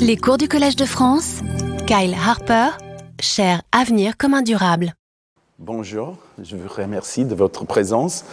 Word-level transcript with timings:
Les 0.00 0.16
cours 0.16 0.38
du 0.38 0.48
Collège 0.48 0.76
de 0.76 0.84
France, 0.84 1.40
Kyle 1.86 2.14
Harper, 2.14 2.70
cher 3.20 3.62
Avenir 3.72 4.16
commun 4.16 4.42
durable. 4.42 4.94
Bonjour, 5.58 6.16
je 6.42 6.56
vous 6.56 6.68
remercie 6.68 7.24
de 7.24 7.34
votre 7.34 7.64
présence. 7.64 8.24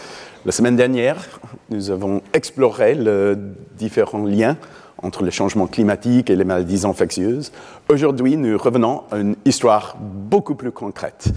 La 0.45 0.51
semaine 0.51 0.75
dernière, 0.75 1.17
nous 1.69 1.91
avons 1.91 2.21
exploré 2.33 2.95
les 2.95 3.35
différents 3.77 4.23
liens 4.23 4.57
entre 5.03 5.23
le 5.23 5.29
changement 5.29 5.67
climatique 5.67 6.29
et 6.29 6.35
les 6.35 6.45
maladies 6.45 6.85
infectieuses. 6.85 7.51
Aujourd'hui, 7.89 8.37
nous 8.37 8.57
revenons 8.57 9.03
à 9.11 9.17
une 9.17 9.35
histoire 9.45 9.97
beaucoup 9.99 10.55
plus 10.55 10.71
concrète. 10.71 11.27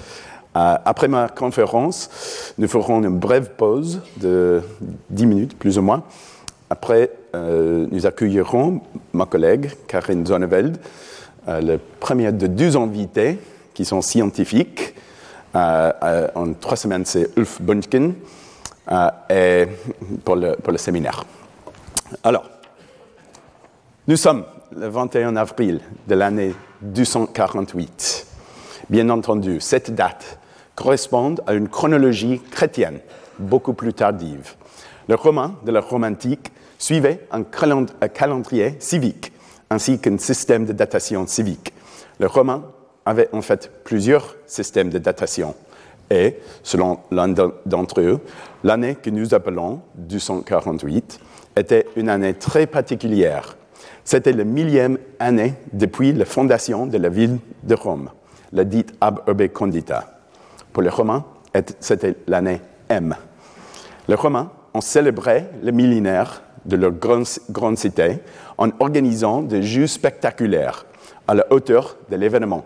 Euh, 0.56 0.76
après 0.84 1.08
ma 1.08 1.28
conférence, 1.28 2.54
nous 2.58 2.68
ferons 2.68 3.02
une 3.02 3.18
brève 3.18 3.50
pause 3.56 4.00
de 4.16 4.62
10 5.10 5.26
minutes, 5.26 5.58
plus 5.58 5.78
ou 5.78 5.82
moins. 5.82 6.02
Après, 6.70 7.10
euh, 7.34 7.86
nous 7.90 8.06
accueillerons 8.06 8.80
ma 9.12 9.26
collègue, 9.26 9.70
Karine 9.86 10.26
Zonneveld, 10.26 10.78
euh, 11.48 11.60
le 11.60 11.78
premier 12.00 12.32
de 12.32 12.46
deux 12.46 12.76
invités 12.76 13.38
qui 13.74 13.84
sont 13.84 14.02
scientifiques. 14.02 14.94
en 15.54 16.52
trois 16.60 16.76
semaines, 16.76 17.04
c'est 17.04 17.30
Ulf 17.36 17.60
Bunchkin 17.60 18.12
pour, 20.24 20.36
le, 20.36 20.56
pour 20.56 20.72
le 20.72 20.78
séminaire. 20.78 21.24
Alors, 22.22 22.44
nous 24.06 24.16
sommes 24.16 24.44
le 24.76 24.88
21 24.88 25.36
avril 25.36 25.80
de 26.08 26.14
l'année 26.14 26.54
248. 26.82 28.26
Bien 28.88 29.08
entendu, 29.10 29.60
cette 29.60 29.94
date 29.94 30.38
correspond 30.74 31.36
à 31.46 31.54
une 31.54 31.68
chronologie 31.68 32.40
chrétienne 32.50 33.00
beaucoup 33.38 33.72
plus 33.74 33.92
tardive. 33.92 34.54
Le 35.08 35.14
roman 35.14 35.52
de 35.64 35.70
la 35.70 35.80
Rome 35.80 36.04
antique 36.04 36.50
suivait 36.80 37.28
un 37.30 37.44
calendrier 38.08 38.74
civique 38.80 39.32
ainsi 39.70 40.00
qu'un 40.00 40.18
système 40.18 40.64
de 40.64 40.72
datation 40.72 41.28
civique. 41.28 41.72
Le 42.18 42.26
romain 42.26 42.64
avait 43.06 43.28
en 43.32 43.42
fait 43.42 43.70
plusieurs 43.84 44.34
systèmes 44.46 44.90
de 44.90 44.98
datation 44.98 45.54
et, 46.10 46.38
selon 46.64 46.98
l'un 47.12 47.28
d'entre 47.28 48.00
eux, 48.00 48.18
l'année 48.64 48.96
que 48.96 49.10
nous 49.10 49.34
appelons 49.34 49.82
248 49.94 51.20
était 51.56 51.86
une 51.94 52.08
année 52.08 52.34
très 52.34 52.66
particulière 52.66 53.56
c'était 54.04 54.32
la 54.32 54.44
millième 54.44 54.98
année 55.18 55.54
depuis 55.72 56.12
la 56.12 56.24
fondation 56.24 56.86
de 56.86 56.98
la 56.98 57.08
ville 57.08 57.38
de 57.62 57.74
Rome, 57.74 58.10
la 58.52 58.64
dite 58.64 58.94
Ab 59.00 59.20
Urbe 59.26 59.48
Condita. 59.48 60.18
Pour 60.72 60.82
les 60.82 60.88
Romains, 60.88 61.24
c'était 61.80 62.16
l'année 62.26 62.60
M. 62.88 63.14
Les 64.08 64.14
Romains 64.14 64.50
ont 64.74 64.80
célébré 64.80 65.44
le 65.62 65.72
millénaire 65.72 66.42
de 66.64 66.76
leur 66.76 66.92
grande, 66.92 67.76
cité 67.76 68.18
en 68.58 68.68
organisant 68.80 69.42
des 69.42 69.62
jeux 69.62 69.86
spectaculaires 69.86 70.84
à 71.26 71.34
la 71.34 71.52
hauteur 71.52 71.96
de 72.10 72.16
l'événement. 72.16 72.64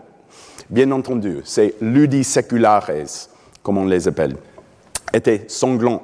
Bien 0.69 0.91
entendu, 0.91 1.41
ces 1.43 1.75
ludi 1.81 2.23
seculares, 2.23 2.89
comme 3.61 3.77
on 3.77 3.85
les 3.85 4.07
appelle, 4.07 4.35
étaient 5.13 5.45
sanglants, 5.47 6.03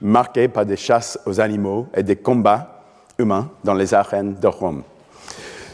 marqués 0.00 0.48
par 0.48 0.64
des 0.64 0.76
chasses 0.76 1.18
aux 1.26 1.40
animaux 1.40 1.86
et 1.94 2.02
des 2.02 2.16
combats 2.16 2.84
humains 3.18 3.50
dans 3.64 3.74
les 3.74 3.92
arènes 3.94 4.34
de 4.34 4.46
Rome. 4.46 4.82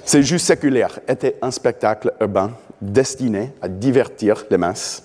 Ces 0.04 0.22
jeux 0.22 0.38
séculaires 0.38 0.98
étaient 1.08 1.36
un 1.40 1.50
spectacle 1.50 2.12
urbain 2.20 2.50
destiné 2.80 3.52
à 3.62 3.68
divertir 3.68 4.44
les 4.50 4.58
masses, 4.58 5.04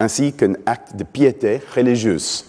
ainsi 0.00 0.32
qu'un 0.32 0.54
acte 0.64 0.96
de 0.96 1.04
piété 1.04 1.60
religieuse. 1.74 2.44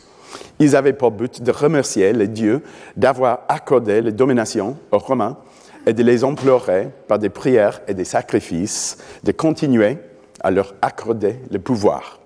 Ils 0.59 0.75
avaient 0.75 0.93
pour 0.93 1.11
but 1.11 1.41
de 1.41 1.51
remercier 1.51 2.13
les 2.13 2.27
dieux 2.27 2.61
d'avoir 2.95 3.41
accordé 3.47 4.01
la 4.01 4.11
domination 4.11 4.77
aux 4.91 4.97
Romains 4.97 5.37
et 5.85 5.93
de 5.93 6.03
les 6.03 6.23
implorer 6.23 6.89
par 7.07 7.19
des 7.19 7.29
prières 7.29 7.81
et 7.87 7.93
des 7.93 8.05
sacrifices 8.05 8.97
de 9.23 9.31
continuer 9.31 9.97
à 10.41 10.51
leur 10.51 10.75
accorder 10.81 11.37
le 11.51 11.59
pouvoir. 11.59 12.19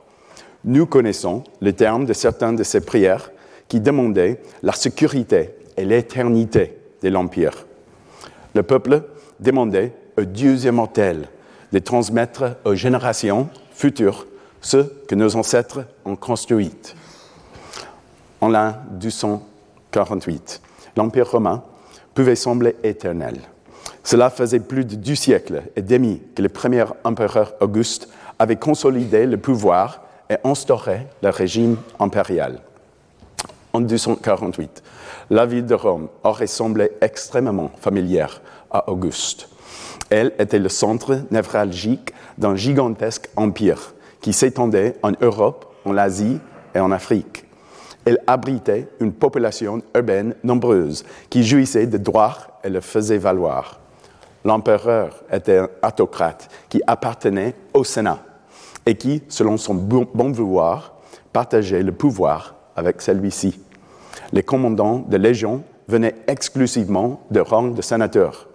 Nous 0.66 0.86
connaissons 0.86 1.44
les 1.62 1.74
termes 1.74 2.06
de 2.06 2.14
certaines 2.14 2.56
de 2.56 2.64
ces 2.64 2.82
prières 2.82 3.32
qui 3.68 3.80
demandaient 3.80 4.40
la 4.62 4.74
sécurité 4.74 5.52
et 5.78 5.86
l'éternité 5.86 6.78
de 7.02 7.10
l'Empire. 7.10 7.66
Le 8.56 8.64
peuple 8.64 9.04
demandait 9.40 9.94
aux 10.18 10.26
dieux 10.26 10.66
immortels 10.66 11.28
de 11.72 11.80
transmettre 11.80 12.58
aux 12.66 12.76
générations 12.76 13.50
futures 13.72 14.28
ce 14.62 14.78
que 15.08 15.16
nos 15.16 15.36
ancêtres 15.36 15.86
ont 16.06 16.16
construit. 16.16 16.72
En 18.44 18.50
l'an 18.50 18.74
248, 19.00 20.62
l'Empire 20.98 21.32
romain 21.32 21.64
pouvait 22.14 22.36
sembler 22.36 22.76
éternel. 22.84 23.38
Cela 24.04 24.30
faisait 24.30 24.60
plus 24.60 24.84
de 24.84 24.96
deux 24.96 25.16
siècles 25.16 25.64
et 25.78 25.82
demi 25.82 26.22
que 26.36 26.42
le 26.42 26.50
premier 26.50 26.84
empereur 27.06 27.54
Auguste 27.62 28.10
avait 28.40 28.58
consolidé 28.58 29.26
le 29.28 29.38
pouvoir 29.38 30.02
et 30.30 30.36
instauré 30.44 31.08
le 31.22 31.30
régime 31.30 31.78
impérial. 32.02 32.60
En 33.72 33.80
248, 33.80 34.84
la 35.30 35.46
ville 35.46 35.66
de 35.66 35.76
Rome 35.76 36.10
aurait 36.26 36.48
semblé 36.48 36.92
extrêmement 37.00 37.72
familière 37.80 38.42
à 38.72 38.90
Auguste. 38.90 39.48
Elle 40.10 40.34
était 40.38 40.60
le 40.60 40.68
centre 40.68 41.22
névralgique 41.32 42.14
d'un 42.38 42.58
gigantesque 42.58 43.30
empire 43.38 43.94
qui 44.20 44.34
s'étendait 44.34 44.98
en 45.02 45.14
Europe, 45.22 45.74
en 45.86 45.96
Asie 45.96 46.40
et 46.76 46.82
en 46.82 46.92
Afrique. 46.92 47.46
Elle 48.06 48.20
abritait 48.28 48.88
une 49.00 49.14
population 49.14 49.82
urbaine 49.96 50.36
nombreuse 50.44 51.06
qui 51.30 51.44
jouissait 51.44 51.88
de 51.88 51.98
droits 51.98 52.60
et 52.64 52.70
le 52.70 52.82
faisait 52.82 53.18
valoir. 53.18 53.80
L'empereur 54.44 55.24
était 55.32 55.58
un 55.58 55.70
autocrate 55.88 56.50
qui 56.68 56.82
appartenait 56.86 57.56
au 57.74 57.84
Sénat 57.84 58.20
et 58.86 58.96
qui, 58.96 59.24
selon 59.30 59.56
son 59.58 59.74
bon 59.76 60.32
vouloir, 60.32 60.96
partageait 61.32 61.82
le 61.82 61.94
pouvoir 61.94 62.56
avec 62.76 63.02
celui-ci 63.02 63.58
les 64.34 64.44
commandants 64.44 65.06
de 65.08 65.18
légion 65.18 65.64
venaient 65.88 66.16
exclusivement 66.28 67.22
de 67.30 67.40
rang 67.40 67.68
de 67.68 67.82
sénateur. 67.82 68.48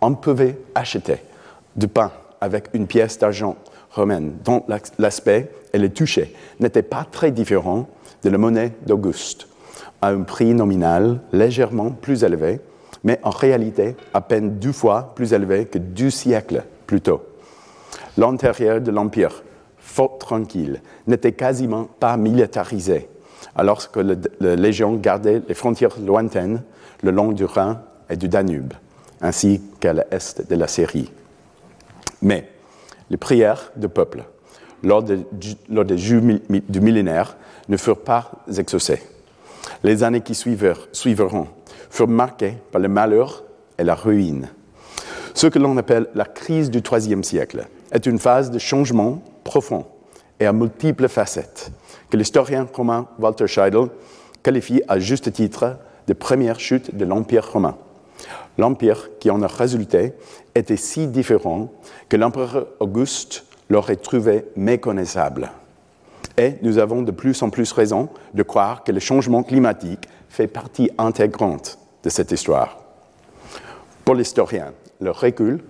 On 0.00 0.14
pouvait 0.14 0.58
acheter 0.74 1.16
du 1.74 1.88
pain 1.88 2.12
avec 2.40 2.68
une 2.74 2.86
pièce 2.86 3.18
d'argent 3.18 3.56
romaine 3.90 4.34
dont 4.44 4.64
l'aspect 4.98 5.50
et 5.72 5.78
le 5.78 5.88
toucher 5.88 6.34
n'étaient 6.60 6.82
pas 6.82 7.06
très 7.10 7.30
différents 7.30 7.88
de 8.22 8.30
la 8.30 8.38
monnaie 8.38 8.72
d'Auguste, 8.86 9.48
à 10.00 10.08
un 10.08 10.22
prix 10.22 10.54
nominal 10.54 11.20
légèrement 11.32 11.90
plus 11.90 12.24
élevé, 12.24 12.60
mais 13.04 13.20
en 13.22 13.30
réalité 13.30 13.96
à 14.12 14.20
peine 14.20 14.58
deux 14.58 14.72
fois 14.72 15.12
plus 15.14 15.32
élevé 15.32 15.66
que 15.66 15.78
deux 15.78 16.10
siècles 16.10 16.64
plus 16.86 17.00
tôt. 17.00 17.22
L'intérieur 18.16 18.80
de 18.80 18.90
l'Empire, 18.90 19.42
fort 19.78 20.18
tranquille, 20.18 20.80
n'était 21.06 21.32
quasiment 21.32 21.84
pas 21.84 22.16
militarisé 22.16 23.08
alors 23.58 23.90
que 23.90 24.00
la 24.40 24.56
Légion 24.56 24.94
gardait 24.94 25.42
les 25.46 25.54
frontières 25.54 25.98
lointaines 26.00 26.62
le 27.02 27.10
long 27.10 27.32
du 27.32 27.44
Rhin 27.44 27.80
et 28.08 28.16
du 28.16 28.28
Danube, 28.28 28.72
ainsi 29.20 29.60
qu'à 29.80 29.92
l'est 29.92 30.48
de 30.48 30.54
la 30.54 30.68
Syrie. 30.68 31.10
Mais 32.22 32.48
les 33.10 33.16
prières 33.16 33.72
du 33.76 33.88
peuple, 33.88 34.24
lors, 34.82 35.02
des 35.02 35.98
jeux 35.98 36.40
du 36.48 36.80
millénaire, 36.80 37.36
ne 37.68 37.76
furent 37.76 38.02
pas 38.02 38.30
exaucées. 38.56 39.02
Les 39.82 40.02
années 40.02 40.20
qui 40.20 40.34
suivront 40.34 41.48
furent 41.90 42.08
marquées 42.08 42.54
par 42.72 42.80
le 42.80 42.88
malheur 42.88 43.44
et 43.78 43.84
la 43.84 43.94
ruine. 43.94 44.48
Ce 45.34 45.46
que 45.46 45.58
l'on 45.58 45.76
appelle 45.76 46.08
la 46.14 46.24
crise 46.24 46.70
du 46.70 46.82
troisième 46.82 47.22
siècle 47.22 47.66
est 47.92 48.06
une 48.06 48.18
phase 48.18 48.50
de 48.50 48.58
changement 48.58 49.22
profond 49.44 49.86
et 50.40 50.46
à 50.46 50.52
multiples 50.52 51.08
facettes 51.08 51.70
que 52.10 52.16
l'historien 52.16 52.66
romain 52.72 53.06
Walter 53.18 53.46
Scheidel 53.46 53.88
qualifie 54.42 54.82
à 54.88 54.98
juste 54.98 55.32
titre 55.32 55.76
de 56.06 56.12
première 56.12 56.58
chute 56.58 56.96
de 56.96 57.04
l'Empire 57.04 57.52
romain. 57.52 57.76
L'Empire 58.56 59.10
qui 59.20 59.30
en 59.30 59.42
a 59.42 59.46
résulté 59.46 60.14
était 60.54 60.76
si 60.76 61.06
différent 61.06 61.70
que 62.08 62.16
l'empereur 62.16 62.66
Auguste 62.80 63.44
l'aurait 63.68 63.96
trouvé 63.96 64.46
méconnaissable. 64.56 65.50
Et 66.36 66.54
nous 66.62 66.78
avons 66.78 67.02
de 67.02 67.10
plus 67.10 67.42
en 67.42 67.50
plus 67.50 67.72
raison 67.72 68.08
de 68.32 68.42
croire 68.42 68.84
que 68.84 68.92
le 68.92 69.00
changement 69.00 69.42
climatique 69.42 70.08
fait 70.28 70.46
partie 70.46 70.90
intégrante 70.98 71.78
de 72.04 72.10
cette 72.10 72.32
histoire. 72.32 72.78
Pour 74.04 74.14
l'historien, 74.14 74.72
le 75.00 75.10
recul 75.10 75.62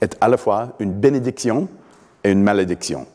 est 0.00 0.16
à 0.20 0.28
la 0.28 0.36
fois 0.36 0.72
une 0.80 0.92
bénédiction 0.92 1.68
et 2.24 2.30
une 2.30 2.42
malédiction 2.42 3.06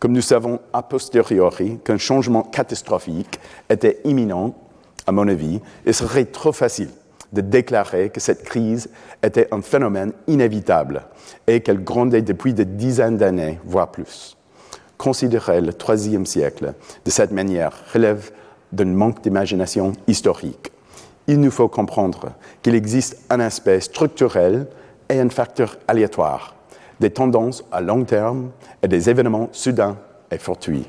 comme 0.00 0.12
nous 0.12 0.22
savons 0.22 0.60
a 0.72 0.82
posteriori 0.82 1.78
qu'un 1.84 1.98
changement 1.98 2.42
catastrophique 2.42 3.38
était 3.68 4.00
imminent, 4.04 4.54
à 5.06 5.12
mon 5.12 5.28
avis, 5.28 5.60
il 5.84 5.94
serait 5.94 6.24
trop 6.24 6.52
facile 6.52 6.88
de 7.32 7.40
déclarer 7.40 8.10
que 8.10 8.20
cette 8.20 8.42
crise 8.42 8.90
était 9.22 9.48
un 9.52 9.62
phénomène 9.62 10.12
inévitable 10.26 11.02
et 11.46 11.60
qu'elle 11.60 11.84
grandait 11.84 12.22
depuis 12.22 12.54
des 12.54 12.64
dizaines 12.64 13.16
d'années, 13.16 13.58
voire 13.64 13.90
plus. 13.90 14.36
Considérer 14.98 15.60
le 15.60 15.72
troisième 15.72 16.26
siècle 16.26 16.74
de 17.04 17.10
cette 17.10 17.30
manière 17.30 17.72
relève 17.92 18.30
d'un 18.72 18.86
manque 18.86 19.22
d'imagination 19.22 19.92
historique. 20.06 20.72
Il 21.26 21.40
nous 21.40 21.50
faut 21.50 21.68
comprendre 21.68 22.32
qu'il 22.62 22.74
existe 22.74 23.18
un 23.30 23.40
aspect 23.40 23.80
structurel 23.80 24.66
est 25.08 25.20
un 25.20 25.28
facteur 25.28 25.76
aléatoire, 25.88 26.54
des 27.00 27.10
tendances 27.10 27.64
à 27.72 27.80
long 27.80 28.04
terme 28.04 28.50
et 28.82 28.88
des 28.88 29.10
événements 29.10 29.48
soudains 29.52 29.96
et 30.30 30.38
fortuits. 30.38 30.88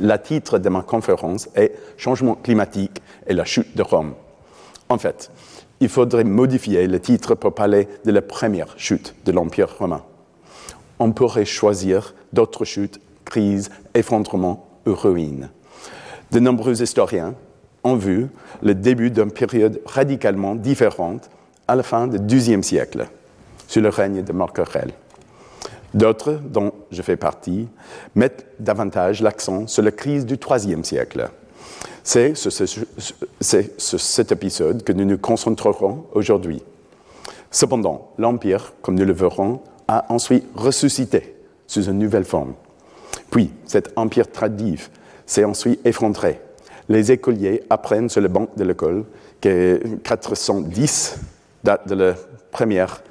Le 0.00 0.16
titre 0.16 0.58
de 0.58 0.68
ma 0.68 0.82
conférence 0.82 1.48
est 1.54 1.72
Changement 1.96 2.34
climatique 2.34 3.02
et 3.26 3.32
la 3.32 3.44
chute 3.44 3.76
de 3.76 3.82
Rome. 3.82 4.14
En 4.88 4.98
fait, 4.98 5.30
il 5.80 5.88
faudrait 5.88 6.24
modifier 6.24 6.86
le 6.86 7.00
titre 7.00 7.34
pour 7.34 7.54
parler 7.54 7.88
de 8.04 8.12
la 8.12 8.22
première 8.22 8.78
chute 8.78 9.14
de 9.24 9.32
l'Empire 9.32 9.76
romain. 9.78 10.02
On 10.98 11.12
pourrait 11.12 11.44
choisir 11.44 12.14
d'autres 12.32 12.64
chutes, 12.64 13.00
crises, 13.24 13.70
effondrements 13.94 14.66
ou 14.86 14.94
ruines. 14.94 15.50
De 16.30 16.40
nombreux 16.40 16.82
historiens 16.82 17.34
ont 17.84 17.96
vu 17.96 18.28
le 18.62 18.74
début 18.74 19.10
d'une 19.10 19.30
période 19.30 19.80
radicalement 19.84 20.54
différente 20.54 21.30
à 21.68 21.74
la 21.74 21.82
fin 21.82 22.06
du 22.06 22.18
XIIe 22.18 22.62
siècle, 22.62 23.06
sous 23.68 23.80
le 23.80 23.88
règne 23.88 24.22
de 24.22 24.32
Marc 24.32 24.58
Aurèle. 24.58 24.92
D'autres, 25.94 26.40
dont 26.44 26.72
je 26.90 27.02
fais 27.02 27.16
partie, 27.16 27.68
mettent 28.14 28.46
davantage 28.58 29.22
l'accent 29.22 29.66
sur 29.66 29.82
la 29.82 29.92
crise 29.92 30.26
du 30.26 30.34
IIIe 30.34 30.84
siècle. 30.84 31.30
C'est 32.06 32.36
sur, 32.36 34.00
cet 34.00 34.30
épisode 34.30 34.84
que 34.84 34.92
nous 34.92 35.04
nous 35.04 35.18
concentrerons 35.18 36.04
aujourd'hui. 36.12 36.62
Cependant, 37.50 38.12
l'Empire, 38.16 38.74
comme 38.80 38.94
nous 38.94 39.04
le 39.04 39.12
verrons, 39.12 39.60
a 39.88 40.06
ensuite 40.12 40.44
ressuscité 40.54 41.34
sous 41.66 41.82
une 41.86 41.98
nouvelle 41.98 42.24
forme. 42.24 42.54
Puis, 43.28 43.50
cet 43.66 43.92
empire 43.96 44.30
tradif 44.30 44.88
s'est 45.26 45.42
ensuite 45.42 45.84
effondré. 45.84 46.40
Les 46.88 47.10
écoliers 47.10 47.64
apprennent 47.70 48.08
sur 48.08 48.20
le 48.20 48.28
banc 48.28 48.46
de 48.56 48.62
l'école 48.62 49.04
que 49.40 49.80
410 50.04 51.18
date 51.64 51.88
de 51.88 51.96
la 51.96 52.14
première 52.52 53.02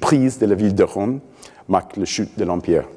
prise 0.00 0.40
de 0.40 0.46
la 0.46 0.56
ville 0.56 0.74
de 0.74 0.82
Rome, 0.82 1.20
marque 1.68 1.96
la 1.96 2.04
chute 2.04 2.36
de 2.36 2.44
l'Empire. 2.44 2.88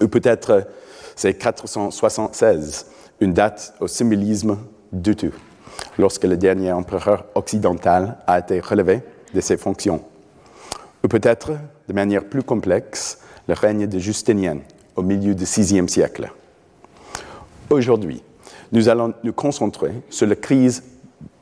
Ou 0.00 0.06
peut-être 0.06 0.68
c'est 1.16 1.34
476, 1.34 2.86
une 3.20 3.32
date 3.32 3.74
au 3.80 3.86
symbolisme 3.86 4.58
tout, 5.02 5.34
lorsque 5.98 6.24
le 6.24 6.36
dernier 6.36 6.72
empereur 6.72 7.24
occidental 7.34 8.18
a 8.26 8.38
été 8.38 8.60
relevé 8.60 9.02
de 9.34 9.40
ses 9.40 9.56
fonctions. 9.56 10.02
Ou 11.04 11.08
peut-être, 11.08 11.52
de 11.88 11.92
manière 11.92 12.24
plus 12.24 12.42
complexe, 12.42 13.18
le 13.46 13.54
règne 13.54 13.86
de 13.86 13.98
Justinien 13.98 14.58
au 14.96 15.02
milieu 15.02 15.34
du 15.34 15.44
VIe 15.44 15.88
siècle. 15.88 16.30
Aujourd'hui, 17.70 18.22
nous 18.72 18.88
allons 18.88 19.14
nous 19.22 19.32
concentrer 19.32 19.92
sur 20.10 20.26
la 20.26 20.36
crise 20.36 20.82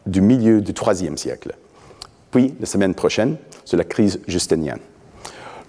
du 0.06 0.20
milieu 0.20 0.60
du 0.60 0.72
IIIe 0.72 1.18
siècle, 1.18 1.54
puis 2.30 2.54
la 2.60 2.66
semaine 2.66 2.94
prochaine 2.94 3.36
sur 3.64 3.76
la 3.76 3.84
crise 3.84 4.20
justinienne. 4.28 4.78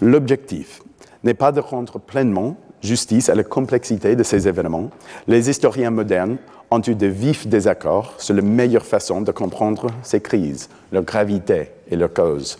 L'objectif 0.01 0.81
n'est 1.23 1.33
pas 1.33 1.51
de 1.51 1.59
rendre 1.59 1.99
pleinement 1.99 2.55
justice 2.81 3.29
à 3.29 3.35
la 3.35 3.43
complexité 3.43 4.15
de 4.15 4.23
ces 4.23 4.47
événements. 4.47 4.89
Les 5.27 5.49
historiens 5.49 5.91
modernes 5.91 6.37
ont 6.69 6.81
eu 6.85 6.95
de 6.95 7.07
vifs 7.07 7.47
désaccords 7.47 8.13
sur 8.17 8.35
la 8.35 8.41
meilleure 8.41 8.85
façon 8.85 9.21
de 9.21 9.31
comprendre 9.31 9.87
ces 10.03 10.21
crises, 10.21 10.69
leur 10.91 11.03
gravité 11.03 11.71
et 11.89 11.95
leurs 11.95 12.13
causes. 12.13 12.57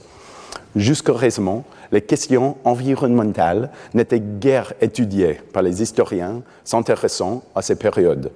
Jusque 0.75 1.10
récemment, 1.10 1.66
les 1.92 2.02
questions 2.02 2.58
environnementales 2.64 3.72
n'étaient 3.94 4.19
guère 4.19 4.74
étudiées 4.81 5.40
par 5.54 5.64
les 5.64 5.81
historiens 5.81 6.42
s'intéressant 6.63 7.44
à 7.56 7.62
ces 7.62 7.75
périodes. 7.75 8.31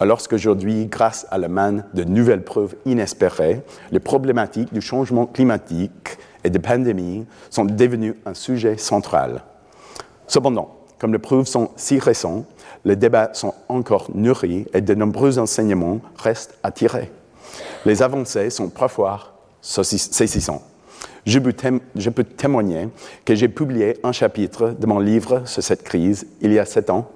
Alors 0.00 0.26
qu'aujourd'hui, 0.26 0.86
grâce 0.86 1.26
à 1.30 1.38
la 1.38 1.48
manne 1.48 1.84
de 1.94 2.04
nouvelles 2.04 2.42
preuves 2.42 2.74
inespérées, 2.86 3.60
les 3.92 4.00
problématiques 4.00 4.72
du 4.72 4.80
changement 4.80 5.26
climatique 5.26 6.18
et 6.42 6.50
de 6.50 6.58
pandémie 6.58 7.26
sont 7.50 7.64
devenues 7.64 8.16
un 8.26 8.34
sujet 8.34 8.76
central. 8.76 9.42
Cependant, 10.26 10.83
comme 11.04 11.12
les 11.12 11.18
preuves 11.18 11.44
sont 11.44 11.68
si 11.76 11.98
récentes, 11.98 12.46
les 12.86 12.96
débats 12.96 13.28
sont 13.34 13.52
encore 13.68 14.08
nourris 14.14 14.64
et 14.72 14.80
de 14.80 14.94
nombreux 14.94 15.38
enseignements 15.38 16.00
restent 16.16 16.54
à 16.62 16.70
tirer. 16.70 17.12
Les 17.84 18.02
avancées 18.02 18.48
sont 18.48 18.70
parfois 18.70 19.34
saisissantes. 19.60 20.62
Je 21.26 21.38
peux, 21.40 22.24
témoigner 22.24 22.88
que 23.22 23.34
j'ai 23.34 23.48
publié 23.48 23.98
un 24.02 24.12
chapitre 24.12 24.70
de 24.70 24.86
mon 24.86 24.98
livre 24.98 25.42
sur 25.44 25.62
cette 25.62 25.82
crise 25.82 26.26
il 26.40 26.54
y 26.54 26.58
a 26.58 26.64
sept 26.64 26.88
ans. 26.88 27.10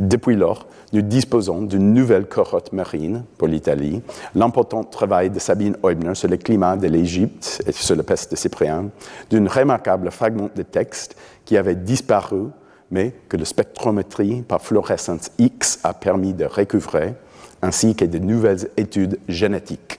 Depuis 0.00 0.34
lors, 0.34 0.66
nous 0.92 1.02
disposons 1.02 1.62
d'une 1.62 1.94
nouvelle 1.94 2.26
cohorte 2.26 2.72
marine 2.72 3.22
pour 3.38 3.46
l'Italie, 3.46 4.02
l'important 4.34 4.82
travail 4.82 5.30
de 5.30 5.38
Sabine 5.38 5.76
Eubner 5.84 6.16
sur 6.16 6.28
le 6.28 6.38
climat 6.38 6.76
de 6.76 6.88
l'Égypte 6.88 7.62
et 7.68 7.70
sur 7.70 7.94
la 7.94 8.02
peste 8.02 8.32
de 8.32 8.36
Cyprien, 8.36 8.86
d'un 9.30 9.46
remarquable 9.46 10.10
fragment 10.10 10.50
de 10.56 10.62
texte 10.64 11.14
qui 11.44 11.56
avait 11.56 11.76
disparu, 11.76 12.48
mais 12.92 13.12
que 13.28 13.36
la 13.36 13.44
spectrométrie 13.44 14.42
par 14.42 14.60
fluorescence 14.62 15.30
X 15.38 15.80
a 15.82 15.94
permis 15.94 16.34
de 16.34 16.44
recouvrer, 16.44 17.14
ainsi 17.62 17.96
que 17.96 18.04
de 18.04 18.18
nouvelles 18.18 18.68
études 18.76 19.18
génétiques. 19.28 19.98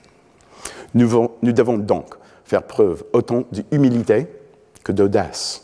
Nous, 0.94 1.28
devons 1.42 1.76
donc 1.76 2.14
faire 2.44 2.62
preuve 2.62 3.04
autant 3.12 3.42
d'humilité 3.50 4.28
que 4.84 4.92
d'audace, 4.92 5.62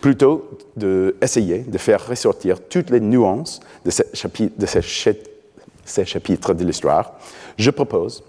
plutôt 0.00 0.58
d'essayer 0.76 1.60
de 1.60 1.78
faire 1.78 2.04
ressortir 2.04 2.60
toutes 2.60 2.90
les 2.90 3.00
nuances 3.00 3.60
de, 3.84 3.90
de 4.58 4.66
ces 4.66 6.04
chapitres 6.04 6.54
de 6.54 6.64
l'histoire. 6.64 7.12
Je 7.58 7.70
propose 7.70 8.24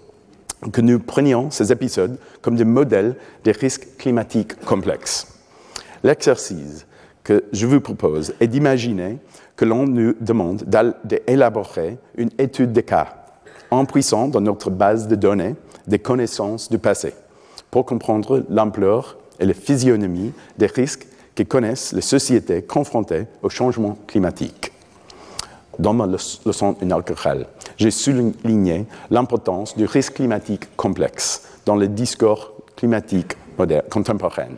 que 0.72 0.80
nous 0.80 1.00
prenions 1.00 1.50
ces 1.50 1.72
épisodes 1.72 2.18
comme 2.40 2.54
des 2.54 2.64
modèles 2.64 3.16
des 3.42 3.52
risques 3.52 3.96
climatiques 3.98 4.60
complexes. 4.64 5.26
L'exercice 6.04 6.86
que 7.24 7.44
je 7.52 7.66
vous 7.66 7.80
propose 7.80 8.34
est 8.38 8.46
d'imaginer 8.46 9.18
que 9.56 9.64
l'on 9.64 9.86
nous 9.86 10.14
demande 10.20 10.64
d'élaborer 11.04 11.98
une 12.16 12.30
étude 12.38 12.72
de 12.72 12.80
cas 12.82 13.26
en 13.70 13.86
puissant 13.86 14.28
dans 14.28 14.40
notre 14.40 14.70
base 14.70 15.08
de 15.08 15.16
données 15.16 15.56
des 15.86 15.98
connaissances 15.98 16.70
du 16.70 16.78
passé 16.78 17.14
pour 17.70 17.86
comprendre 17.86 18.44
l'ampleur 18.48 19.16
et 19.40 19.46
la 19.46 19.54
physionomie 19.54 20.32
des 20.58 20.66
risques 20.66 21.06
que 21.34 21.42
connaissent 21.42 21.92
les 21.92 22.00
sociétés 22.00 22.62
confrontées 22.62 23.26
au 23.42 23.48
changement 23.48 23.98
climatique. 24.06 24.72
Dans 25.78 25.92
ma 25.92 26.06
leçon 26.06 26.76
inaugurale, 26.80 27.46
j'ai 27.76 27.90
souligné 27.90 28.86
l'importance 29.10 29.76
du 29.76 29.86
risque 29.86 30.14
climatique 30.14 30.76
complexe 30.76 31.48
dans 31.66 31.74
le 31.74 31.88
discours 31.88 32.52
climatique 32.76 33.36
contemporain. 33.90 34.48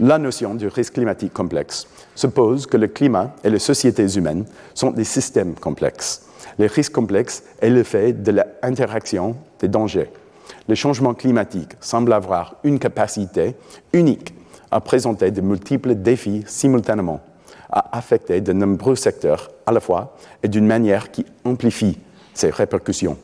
La 0.00 0.18
notion 0.18 0.54
du 0.54 0.68
risque 0.68 0.94
climatique 0.94 1.32
complexe 1.32 1.86
suppose 2.14 2.66
que 2.66 2.76
le 2.76 2.88
climat 2.88 3.34
et 3.44 3.50
les 3.50 3.58
sociétés 3.58 4.16
humaines 4.16 4.44
sont 4.74 4.90
des 4.90 5.04
systèmes 5.04 5.54
complexes. 5.54 6.26
Les 6.58 6.66
risques 6.66 6.92
complexes 6.92 7.44
est 7.60 7.70
le 7.70 7.82
fait 7.82 8.12
de 8.12 8.32
l'interaction 8.32 9.36
des 9.60 9.68
dangers 9.68 10.10
le 10.68 10.74
changement 10.74 11.14
climatique 11.14 11.72
semble 11.80 12.12
avoir 12.12 12.56
une 12.64 12.78
capacité 12.78 13.54
unique 13.92 14.34
à 14.70 14.80
présenter 14.80 15.30
de 15.30 15.40
multiples 15.40 15.94
défis 15.94 16.42
simultanément, 16.46 17.20
à 17.70 17.96
affecter 17.96 18.40
de 18.40 18.52
nombreux 18.52 18.96
secteurs 18.96 19.50
à 19.66 19.72
la 19.72 19.80
fois 19.80 20.16
et 20.42 20.48
d'une 20.48 20.66
manière 20.66 21.10
qui 21.10 21.24
amplifie 21.44 21.98
ses 22.32 22.50
répercussions. 22.50 23.16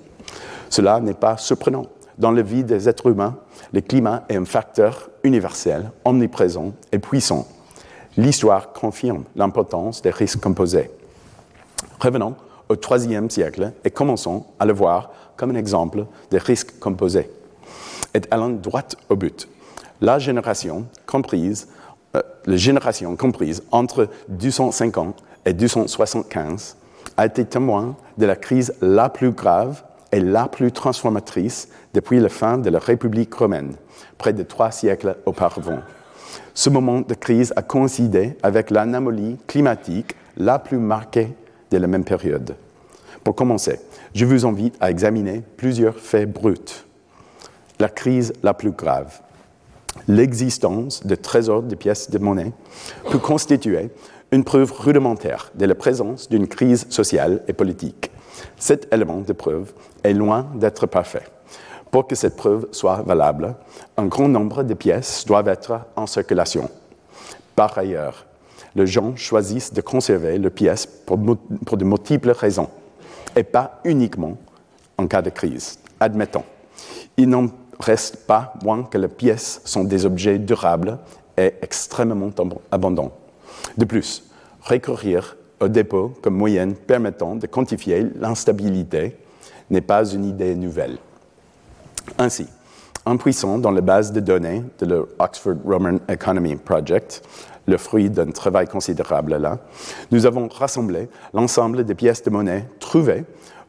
Cela 0.68 1.00
n'est 1.00 1.14
pas 1.14 1.36
surprenant. 1.36 1.86
Dans 2.20 2.32
la 2.32 2.42
vie 2.42 2.64
des 2.64 2.86
êtres 2.86 3.06
humains, 3.06 3.38
le 3.72 3.80
climat 3.80 4.24
est 4.28 4.36
un 4.36 4.44
facteur 4.44 5.08
universel, 5.24 5.90
omniprésent 6.04 6.74
et 6.92 6.98
puissant. 6.98 7.48
L'histoire 8.18 8.74
confirme 8.74 9.24
l'importance 9.36 10.02
des 10.02 10.10
risques 10.10 10.38
composés. 10.38 10.90
Revenons 11.98 12.34
au 12.68 12.74
IIIe 12.74 13.30
siècle 13.30 13.72
et 13.82 13.90
commençons 13.90 14.44
à 14.58 14.66
le 14.66 14.74
voir 14.74 15.12
comme 15.34 15.52
un 15.52 15.54
exemple 15.54 16.04
des 16.30 16.36
risques 16.36 16.78
composés, 16.78 17.30
est 18.12 18.30
allant 18.30 18.50
droit 18.50 18.82
au 19.08 19.16
but. 19.16 19.48
La 20.02 20.18
génération 20.18 20.84
comprise, 21.06 21.68
euh, 22.14 22.22
la 22.44 22.56
génération 22.56 23.16
comprise 23.16 23.62
entre 23.70 24.08
250 24.28 25.24
et 25.46 25.54
275 25.54 26.76
a 27.16 27.24
été 27.24 27.46
témoin 27.46 27.96
de 28.18 28.26
la 28.26 28.36
crise 28.36 28.74
la 28.82 29.08
plus 29.08 29.30
grave 29.30 29.82
et 30.12 30.20
la 30.20 30.48
plus 30.48 30.72
transformatrice 30.72 31.68
depuis 31.94 32.20
la 32.20 32.28
fin 32.28 32.58
de 32.58 32.70
la 32.70 32.78
République 32.78 33.32
romaine, 33.34 33.74
près 34.18 34.32
de 34.32 34.42
trois 34.42 34.70
siècles 34.70 35.16
auparavant. 35.26 35.80
Ce 36.54 36.70
moment 36.70 37.00
de 37.00 37.14
crise 37.14 37.52
a 37.56 37.62
coïncidé 37.62 38.36
avec 38.42 38.70
l'anomalie 38.70 39.38
climatique 39.46 40.14
la 40.36 40.58
plus 40.58 40.78
marquée 40.78 41.28
de 41.70 41.78
la 41.78 41.86
même 41.86 42.04
période. 42.04 42.56
Pour 43.24 43.34
commencer, 43.34 43.78
je 44.14 44.24
vous 44.24 44.46
invite 44.46 44.76
à 44.80 44.90
examiner 44.90 45.42
plusieurs 45.56 45.98
faits 45.98 46.30
bruts. 46.30 46.84
La 47.78 47.88
crise 47.88 48.32
la 48.42 48.54
plus 48.54 48.72
grave. 48.72 49.20
L'existence 50.08 51.06
de 51.06 51.14
trésors 51.14 51.62
de 51.62 51.74
pièces 51.74 52.10
de 52.10 52.18
monnaie 52.18 52.52
peut 53.10 53.18
constituer 53.18 53.90
une 54.32 54.44
preuve 54.44 54.72
rudimentaire 54.72 55.50
de 55.54 55.66
la 55.66 55.74
présence 55.74 56.28
d'une 56.28 56.46
crise 56.46 56.86
sociale 56.90 57.42
et 57.48 57.52
politique. 57.52 58.10
Cet 58.60 58.92
élément 58.92 59.22
de 59.22 59.32
preuve 59.32 59.72
est 60.04 60.12
loin 60.12 60.46
d'être 60.54 60.86
parfait. 60.86 61.24
Pour 61.90 62.06
que 62.06 62.14
cette 62.14 62.36
preuve 62.36 62.68
soit 62.70 63.02
valable, 63.02 63.56
un 63.96 64.04
grand 64.04 64.28
nombre 64.28 64.62
de 64.62 64.74
pièces 64.74 65.24
doivent 65.26 65.48
être 65.48 65.80
en 65.96 66.06
circulation. 66.06 66.68
Par 67.56 67.76
ailleurs, 67.78 68.26
les 68.76 68.86
gens 68.86 69.16
choisissent 69.16 69.72
de 69.72 69.80
conserver 69.80 70.38
les 70.38 70.50
pièces 70.50 70.84
pour, 70.86 71.18
pour 71.64 71.78
de 71.78 71.84
multiples 71.84 72.30
raisons, 72.30 72.68
et 73.34 73.42
pas 73.42 73.80
uniquement 73.84 74.36
en 74.98 75.06
cas 75.06 75.22
de 75.22 75.30
crise. 75.30 75.78
Admettons, 75.98 76.44
il 77.16 77.30
n'en 77.30 77.46
reste 77.80 78.26
pas 78.26 78.52
moins 78.62 78.82
que 78.82 78.98
les 78.98 79.08
pièces 79.08 79.62
sont 79.64 79.84
des 79.84 80.04
objets 80.04 80.38
durables 80.38 80.98
et 81.38 81.54
extrêmement 81.62 82.30
abondants. 82.70 83.12
De 83.78 83.86
plus, 83.86 84.22
recourir 84.60 85.36
au 85.60 85.68
dépôt 85.68 86.12
comme 86.22 86.36
moyen 86.36 86.70
permettant 86.72 87.36
de 87.36 87.46
quantifier 87.46 88.06
l'instabilité 88.18 89.16
n'est 89.70 89.80
pas 89.80 90.04
une 90.04 90.24
idée 90.24 90.54
nouvelle. 90.54 90.98
Ainsi, 92.18 92.46
en 93.04 93.16
puissant 93.16 93.58
dans 93.58 93.70
la 93.70 93.80
base 93.80 94.12
de 94.12 94.20
données 94.20 94.62
de 94.78 94.86
l'Oxford 94.86 95.56
Roman 95.64 95.98
Economy 96.08 96.56
Project, 96.56 97.22
le 97.66 97.76
fruit 97.76 98.10
d'un 98.10 98.30
travail 98.30 98.66
considérable 98.66 99.36
là, 99.36 99.58
nous 100.10 100.26
avons 100.26 100.48
rassemblé 100.48 101.08
l'ensemble 101.32 101.84
des 101.84 101.94
pièces 101.94 102.22
de 102.22 102.30
monnaie 102.30 102.66
trouvées, 102.80 103.24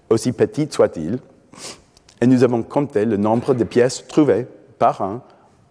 aussi 0.10 0.32
petites 0.32 0.74
soient-ils, 0.74 1.20
et 2.20 2.28
nous 2.28 2.44
avons 2.44 2.64
compté 2.64 3.06
le 3.06 3.18
nombre 3.18 3.54
de 3.54 3.64
pièces 3.64 4.06
trouvées 4.08 4.48
par 4.80 5.02
an 5.02 5.22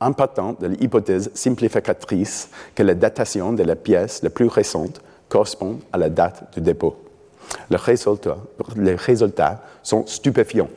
en 0.00 0.12
partant 0.12 0.54
de 0.58 0.66
l'hypothèse 0.66 1.30
simplificatrice 1.34 2.48
que 2.74 2.82
la 2.82 2.94
datation 2.94 3.52
de 3.52 3.62
la 3.62 3.76
pièce 3.76 4.22
la 4.22 4.30
plus 4.30 4.46
récente 4.46 5.00
correspond 5.30 5.78
à 5.92 5.96
la 5.96 6.10
date 6.10 6.52
du 6.52 6.60
dépôt. 6.60 6.96
Les 7.70 7.78
résultats, 7.78 8.36
les 8.76 8.94
résultats 8.94 9.62
sont 9.82 10.06
stupéfiants. 10.06 10.68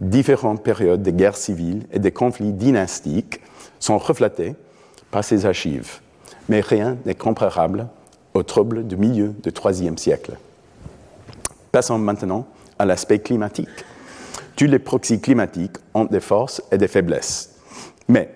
Différentes 0.00 0.62
périodes 0.62 1.02
de 1.02 1.10
guerres 1.10 1.38
civiles 1.38 1.86
et 1.90 1.98
de 1.98 2.10
conflits 2.10 2.52
dynastiques 2.52 3.40
sont 3.80 3.96
reflétées 3.96 4.54
par 5.10 5.24
ces 5.24 5.46
archives, 5.46 6.00
mais 6.50 6.60
rien 6.60 6.98
n'est 7.06 7.14
comparable 7.14 7.86
aux 8.34 8.42
troubles 8.42 8.86
du 8.86 8.96
milieu 8.96 9.28
du 9.42 9.50
IIIe 9.50 9.96
siècle. 9.96 10.36
Passons 11.72 11.98
maintenant 11.98 12.46
à 12.78 12.84
l'aspect 12.84 13.20
climatique. 13.20 13.68
Tous 14.56 14.66
les 14.66 14.78
proxys 14.78 15.20
climatiques 15.20 15.76
ont 15.94 16.04
des 16.04 16.20
forces 16.20 16.62
et 16.70 16.78
des 16.78 16.88
faiblesses. 16.88 17.54
Mais 18.08 18.35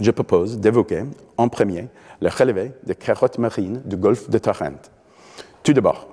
je 0.00 0.10
propose 0.10 0.58
d'évoquer 0.58 1.04
en 1.36 1.48
premier 1.48 1.88
le 2.20 2.28
relevé 2.28 2.72
des 2.84 2.94
carottes 2.94 3.38
marines 3.38 3.82
du 3.84 3.96
golfe 3.96 4.30
de 4.30 4.38
Tarente. 4.38 4.90
Tout 5.62 5.72
d'abord, 5.72 6.08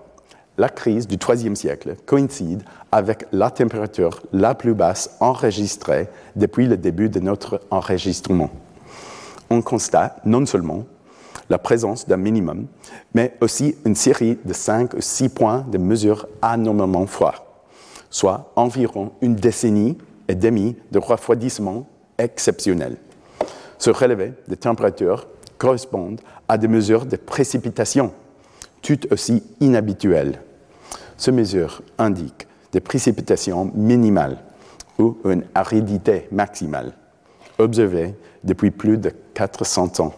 la 0.58 0.70
crise 0.70 1.08
du 1.08 1.16
IIIe 1.16 1.56
siècle 1.56 1.96
coïncide 2.06 2.64
avec 2.92 3.26
la 3.32 3.50
température 3.50 4.22
la 4.34 4.56
plus 4.56 4.74
basse 4.74 5.16
enregistrée 5.22 6.10
depuis 6.36 6.68
le 6.68 6.76
début 6.76 7.10
de 7.10 7.20
notre 7.20 7.62
enregistrement. 7.72 8.50
On 9.50 9.62
constate 9.62 10.26
non 10.26 10.46
seulement 10.46 10.86
la 11.50 11.58
présence 11.58 12.08
d'un 12.08 12.18
minimum, 12.18 12.68
mais 13.14 13.36
aussi 13.42 13.76
une 13.86 13.96
série 13.96 14.38
de 14.44 14.54
5 14.54 14.94
ou 14.94 15.02
6 15.02 15.30
points 15.30 15.66
de 15.72 15.78
mesure 15.78 16.28
anormalement 16.42 17.08
froids, 17.08 17.64
soit 18.10 18.52
environ 18.56 19.14
une 19.22 19.36
décennie 19.36 19.98
et 20.28 20.36
demie 20.36 20.76
de 20.92 21.00
refroidissement 21.00 21.88
exceptionnel. 22.18 22.98
Ce 23.80 23.90
relevé 23.90 24.34
de 24.50 24.56
température 24.56 25.28
correspondent 25.58 26.20
à 26.48 26.58
des 26.58 26.68
mesures 26.68 27.06
de 27.06 27.16
précipitation, 27.16 28.12
tout 28.82 29.12
aussi 29.12 29.42
inhabituelles. 29.62 30.42
Ces 31.18 31.32
mesures 31.32 31.82
indiquent 31.98 32.48
des 32.74 32.82
précipitations 32.82 33.72
minimales 33.74 34.38
ou 35.00 35.18
une 35.24 35.46
aridité 35.56 36.28
maximale, 36.32 36.94
observées 37.58 38.16
depuis 38.44 38.72
plus 38.72 38.98
de 38.98 39.12
400 39.34 40.00
ans. 40.02 40.14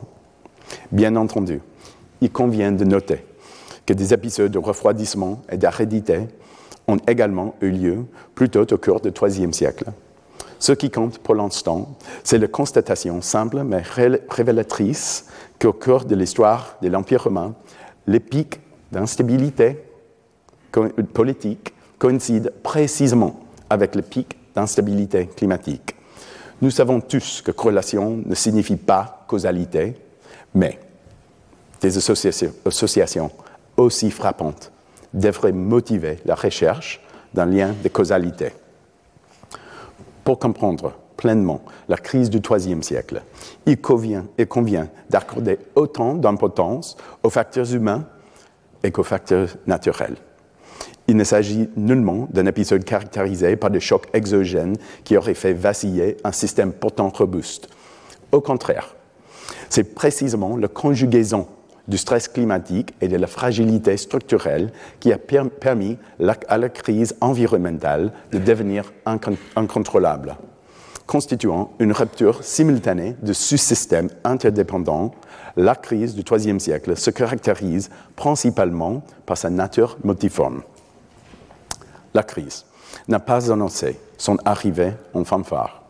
Bien 0.91 1.15
entendu, 1.15 1.61
il 2.19 2.31
convient 2.31 2.71
de 2.71 2.83
noter 2.83 3.25
que 3.85 3.93
des 3.93 4.13
épisodes 4.13 4.51
de 4.51 4.59
refroidissement 4.59 5.41
et 5.51 5.57
d'aridité 5.57 6.27
ont 6.87 6.97
également 7.07 7.55
eu 7.61 7.69
lieu 7.69 8.05
plus 8.33 8.49
tôt 8.49 8.65
au 8.71 8.77
cours 8.77 9.01
du 9.01 9.09
IIIe 9.09 9.53
siècle. 9.53 9.85
Ce 10.61 10.73
qui 10.73 10.91
compte 10.91 11.17
pour 11.17 11.33
l'instant, 11.33 11.97
c'est 12.23 12.37
la 12.37 12.47
constatation 12.47 13.19
simple 13.23 13.63
mais 13.63 13.81
révélatrice 14.29 15.25
qu'au 15.59 15.73
cours 15.73 16.05
de 16.05 16.13
l'histoire 16.13 16.77
de 16.83 16.87
l'Empire 16.87 17.23
romain, 17.23 17.55
les 18.05 18.19
pics 18.19 18.59
d'instabilité 18.91 19.83
politique 21.15 21.73
coïncident 21.97 22.51
précisément 22.61 23.39
avec 23.71 23.95
le 23.95 24.03
pic 24.03 24.37
d'instabilité 24.53 25.25
climatique. 25.35 25.95
Nous 26.61 26.69
savons 26.69 27.01
tous 27.01 27.41
que 27.41 27.49
corrélation 27.49 28.21
ne 28.23 28.35
signifie 28.35 28.75
pas 28.75 29.25
causalité, 29.27 29.95
mais 30.53 30.79
des 31.81 31.97
associations 31.97 33.31
aussi 33.77 34.11
frappantes 34.11 34.71
devraient 35.11 35.53
motiver 35.53 36.19
la 36.23 36.35
recherche 36.35 37.01
d'un 37.33 37.47
lien 37.47 37.73
de 37.83 37.89
causalité 37.89 38.51
pour 40.23 40.39
comprendre 40.39 40.93
pleinement 41.17 41.61
la 41.87 41.97
crise 41.97 42.29
du 42.29 42.39
IIIe 42.39 42.83
siècle, 42.83 43.21
il 43.65 43.79
convient, 43.79 44.25
et 44.37 44.45
convient 44.45 44.89
d'accorder 45.09 45.59
autant 45.75 46.15
d'importance 46.15 46.97
aux 47.23 47.29
facteurs 47.29 47.71
humains 47.73 48.05
qu'aux 48.91 49.03
facteurs 49.03 49.49
naturels. 49.67 50.17
Il 51.07 51.17
ne 51.17 51.23
s'agit 51.23 51.69
nullement 51.75 52.27
d'un 52.31 52.45
épisode 52.45 52.83
caractérisé 52.83 53.55
par 53.55 53.69
des 53.69 53.79
chocs 53.79 54.07
exogènes 54.13 54.77
qui 55.03 55.17
auraient 55.17 55.33
fait 55.33 55.53
vaciller 55.53 56.17
un 56.23 56.31
système 56.31 56.71
pourtant 56.71 57.09
robuste. 57.09 57.69
Au 58.31 58.41
contraire, 58.41 58.95
c'est 59.69 59.93
précisément 59.93 60.57
la 60.57 60.67
conjugaison 60.67 61.47
du 61.87 61.97
stress 61.97 62.27
climatique 62.27 62.93
et 63.01 63.07
de 63.07 63.17
la 63.17 63.27
fragilité 63.27 63.97
structurelle 63.97 64.71
qui 64.99 65.11
a 65.11 65.17
permis 65.17 65.97
à 66.47 66.57
la 66.57 66.69
crise 66.69 67.15
environnementale 67.21 68.11
de 68.31 68.37
devenir 68.37 68.91
incontrôlable, 69.55 70.37
constituant 71.07 71.71
une 71.79 71.91
rupture 71.91 72.43
simultanée 72.43 73.15
de 73.21 73.33
sous-systèmes 73.33 74.09
interdépendants. 74.23 75.11
La 75.57 75.75
crise 75.75 76.15
du 76.15 76.23
IIIe 76.29 76.59
siècle 76.59 76.95
se 76.95 77.09
caractérise 77.09 77.89
principalement 78.15 79.03
par 79.25 79.37
sa 79.37 79.49
nature 79.49 79.97
multiforme. 80.03 80.61
La 82.13 82.23
crise 82.23 82.65
n'a 83.07 83.19
pas 83.19 83.51
annoncé 83.51 83.99
son 84.17 84.37
arrivée 84.45 84.93
en 85.13 85.23
fanfare 85.23 85.80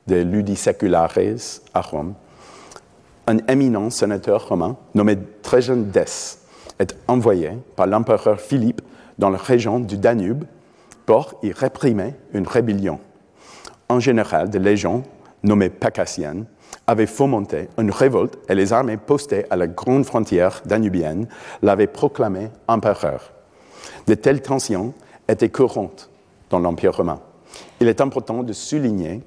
des 0.06 0.22
Ludi 0.24 0.54
Seculares 0.56 1.18
à 1.74 1.80
Rome, 1.80 2.14
un 3.26 3.38
éminent 3.48 3.90
sénateur 3.90 4.48
romain 4.48 4.76
nommé 4.94 5.18
Trajan 5.42 5.84
est 6.78 6.96
envoyé 7.06 7.50
par 7.76 7.86
l'empereur 7.86 8.40
Philippe 8.40 8.80
dans 9.18 9.30
la 9.30 9.38
région 9.38 9.80
du 9.80 9.98
Danube 9.98 10.44
pour 11.04 11.34
y 11.42 11.52
réprimer 11.52 12.14
une 12.32 12.46
rébellion. 12.46 13.00
En 13.88 14.00
général, 14.00 14.50
des 14.50 14.58
légions 14.58 15.02
nommées 15.42 15.70
Pacassiennes 15.70 16.46
avait 16.88 17.06
fomenté 17.06 17.68
une 17.78 17.92
révolte 17.92 18.38
et 18.48 18.54
les 18.54 18.72
armées 18.72 18.96
postées 18.96 19.44
à 19.50 19.56
la 19.56 19.66
grande 19.66 20.06
frontière 20.06 20.62
danubienne 20.64 21.28
l'avaient 21.62 21.86
proclamé 21.86 22.48
empereur. 22.66 23.32
De 24.06 24.14
telles 24.14 24.40
tensions 24.40 24.94
étaient 25.28 25.50
courantes 25.50 26.08
dans 26.48 26.58
l'Empire 26.58 26.96
romain. 26.96 27.20
Il 27.80 27.88
est 27.88 28.00
important 28.00 28.42
de 28.42 28.54
souligner 28.54 29.20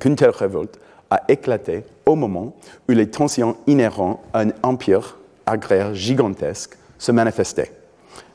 qu'une 0.00 0.16
telle 0.16 0.30
révolte 0.30 0.80
a 1.10 1.20
éclaté 1.28 1.84
au 2.06 2.14
moment 2.16 2.56
où 2.88 2.92
les 2.92 3.10
tensions 3.10 3.58
inhérentes 3.66 4.20
à 4.32 4.40
un 4.40 4.48
empire 4.62 5.18
agraire 5.44 5.94
gigantesque 5.94 6.78
se 6.98 7.12
manifestaient. 7.12 7.72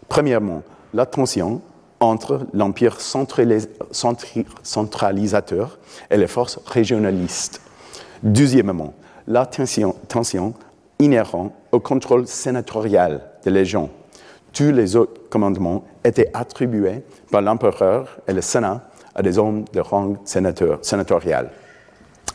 Premièrement, 0.07 0.61
la 0.93 1.07
tension 1.07 1.61
entre 1.99 2.45
l'empire 2.53 3.01
centralisateur 3.01 5.79
et 6.09 6.17
les 6.17 6.27
forces 6.27 6.59
régionalistes. 6.65 7.61
Deuxièmement, 8.23 8.93
la 9.27 9.47
tension, 9.47 10.53
inhérente 10.99 11.53
au 11.71 11.79
contrôle 11.79 12.27
sénatorial 12.27 13.21
des 13.43 13.49
légions. 13.49 13.89
Tous 14.53 14.71
les 14.71 14.95
autres 14.95 15.29
commandements 15.29 15.83
étaient 16.03 16.29
attribués 16.33 17.01
par 17.31 17.41
l'empereur 17.41 18.19
et 18.27 18.33
le 18.33 18.41
Sénat 18.41 18.83
à 19.15 19.23
des 19.23 19.39
hommes 19.39 19.65
de 19.73 19.79
rang 19.79 20.17
sénatorial, 20.25 21.49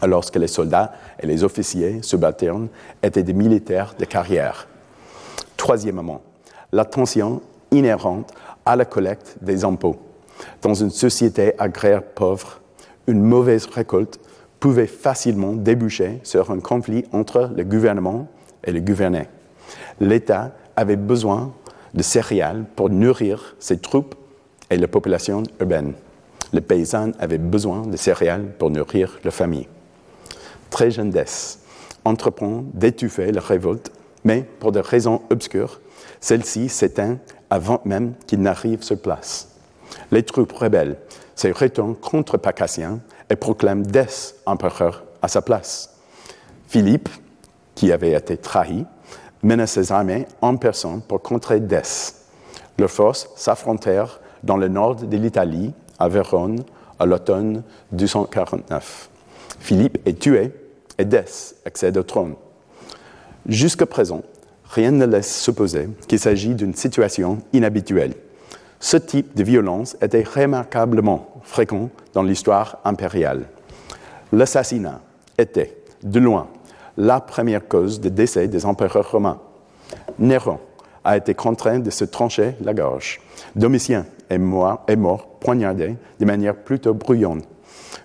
alors 0.02 0.28
que 0.28 0.38
les 0.40 0.48
soldats 0.48 0.92
et 1.20 1.26
les 1.26 1.44
officiers 1.44 2.02
subalternes 2.02 2.68
étaient 3.02 3.22
des 3.22 3.32
militaires 3.32 3.94
de 3.96 4.04
carrière. 4.04 4.66
Troisièmement, 5.56 6.22
la 6.72 6.84
tension 6.84 7.42
inhérente 7.70 8.32
à 8.64 8.74
la 8.74 8.84
collecte 8.84 9.36
des 9.40 9.64
impôts. 9.64 9.96
Dans 10.62 10.74
une 10.74 10.90
société 10.90 11.52
agraire 11.58 12.02
pauvre, 12.02 12.60
une 13.06 13.22
mauvaise 13.22 13.66
récolte 13.66 14.18
pouvait 14.60 14.86
facilement 14.86 15.52
déboucher 15.52 16.20
sur 16.22 16.50
un 16.50 16.60
conflit 16.60 17.04
entre 17.12 17.50
le 17.54 17.64
gouvernement 17.64 18.28
et 18.64 18.72
le 18.72 18.80
gouverné. 18.80 19.28
L'État 20.00 20.52
avait 20.76 20.96
besoin 20.96 21.52
de 21.94 22.02
céréales 22.02 22.64
pour 22.74 22.90
nourrir 22.90 23.56
ses 23.58 23.78
troupes 23.78 24.14
et 24.70 24.76
la 24.76 24.88
population 24.88 25.42
urbaine. 25.60 25.94
Les 26.52 26.60
paysans 26.60 27.12
avaient 27.18 27.38
besoin 27.38 27.82
de 27.82 27.96
céréales 27.96 28.52
pour 28.58 28.70
nourrir 28.70 29.18
leur 29.24 29.34
famille. 29.34 29.68
Dess 30.78 31.60
entreprend 32.04 32.64
d'étouffer 32.74 33.32
la 33.32 33.40
révolte, 33.40 33.90
mais 34.24 34.44
pour 34.60 34.72
des 34.72 34.80
raisons 34.80 35.22
obscures, 35.30 35.80
celle-ci 36.20 36.68
s'éteint 36.68 37.18
avant 37.50 37.80
même 37.84 38.14
qu'il 38.26 38.40
n'arrive 38.40 38.82
sur 38.82 39.00
place. 39.00 39.48
Les 40.10 40.22
troupes 40.22 40.52
rebelles 40.52 40.98
se 41.34 41.48
retournent 41.48 41.96
contre 41.96 42.36
Pacassien 42.36 43.00
et 43.30 43.36
proclament 43.36 43.84
Dess 43.84 44.36
empereur 44.46 45.04
à 45.22 45.28
sa 45.28 45.42
place. 45.42 45.96
Philippe, 46.68 47.08
qui 47.74 47.92
avait 47.92 48.12
été 48.12 48.36
trahi, 48.36 48.84
mena 49.42 49.66
ses 49.66 49.92
armées 49.92 50.26
en 50.40 50.56
personne 50.56 51.02
pour 51.02 51.22
contrer 51.22 51.60
Dess. 51.60 52.26
Leurs 52.78 52.90
forces 52.90 53.28
s'affrontèrent 53.36 54.20
dans 54.42 54.56
le 54.56 54.68
nord 54.68 54.96
de 54.96 55.16
l'Italie, 55.16 55.72
à 55.98 56.08
Vérone, 56.08 56.62
à 56.98 57.06
l'automne 57.06 57.62
249. 57.92 59.10
Philippe 59.60 59.98
est 60.06 60.18
tué 60.18 60.52
et 60.98 61.04
Dess 61.04 61.56
accède 61.64 61.96
au 61.96 62.02
trône. 62.02 62.34
Jusqu'à 63.46 63.86
présent, 63.86 64.22
rien 64.64 64.90
ne 64.90 65.06
laisse 65.06 65.40
supposer 65.40 65.88
qu'il 66.08 66.18
s'agit 66.18 66.54
d'une 66.54 66.74
situation 66.74 67.38
inhabituelle. 67.52 68.14
Ce 68.86 68.96
type 68.96 69.34
de 69.34 69.42
violence 69.42 69.96
était 70.00 70.22
remarquablement 70.22 71.40
fréquent 71.42 71.90
dans 72.14 72.22
l'histoire 72.22 72.78
impériale. 72.84 73.48
L'assassinat 74.32 75.00
était, 75.36 75.76
de 76.04 76.20
loin, 76.20 76.46
la 76.96 77.18
première 77.18 77.66
cause 77.66 78.00
de 78.00 78.08
décès 78.08 78.46
des 78.46 78.64
empereurs 78.64 79.10
romains. 79.10 79.40
Néron 80.20 80.60
a 81.02 81.16
été 81.16 81.34
contraint 81.34 81.80
de 81.80 81.90
se 81.90 82.04
trancher 82.04 82.54
la 82.60 82.74
gorge. 82.74 83.20
Domitien 83.56 84.06
est 84.30 84.38
mort, 84.38 84.84
est 84.86 84.94
mort 84.94 85.30
poignardé 85.40 85.96
de 86.20 86.24
manière 86.24 86.54
plutôt 86.54 86.94
bruyante. 86.94 87.42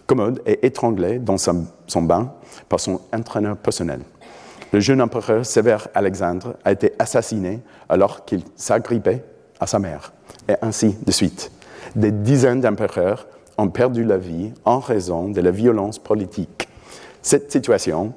Commode 0.07 0.41
est 0.47 0.63
étranglé 0.63 1.19
dans 1.19 1.37
son, 1.37 1.67
bain 2.01 2.33
par 2.69 2.79
son 2.79 2.99
entraîneur 3.13 3.55
personnel. 3.55 3.99
Le 4.73 4.79
jeune 4.79 5.03
empereur 5.03 5.45
Sévère 5.45 5.89
Alexandre 5.93 6.55
a 6.65 6.71
été 6.71 6.93
assassiné 6.97 7.59
alors 7.87 8.25
qu'il 8.25 8.41
s'agrippait 8.55 9.23
à 9.61 9.67
sa 9.67 9.79
mère, 9.79 10.11
et 10.49 10.55
ainsi 10.61 10.97
de 11.05 11.11
suite. 11.11 11.51
Des 11.95 12.11
dizaines 12.11 12.59
d'empereurs 12.59 13.27
ont 13.57 13.69
perdu 13.69 14.03
la 14.03 14.17
vie 14.17 14.51
en 14.65 14.79
raison 14.79 15.29
de 15.29 15.39
la 15.39 15.51
violence 15.51 15.99
politique. 15.99 16.67
Cette 17.21 17.51
situation 17.51 18.13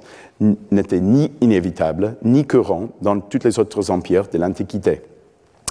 n'était 0.70 1.00
ni 1.00 1.30
inévitable 1.40 2.16
ni 2.22 2.46
courante 2.46 2.90
dans 3.02 3.20
tous 3.20 3.44
les 3.44 3.58
autres 3.58 3.90
empires 3.90 4.28
de 4.28 4.38
l'Antiquité. 4.38 5.02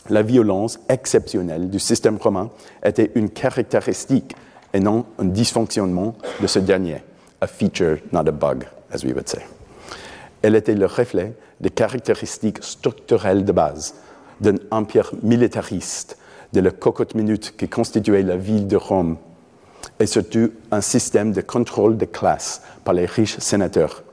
La 0.09 0.21
violence 0.21 0.79
exceptionnelle 0.89 1.69
du 1.69 1.79
système 1.79 2.17
romain 2.17 2.49
était 2.85 3.11
une 3.15 3.29
caractéristique 3.29 4.35
et 4.73 4.79
non 4.79 5.05
un 5.17 5.25
dysfonctionnement 5.25 6.15
de 6.41 6.47
ce 6.47 6.59
dernier. 6.59 6.97
A 7.41 7.47
feature, 7.47 7.97
not 8.11 8.27
a 8.27 8.31
bug, 8.31 8.65
as 8.91 9.03
we 9.03 9.13
would 9.13 9.27
say. 9.27 9.41
Elle 10.41 10.55
était 10.55 10.75
le 10.75 10.85
reflet 10.85 11.33
des 11.59 11.69
caractéristiques 11.69 12.63
structurelles 12.63 13.45
de 13.45 13.51
base 13.51 13.95
d'un 14.41 14.55
empire 14.71 15.11
militariste, 15.21 16.17
de 16.53 16.59
la 16.59 16.71
cocotte 16.71 17.15
minute 17.15 17.55
qui 17.57 17.67
constituait 17.67 18.23
la 18.23 18.37
ville 18.37 18.67
de 18.67 18.75
Rome, 18.75 19.17
et 19.99 20.05
surtout 20.05 20.51
un 20.71 20.81
système 20.81 21.31
de 21.31 21.41
contrôle 21.41 21.97
de 21.97 22.05
classe 22.05 22.61
par 22.83 22.93
les 22.93 23.05
riches 23.05 23.37
sénateurs. 23.39 24.03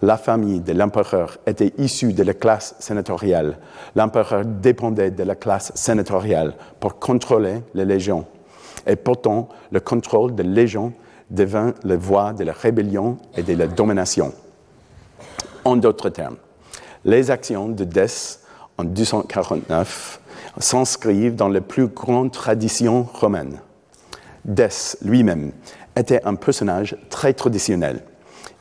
La 0.00 0.16
famille 0.16 0.60
de 0.60 0.72
l'empereur 0.72 1.38
était 1.46 1.72
issue 1.76 2.12
de 2.12 2.22
la 2.22 2.34
classe 2.34 2.76
sénatoriale. 2.78 3.58
L'empereur 3.96 4.44
dépendait 4.44 5.10
de 5.10 5.24
la 5.24 5.34
classe 5.34 5.72
sénatoriale 5.74 6.54
pour 6.78 7.00
contrôler 7.00 7.62
les 7.74 7.84
légions. 7.84 8.24
Et 8.86 8.94
pourtant, 8.94 9.48
le 9.72 9.80
contrôle 9.80 10.36
des 10.36 10.44
légions 10.44 10.92
devint 11.30 11.74
la 11.82 11.96
voie 11.96 12.32
de 12.32 12.44
la 12.44 12.52
rébellion 12.52 13.18
et 13.36 13.42
de 13.42 13.54
la 13.54 13.66
domination. 13.66 14.32
En 15.64 15.76
d'autres 15.76 16.10
termes, 16.10 16.36
les 17.04 17.30
actions 17.30 17.68
de 17.68 17.84
Dess 17.84 18.40
en 18.78 18.84
249 18.84 20.20
s'inscrivent 20.58 21.34
dans 21.34 21.48
les 21.48 21.60
plus 21.60 21.88
grandes 21.88 22.32
traditions 22.32 23.02
romaines. 23.12 23.60
Dess 24.44 24.96
lui-même 25.02 25.52
était 25.96 26.22
un 26.24 26.36
personnage 26.36 26.96
très 27.10 27.34
traditionnel. 27.34 28.02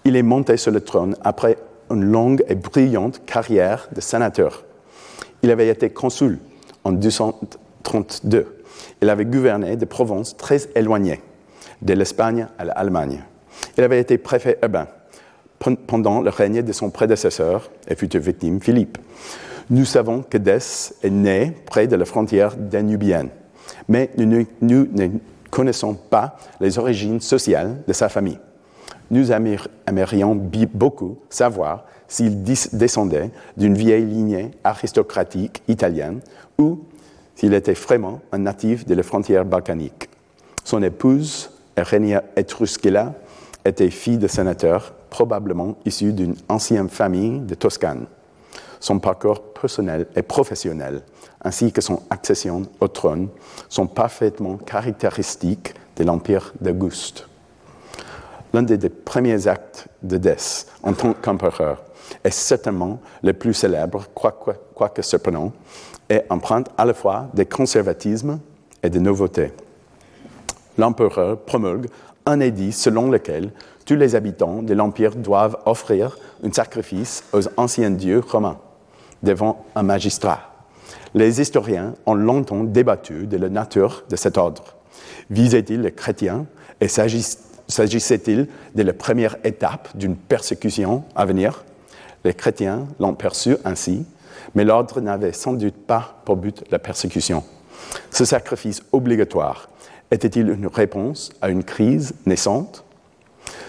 Il 0.03 0.15
est 0.15 0.23
monté 0.23 0.57
sur 0.57 0.71
le 0.71 0.81
trône 0.81 1.15
après 1.23 1.57
une 1.91 2.03
longue 2.03 2.43
et 2.47 2.55
brillante 2.55 3.21
carrière 3.25 3.87
de 3.95 4.01
sénateur. 4.01 4.63
Il 5.43 5.51
avait 5.51 5.69
été 5.69 5.89
consul 5.89 6.39
en 6.83 6.91
232. 6.91 8.63
Il 9.01 9.09
avait 9.09 9.25
gouverné 9.25 9.75
des 9.75 9.85
provinces 9.85 10.35
très 10.35 10.67
éloignées, 10.75 11.21
de 11.81 11.93
l'Espagne 11.93 12.47
à 12.57 12.65
l'Allemagne. 12.65 13.23
Il 13.77 13.83
avait 13.83 13.99
été 13.99 14.17
préfet 14.17 14.57
urbain 14.61 14.87
pendant 15.87 16.21
le 16.21 16.29
règne 16.29 16.61
de 16.61 16.71
son 16.71 16.89
prédécesseur 16.89 17.69
et 17.87 17.95
futur 17.95 18.21
victime 18.21 18.61
Philippe. 18.61 18.97
Nous 19.69 19.83
savons 19.83 20.23
que 20.23 20.37
Dess 20.37 20.95
est 21.03 21.09
né 21.09 21.53
près 21.65 21.87
de 21.87 21.97
la 21.97 22.05
frontière 22.05 22.55
danubienne, 22.55 23.29
mais 23.89 24.09
nous, 24.17 24.45
ne 24.61 25.07
connaissons 25.51 25.93
pas 25.93 26.37
les 26.61 26.79
origines 26.79 27.19
sociales 27.19 27.83
de 27.85 27.91
sa 27.91 28.07
famille. 28.07 28.39
Nous 29.11 29.31
aimerions 29.31 30.35
beaucoup 30.73 31.17
savoir 31.29 31.85
s'il 32.07 32.43
descendait 32.43 33.29
d'une 33.57 33.75
vieille 33.75 34.05
lignée 34.05 34.51
aristocratique 34.63 35.61
italienne 35.67 36.21
ou 36.57 36.79
s'il 37.35 37.53
était 37.53 37.73
vraiment 37.73 38.21
un 38.31 38.39
natif 38.39 38.85
de 38.85 38.95
la 38.95 39.03
frontière 39.03 39.43
balkanique. 39.43 40.09
Son 40.63 40.81
épouse, 40.81 41.51
Eugenia 41.77 42.23
Etruscula, 42.37 43.13
était 43.65 43.89
fille 43.89 44.17
de 44.17 44.27
sénateur, 44.27 44.93
probablement 45.09 45.75
issue 45.85 46.13
d'une 46.13 46.35
ancienne 46.47 46.89
famille 46.89 47.41
de 47.41 47.53
Toscane. 47.53 48.05
Son 48.79 48.99
parcours 48.99 49.41
personnel 49.53 50.07
et 50.15 50.21
professionnel, 50.21 51.01
ainsi 51.43 51.71
que 51.71 51.81
son 51.81 52.01
accession 52.09 52.63
au 52.79 52.87
trône, 52.87 53.29
sont 53.69 53.87
parfaitement 53.87 54.57
caractéristiques 54.57 55.73
de 55.95 56.03
l'Empire 56.03 56.53
d'Auguste. 56.61 57.27
L'un 58.53 58.63
des, 58.63 58.89
premiers 58.89 59.47
actes 59.47 59.87
de 60.01 60.17
Dess 60.17 60.67
en 60.83 60.93
tant 60.93 61.13
qu'empereur 61.13 61.83
est 62.23 62.31
certainement 62.31 62.99
le 63.21 63.33
plus 63.33 63.53
célèbre, 63.53 64.05
quoique 64.13 65.01
surprenant, 65.01 65.51
et 66.09 66.21
emprunte 66.29 66.69
à 66.77 66.85
la 66.85 66.93
fois 66.93 67.27
des 67.33 67.45
conservatismes 67.45 68.39
et 68.81 68.89
des 68.89 68.99
nouveautés. 68.99 69.51
L'empereur 70.77 71.39
promulgue 71.39 71.89
un 72.25 72.39
édit 72.39 72.71
selon 72.71 73.09
lequel 73.09 73.51
tous 73.85 73.95
les 73.95 74.15
habitants 74.15 74.61
de 74.61 74.73
l'Empire 74.73 75.15
doivent 75.15 75.57
offrir 75.65 76.17
un 76.43 76.51
sacrifice 76.51 77.23
aux 77.33 77.41
anciens 77.57 77.89
dieux 77.89 78.19
romains 78.19 78.59
devant 79.23 79.65
un 79.75 79.83
magistrat. 79.83 80.51
Les 81.13 81.41
historiens 81.41 81.93
ont 82.05 82.13
longtemps 82.13 82.63
débattu 82.63 83.27
de 83.27 83.37
la 83.37 83.49
nature 83.49 84.03
de 84.09 84.15
cet 84.15 84.37
ordre. 84.37 84.75
Visait-il 85.29 85.81
les 85.81 85.91
chrétiens 85.91 86.45
et 86.79 86.87
s'agissait-il 86.87 88.47
de 88.75 88.83
la 88.83 88.93
première 88.93 89.37
étape 89.43 89.89
d'une 89.95 90.15
persécution 90.15 91.03
à 91.15 91.25
venir? 91.25 91.63
Les 92.23 92.33
chrétiens 92.33 92.87
l'ont 92.99 93.15
perçu 93.15 93.57
ainsi, 93.65 94.05
mais 94.55 94.63
l'ordre 94.63 95.01
n'avait 95.01 95.33
sans 95.33 95.53
doute 95.53 95.75
pas 95.75 96.21
pour 96.25 96.37
but 96.37 96.63
la 96.71 96.79
persécution. 96.79 97.43
Ce 98.11 98.25
sacrifice 98.25 98.83
obligatoire 98.91 99.69
était-il 100.11 100.49
une 100.49 100.67
réponse 100.67 101.31
à 101.41 101.49
une 101.49 101.63
crise 101.63 102.13
naissante? 102.25 102.83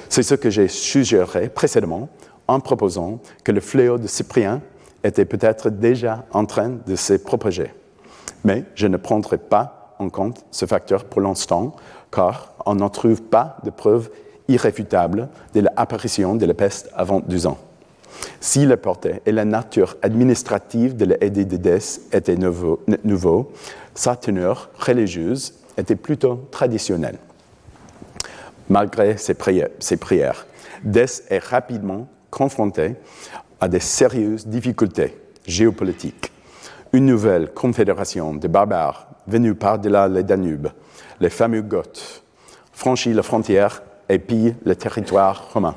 C'est 0.09 0.23
ce 0.23 0.35
que 0.35 0.51
j'ai 0.51 0.69
suggéré 0.69 1.49
précédemment 1.49 2.09
en 2.47 2.61
proposant 2.61 3.21
que 3.45 3.53
le 3.53 3.61
fléau 3.61 3.99
de 3.99 4.07
Cyprien 4.07 4.63
était 5.09 5.25
peut-être 5.25 5.71
déjà 5.71 6.25
en 6.33 6.45
train 6.45 6.79
de 6.87 6.95
se 6.95 7.15
propager. 7.15 7.73
Mais 8.45 8.65
je 8.75 8.87
ne 8.87 8.97
prendrai 8.97 9.39
pas 9.39 9.95
en 9.99 10.11
compte 10.11 10.45
ce 10.51 10.67
facteur 10.67 11.05
pour 11.05 11.21
l'instant, 11.21 11.75
car 12.13 12.55
on 12.67 12.77
n'en 12.77 12.89
trouve 12.89 13.23
pas 13.23 13.57
de 13.65 13.71
preuves 13.71 14.11
irréfutables 14.47 15.29
de 15.55 15.61
l'apparition 15.61 16.37
de 16.37 16.47
la 16.47 16.55
peste 16.55 16.91
avant 16.95 17.21
deux 17.21 17.47
ans. 17.47 17.59
Si 18.41 18.65
la 18.65 18.77
portée 18.77 19.21
et 19.27 19.33
la 19.33 19.45
nature 19.45 19.97
administrative 20.03 20.97
de 20.97 21.05
l'édit 21.05 21.47
de 21.47 21.57
Dès 21.57 22.01
étaient 22.13 22.37
nouveau, 22.37 22.81
nouveau, 23.05 23.53
sa 23.95 24.17
teneur 24.17 24.71
religieuse 24.79 25.55
était 25.77 25.97
plutôt 25.97 26.49
traditionnelle. 26.51 27.19
Malgré 28.69 29.17
ses 29.17 29.35
prières, 29.35 29.69
ses 29.79 29.97
prières 29.97 30.47
Dès 30.83 31.25
est 31.31 31.43
rapidement 31.43 32.07
confronté 32.31 32.95
à 33.61 33.69
de 33.69 33.79
sérieuses 33.79 34.47
difficultés 34.47 35.17
géopolitiques. 35.47 36.33
Une 36.93 37.07
nouvelle 37.07 37.53
confédération 37.53 38.35
de 38.35 38.49
barbares 38.49 39.09
venus 39.27 39.57
par-delà 39.59 40.09
les 40.09 40.23
Danube, 40.23 40.69
les 41.21 41.31
fameux 41.31 41.63
Goths, 41.63 42.23
franchit 42.73 43.13
la 43.13 43.23
frontière 43.23 43.83
et 44.09 44.19
pille 44.19 44.55
le 44.65 44.75
territoire 44.75 45.53
romain. 45.53 45.77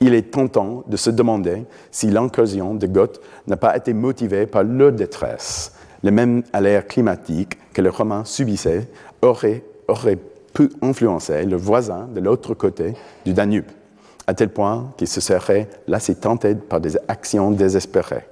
il 0.00 0.14
est 0.14 0.30
tentant 0.30 0.84
de 0.86 0.96
se 0.96 1.10
demander 1.10 1.64
si 1.90 2.08
l'incursion 2.08 2.74
de 2.74 2.86
Goth 2.86 3.20
n'a 3.46 3.56
pas 3.56 3.76
été 3.76 3.92
motivée 3.92 4.46
par 4.46 4.62
leur 4.62 4.92
détresse. 4.92 5.72
Le 6.04 6.12
même 6.12 6.44
alerte 6.52 6.88
climatique 6.88 7.58
que 7.72 7.82
les 7.82 7.88
Romains 7.88 8.24
subissaient 8.24 8.88
aurait, 9.20 9.64
aurait 9.88 10.18
pu 10.54 10.70
influencer 10.82 11.44
le 11.44 11.56
voisin 11.56 12.08
de 12.14 12.20
l'autre 12.20 12.54
côté 12.54 12.94
du 13.26 13.34
Danube, 13.34 13.66
à 14.28 14.34
tel 14.34 14.50
point 14.50 14.92
qu'il 14.98 15.08
se 15.08 15.22
serait 15.22 15.70
laissé 15.86 16.14
tenter 16.14 16.54
par 16.54 16.82
des 16.82 16.98
actions 17.08 17.50
désespérées. 17.50 18.28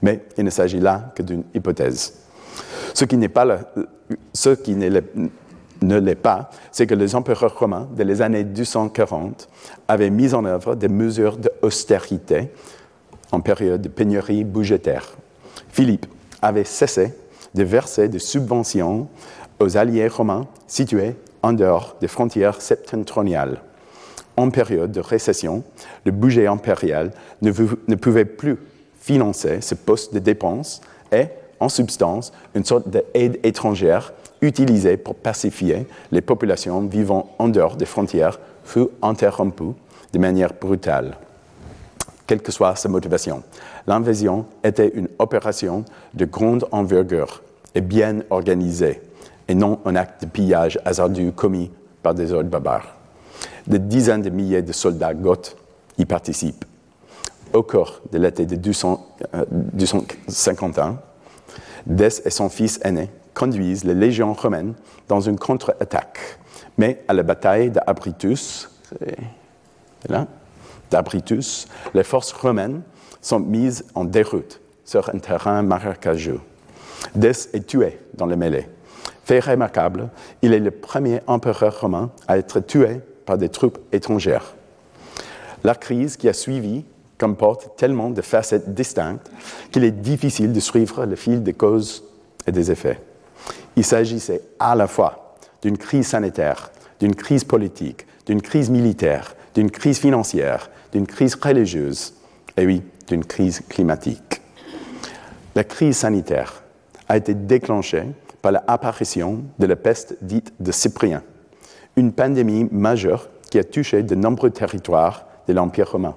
Mais 0.00 0.24
il 0.38 0.44
ne 0.44 0.50
s'agit 0.50 0.80
là 0.80 1.12
que 1.14 1.22
d'une 1.22 1.44
hypothèse. 1.54 2.14
Ce 2.94 3.04
qui 3.04 3.18
n'est 3.18 3.28
pas, 3.28 3.46
ce 4.32 4.48
qui 4.48 4.74
ne 4.74 5.98
l'est 6.00 6.14
pas, 6.14 6.50
c'est 6.72 6.86
que 6.86 6.94
les 6.94 7.14
empereurs 7.14 7.58
romains, 7.58 7.86
dès 7.92 8.04
les 8.04 8.22
années 8.22 8.42
240, 8.42 9.50
avaient 9.86 10.08
mis 10.08 10.32
en 10.32 10.46
œuvre 10.46 10.74
des 10.74 10.88
mesures 10.88 11.36
d'austérité 11.36 12.48
en 13.30 13.40
période 13.40 13.82
de 13.82 13.88
pénurie 13.90 14.44
budgétaire. 14.44 15.12
Philippe 15.68 16.06
avait 16.40 16.64
cessé 16.64 17.12
de 17.54 17.64
verser 17.64 18.08
des 18.08 18.18
subventions 18.18 19.08
aux 19.60 19.76
alliés 19.76 20.08
romains 20.08 20.46
situés 20.66 21.16
en 21.42 21.52
dehors 21.52 21.96
des 22.00 22.08
frontières 22.08 22.62
septentrionales. 22.62 23.60
En 24.38 24.50
période 24.50 24.92
de 24.92 25.00
récession, 25.00 25.64
le 26.04 26.12
budget 26.12 26.46
impérial 26.46 27.10
ne, 27.42 27.50
pouvait 27.96 28.24
plus 28.24 28.56
financer 29.00 29.60
ce 29.60 29.74
poste 29.74 30.14
de 30.14 30.20
dépenses 30.20 30.80
et, 31.10 31.24
en 31.58 31.68
substance, 31.68 32.32
une 32.54 32.64
sorte 32.64 32.88
d'aide 32.88 33.40
étrangère 33.42 34.12
utilisée 34.40 34.96
pour 34.96 35.16
pacifier 35.16 35.88
les 36.12 36.20
populations 36.20 36.82
vivant 36.82 37.34
en 37.40 37.48
dehors 37.48 37.74
des 37.74 37.84
frontières 37.84 38.38
fut 38.64 38.86
interrompue 39.02 39.74
de 40.12 40.18
manière 40.20 40.52
brutale. 40.54 41.16
Quelle 42.24 42.40
que 42.40 42.52
soit 42.52 42.76
sa 42.76 42.88
motivation, 42.88 43.42
l'invasion 43.88 44.46
était 44.62 44.92
une 44.94 45.08
opération 45.18 45.84
de 46.14 46.26
grande 46.26 46.64
envergure 46.70 47.42
et 47.74 47.80
bien 47.80 48.20
organisée, 48.30 49.00
et 49.48 49.54
non 49.56 49.80
un 49.84 49.96
acte 49.96 50.22
de 50.22 50.28
pillage 50.28 50.78
hasardeux 50.84 51.32
commis 51.32 51.72
par 52.04 52.14
des 52.14 52.32
ordres 52.32 52.50
barbares. 52.50 52.97
Des 53.66 53.78
dizaines 53.78 54.22
de 54.22 54.30
milliers 54.30 54.62
de 54.62 54.72
soldats 54.72 55.14
goths 55.14 55.56
y 55.98 56.04
participent. 56.04 56.64
Au 57.52 57.62
cours 57.62 58.00
de 58.12 58.18
l'été 58.18 58.46
de 58.46 58.56
251, 58.56 60.98
Dès 61.88 62.20
et 62.26 62.30
son 62.30 62.50
fils 62.50 62.78
aîné 62.84 63.10
conduisent 63.34 63.84
les 63.84 63.94
légions 63.94 64.34
romaines 64.34 64.74
dans 65.08 65.20
une 65.20 65.38
contre-attaque. 65.38 66.18
Mais 66.76 67.02
à 67.08 67.14
la 67.14 67.22
bataille 67.22 67.70
d'Abritus, 67.70 68.68
les 71.94 72.04
forces 72.04 72.32
romaines 72.32 72.82
sont 73.22 73.40
mises 73.40 73.86
en 73.94 74.04
déroute 74.04 74.60
sur 74.84 75.08
un 75.08 75.18
terrain 75.18 75.62
marécageux. 75.62 76.40
Dès 77.14 77.48
est 77.54 77.66
tué 77.66 77.98
dans 78.14 78.26
le 78.26 78.36
mêlée. 78.36 78.68
Fait 79.24 79.40
remarquable, 79.40 80.10
il 80.42 80.52
est 80.52 80.60
le 80.60 80.70
premier 80.70 81.20
empereur 81.26 81.80
romain 81.80 82.10
à 82.26 82.38
être 82.38 82.60
tué 82.60 83.00
par 83.28 83.36
des 83.36 83.50
troupes 83.50 83.78
étrangères. 83.92 84.54
La 85.62 85.74
crise 85.74 86.16
qui 86.16 86.30
a 86.30 86.32
suivi 86.32 86.86
comporte 87.18 87.76
tellement 87.76 88.08
de 88.08 88.22
facettes 88.22 88.72
distinctes 88.72 89.30
qu'il 89.70 89.84
est 89.84 89.90
difficile 89.90 90.50
de 90.54 90.60
suivre 90.60 91.04
le 91.04 91.14
fil 91.14 91.42
des 91.42 91.52
causes 91.52 92.04
et 92.46 92.52
des 92.52 92.70
effets. 92.70 92.98
Il 93.76 93.84
s'agissait 93.84 94.40
à 94.58 94.74
la 94.74 94.86
fois 94.86 95.36
d'une 95.60 95.76
crise 95.76 96.06
sanitaire, 96.06 96.70
d'une 97.00 97.14
crise 97.14 97.44
politique, 97.44 98.06
d'une 98.24 98.40
crise 98.40 98.70
militaire, 98.70 99.34
d'une 99.54 99.70
crise 99.70 99.98
financière, 99.98 100.70
d'une 100.92 101.06
crise 101.06 101.34
religieuse 101.34 102.14
et 102.56 102.64
oui, 102.64 102.82
d'une 103.08 103.26
crise 103.26 103.60
climatique. 103.68 104.40
La 105.54 105.64
crise 105.64 105.98
sanitaire 105.98 106.62
a 107.10 107.18
été 107.18 107.34
déclenchée 107.34 108.04
par 108.40 108.52
l'apparition 108.52 109.42
de 109.58 109.66
la 109.66 109.76
peste 109.76 110.16
dite 110.22 110.54
de 110.60 110.72
Cyprien, 110.72 111.22
une 111.98 112.12
pandémie 112.12 112.68
majeure 112.70 113.28
qui 113.50 113.58
a 113.58 113.64
touché 113.64 114.02
de 114.02 114.14
nombreux 114.14 114.50
territoires 114.50 115.26
de 115.46 115.52
l'Empire 115.52 115.90
romain. 115.90 116.14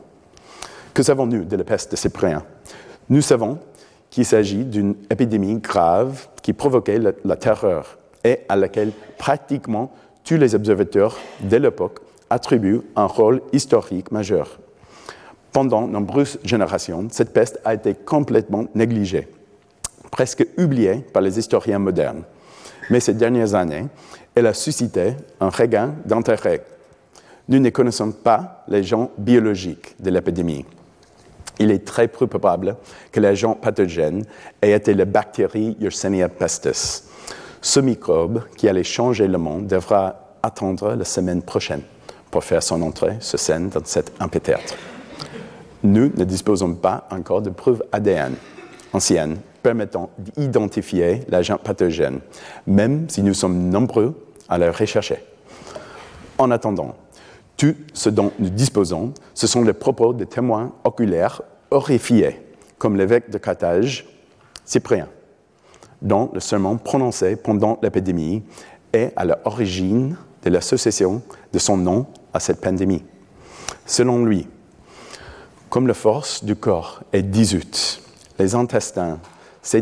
Que 0.94 1.04
savons-nous 1.04 1.46
de 1.46 1.56
la 1.56 1.64
peste 1.64 1.92
de 1.92 1.96
Cyprien 1.96 2.44
Nous 3.10 3.22
savons 3.22 3.58
qu'il 4.10 4.26
s'agit 4.26 4.64
d'une 4.64 4.96
épidémie 5.10 5.56
grave 5.56 6.28
qui 6.44 6.54
provoquait 6.54 7.00
la, 7.00 7.36
terreur 7.36 7.98
et 8.24 8.40
à 8.50 8.56
laquelle 8.56 8.92
pratiquement 9.18 9.92
tous 10.24 10.36
les 10.36 10.54
observateurs 10.54 11.18
de 11.42 11.58
l'époque 11.58 12.00
attribuent 12.30 12.82
un 12.96 13.06
rôle 13.06 13.42
historique 13.52 14.12
majeur. 14.12 14.60
Pendant 15.52 15.88
nombreuses 15.88 16.40
générations, 16.44 17.08
cette 17.10 17.34
peste 17.34 17.60
a 17.66 17.74
été 17.74 17.94
complètement 17.94 18.66
négligée, 18.76 19.28
presque 20.12 20.46
oubliée 20.58 21.04
par 21.12 21.22
les 21.22 21.40
historiens 21.40 21.80
modernes. 21.80 22.24
Mais 22.90 23.00
ces 23.00 23.14
dernières 23.14 23.56
années, 23.56 23.86
elle 24.36 24.48
a 24.48 24.54
suscité 24.54 25.14
un 25.40 25.50
regain 25.50 25.94
d'intérêt. 26.06 26.64
Nous 27.50 27.60
ne 27.60 27.70
connaissons 27.70 28.12
pas 28.12 28.64
les 28.68 28.84
gens 28.84 29.12
biologiques 29.18 29.96
de 30.00 30.10
l'épidémie 30.10 30.66
il 31.62 31.72
est 31.72 31.86
très 31.86 32.08
probable 32.08 32.76
que 33.12 33.20
l'agent 33.20 33.54
pathogène 33.54 34.26
ait 34.62 34.72
été 34.72 34.94
la 34.94 35.06
bactérie 35.06 35.78
Yersinia 35.80 36.28
pestis. 36.28 37.04
Ce 37.62 37.80
microbe 37.80 38.44
qui 38.58 38.68
allait 38.68 38.84
changer 38.84 39.28
le 39.28 39.38
monde 39.38 39.68
devra 39.68 40.16
attendre 40.42 40.96
la 40.96 41.06
semaine 41.06 41.44
prochaine 41.44 41.84
pour 42.32 42.44
faire 42.44 42.64
son 42.64 42.82
entrée 42.82 43.18
sur 43.20 43.38
scène 43.38 43.70
dans 43.70 43.86
cet 43.86 44.12
amphitheâtre. 44.20 44.76
Nous 45.84 46.12
ne 46.16 46.24
disposons 46.24 46.74
pas 46.74 47.08
encore 47.12 47.44
de 47.44 47.52
preuves 47.52 47.84
ADN 47.92 48.34
anciennes 48.94 49.38
permettant 49.62 50.10
d'identifier 50.18 51.22
l'agent 51.30 51.58
pathogène, 51.58 52.20
même 52.68 53.10
si 53.10 53.22
nous 53.24 53.34
sommes 53.34 53.70
nombreux 53.70 54.16
à 54.50 54.58
le 54.58 54.70
rechercher. 54.70 55.24
En 56.38 56.52
attendant, 56.52 56.96
tout 57.58 57.76
ce 57.94 58.10
dont 58.10 58.32
nous 58.40 58.50
disposons, 58.50 59.14
ce 59.34 59.48
sont 59.48 59.64
les 59.64 59.74
propos 59.74 60.14
de 60.14 60.26
témoins 60.26 60.72
oculaires 60.84 61.42
horrifiés, 61.70 62.42
comme 62.78 62.98
l'évêque 62.98 63.30
de 63.30 63.38
Carthage, 63.38 64.08
Cyprien, 64.66 65.08
dont 66.02 66.32
le 66.34 66.40
sermon 66.40 66.78
prononcé 66.78 67.36
pendant 67.36 67.78
l'épidémie 67.84 68.44
est 68.94 69.14
à 69.16 69.26
l'origine 69.26 70.18
de 70.44 70.50
l'association 70.50 71.22
de 71.54 71.60
son 71.60 71.78
nom 71.78 72.08
à 72.34 72.40
cette 72.40 72.60
pandémie. 72.62 73.04
Selon 73.86 74.26
lui, 74.26 74.48
comme 75.70 75.88
la 75.88 75.94
force 75.94 76.44
du 76.44 76.56
corps 76.56 77.02
est 77.14 77.22
disute, 77.22 78.02
les 78.40 78.56
intestins 78.56 79.20
se 79.62 79.78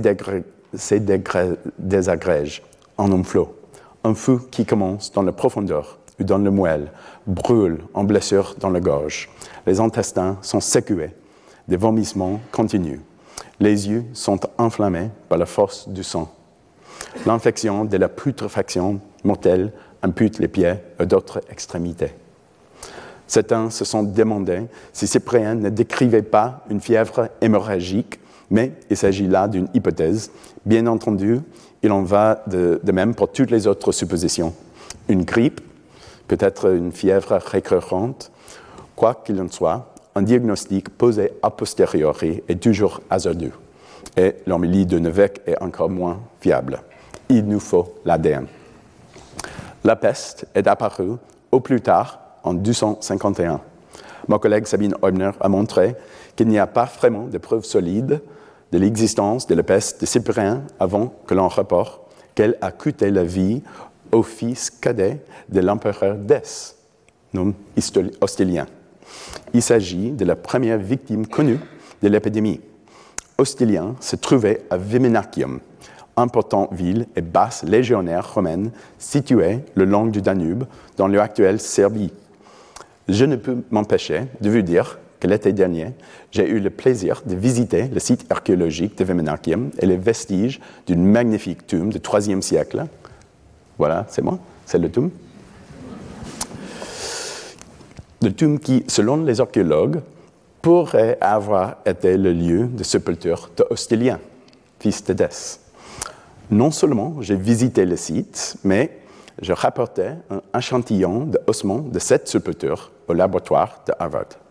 désagrègent 1.77 2.63
en 2.97 3.11
un 3.11 3.23
flot, 3.23 3.55
un 4.03 4.13
feu 4.13 4.39
qui 4.51 4.65
commence 4.65 5.11
dans 5.11 5.23
la 5.23 5.31
profondeur 5.31 5.99
ou 6.19 6.23
dans 6.23 6.37
le 6.37 6.51
moelle, 6.51 6.91
brûle 7.27 7.79
en 7.93 8.03
blessure 8.03 8.55
dans 8.59 8.69
la 8.69 8.79
gorge. 8.79 9.29
Les 9.65 9.79
intestins 9.79 10.37
sont 10.41 10.59
secoués 10.59 11.11
des 11.69 11.77
vomissements 11.77 12.41
continuent. 12.51 12.99
Les 13.59 13.87
yeux 13.87 14.03
sont 14.13 14.39
enflammés 14.57 15.09
par 15.29 15.37
la 15.37 15.45
force 15.45 15.87
du 15.87 16.03
sang. 16.03 16.33
L'infection 17.25 17.85
de 17.85 17.95
la 17.95 18.09
putréfaction 18.09 18.99
mortelle 19.23 19.71
impute 20.01 20.39
les 20.39 20.47
pieds 20.47 20.75
à 20.97 21.05
d'autres 21.05 21.41
extrémités. 21.49 22.13
Certains 23.27 23.69
se 23.69 23.85
sont 23.85 24.01
demandé 24.01 24.63
si 24.91 25.05
Cyprien 25.05 25.53
ne 25.53 25.69
décrivait 25.69 26.23
pas 26.23 26.63
une 26.71 26.81
fièvre 26.81 27.29
hémorragique, 27.39 28.19
mais 28.51 28.73
il 28.89 28.97
s'agit 28.97 29.27
là 29.27 29.47
d'une 29.47 29.67
hypothèse. 29.73 30.31
Bien 30.65 30.87
entendu, 30.87 31.39
il 31.83 31.91
en 31.91 32.03
va 32.03 32.43
de, 32.47 32.79
même 32.91 33.15
pour 33.15 33.31
toutes 33.31 33.51
les 33.51 33.67
autres 33.67 33.91
suppositions. 33.91 34.53
Une 35.07 35.23
grippe, 35.23 35.61
peut-être 36.27 36.73
une 36.73 36.91
fièvre 36.91 37.39
récurrente, 37.45 38.31
quoi 38.95 39.15
qu'il 39.15 39.41
en 39.41 39.49
soit, 39.49 39.93
un 40.15 40.21
diagnostic 40.21 40.89
posé 40.89 41.31
a 41.41 41.49
posteriori 41.49 42.43
est 42.47 42.61
toujours 42.61 43.01
hasardeux 43.09 43.51
et 44.17 44.35
l'homélie 44.45 44.85
de 44.85 44.99
Nevèque 44.99 45.41
est 45.45 45.61
encore 45.61 45.89
moins 45.89 46.19
fiable. 46.41 46.81
Il 47.29 47.45
nous 47.45 47.59
faut 47.59 47.93
l'ADN. 48.05 48.47
La 49.83 49.95
peste 49.95 50.45
est 50.55 50.67
apparue 50.67 51.13
au 51.51 51.59
plus 51.59 51.81
tard 51.81 52.19
en 52.43 52.53
251. 52.53 53.61
Mon 54.27 54.39
collègue 54.39 54.65
Sabine 54.65 54.95
Eubner 55.03 55.31
a 55.39 55.47
montré 55.47 55.95
qu'il 56.35 56.47
n'y 56.47 56.59
a 56.59 56.67
pas 56.67 56.85
vraiment 56.85 57.27
de 57.27 57.37
preuves 57.37 57.63
solides 57.63 58.21
de 58.71 58.77
l'existence 58.77 59.47
de 59.47 59.55
la 59.55 59.63
peste 59.63 60.01
de 60.01 60.05
Cyprien 60.05 60.63
avant 60.79 61.13
que 61.25 61.33
l'on 61.33 61.47
rapporte 61.47 62.01
qu'elle 62.35 62.57
a 62.61 62.71
coûté 62.71 63.09
la 63.11 63.23
vie 63.23 63.61
au 64.11 64.23
fils 64.23 64.69
cadet 64.69 65.21
de 65.49 65.59
l'empereur 65.59 66.15
Dès, 66.15 66.75
nom 67.33 67.53
hostilien. 68.21 68.67
Il 69.53 69.61
s'agit 69.61 70.11
de 70.11 70.25
la 70.25 70.35
première 70.35 70.77
victime 70.77 71.25
connue 71.25 71.59
de 72.01 72.07
l'épidémie. 72.07 72.61
Hostilien 73.37 73.95
se 73.99 74.15
trouvait 74.15 74.63
à 74.69 74.77
Viminacium, 74.77 75.59
importante 76.17 76.73
ville 76.73 77.07
et 77.15 77.21
base 77.21 77.63
légionnaire 77.63 78.33
romaine 78.33 78.71
située 78.97 79.59
le 79.75 79.85
long 79.85 80.05
du 80.05 80.21
Danube 80.21 80.65
dans 80.97 81.07
l'actuelle 81.07 81.59
Serbie. 81.59 82.11
je 83.07 83.25
ne 83.25 83.35
peux 83.35 83.63
m'empêcher 83.71 84.23
de 84.41 84.49
vous 84.49 84.61
dire 84.61 84.99
que 85.19 85.27
l'été 85.27 85.53
dernier, 85.53 85.93
j'ai 86.31 86.47
eu 86.47 86.59
le 86.59 86.69
plaisir 86.69 87.21
de 87.25 87.35
visiter 87.35 87.87
le 87.87 87.99
site 87.99 88.25
archéologique 88.29 88.97
de 88.97 89.03
Vemenarkium 89.03 89.71
et 89.79 89.85
les 89.85 89.97
vestiges 89.97 90.59
d'une 90.87 91.05
magnifique 91.05 91.67
tombe 91.67 91.89
du 91.89 91.99
IIIe 91.99 92.41
siècle. 92.41 92.85
Voilà, 93.77 94.05
c'est 94.09 94.21
moi, 94.21 94.39
c'est 94.65 94.77
le 94.77 94.89
tombe. 94.89 95.11
Le 98.21 98.33
tombe 98.33 98.59
qui, 98.59 98.83
selon 98.87 99.23
les 99.23 99.39
archéologues, 99.39 100.01
pourrait 100.61 101.17
avoir 101.21 101.77
été 101.85 102.17
le 102.17 102.33
lieu 102.33 102.67
de 102.67 102.83
sépulture 102.83 103.49
de 103.55 103.65
Ostélien, 103.69 104.19
fils 104.79 105.03
d'Édesse. 105.03 105.61
Non 106.51 106.71
seulement 106.71 107.21
j'ai 107.21 107.35
visité 107.35 107.85
le 107.85 107.95
site, 107.95 108.57
mais 108.63 108.99
je 109.41 109.53
rapportais 109.53 110.15
un 110.29 110.41
échantillon 110.57 111.25
de 111.25 111.39
ossements 111.47 111.79
de 111.79 111.99
cette 111.99 112.27
sépulture 112.27 112.91
au 113.07 113.13
laboratoire 113.13 113.83
de 113.87 113.93
Harvard. 113.97 114.48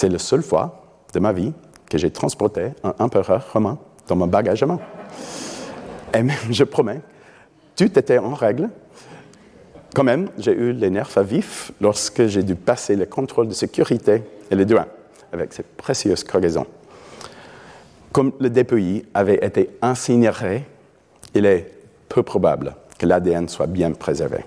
C'est 0.00 0.08
la 0.08 0.18
seule 0.18 0.42
fois 0.42 0.82
de 1.12 1.20
ma 1.20 1.30
vie 1.30 1.52
que 1.86 1.98
j'ai 1.98 2.10
transporté 2.10 2.68
un 2.82 2.94
empereur 3.00 3.52
romain 3.52 3.76
dans 4.08 4.16
mon 4.16 4.26
bagage 4.26 4.62
à 4.62 4.66
main. 4.66 4.80
Et 6.14 6.22
même, 6.22 6.38
je 6.50 6.64
promets, 6.64 7.02
tout 7.76 7.98
était 7.98 8.16
en 8.16 8.32
règle. 8.32 8.70
Quand 9.94 10.02
même, 10.02 10.30
j'ai 10.38 10.52
eu 10.52 10.72
les 10.72 10.88
nerfs 10.88 11.18
à 11.18 11.22
vif 11.22 11.72
lorsque 11.82 12.28
j'ai 12.28 12.42
dû 12.42 12.54
passer 12.54 12.96
le 12.96 13.04
contrôle 13.04 13.48
de 13.48 13.52
sécurité 13.52 14.22
et 14.50 14.54
les 14.54 14.64
douanes 14.64 14.88
avec 15.34 15.52
ces 15.52 15.64
précieuses 15.64 16.24
cargaisons. 16.24 16.66
Comme 18.10 18.32
le 18.40 18.48
dépouillis 18.48 19.04
avait 19.12 19.44
été 19.44 19.68
incinéré, 19.82 20.64
il 21.34 21.44
est 21.44 21.74
peu 22.08 22.22
probable 22.22 22.74
que 22.98 23.04
l'ADN 23.04 23.50
soit 23.50 23.66
bien 23.66 23.92
préservé, 23.92 24.46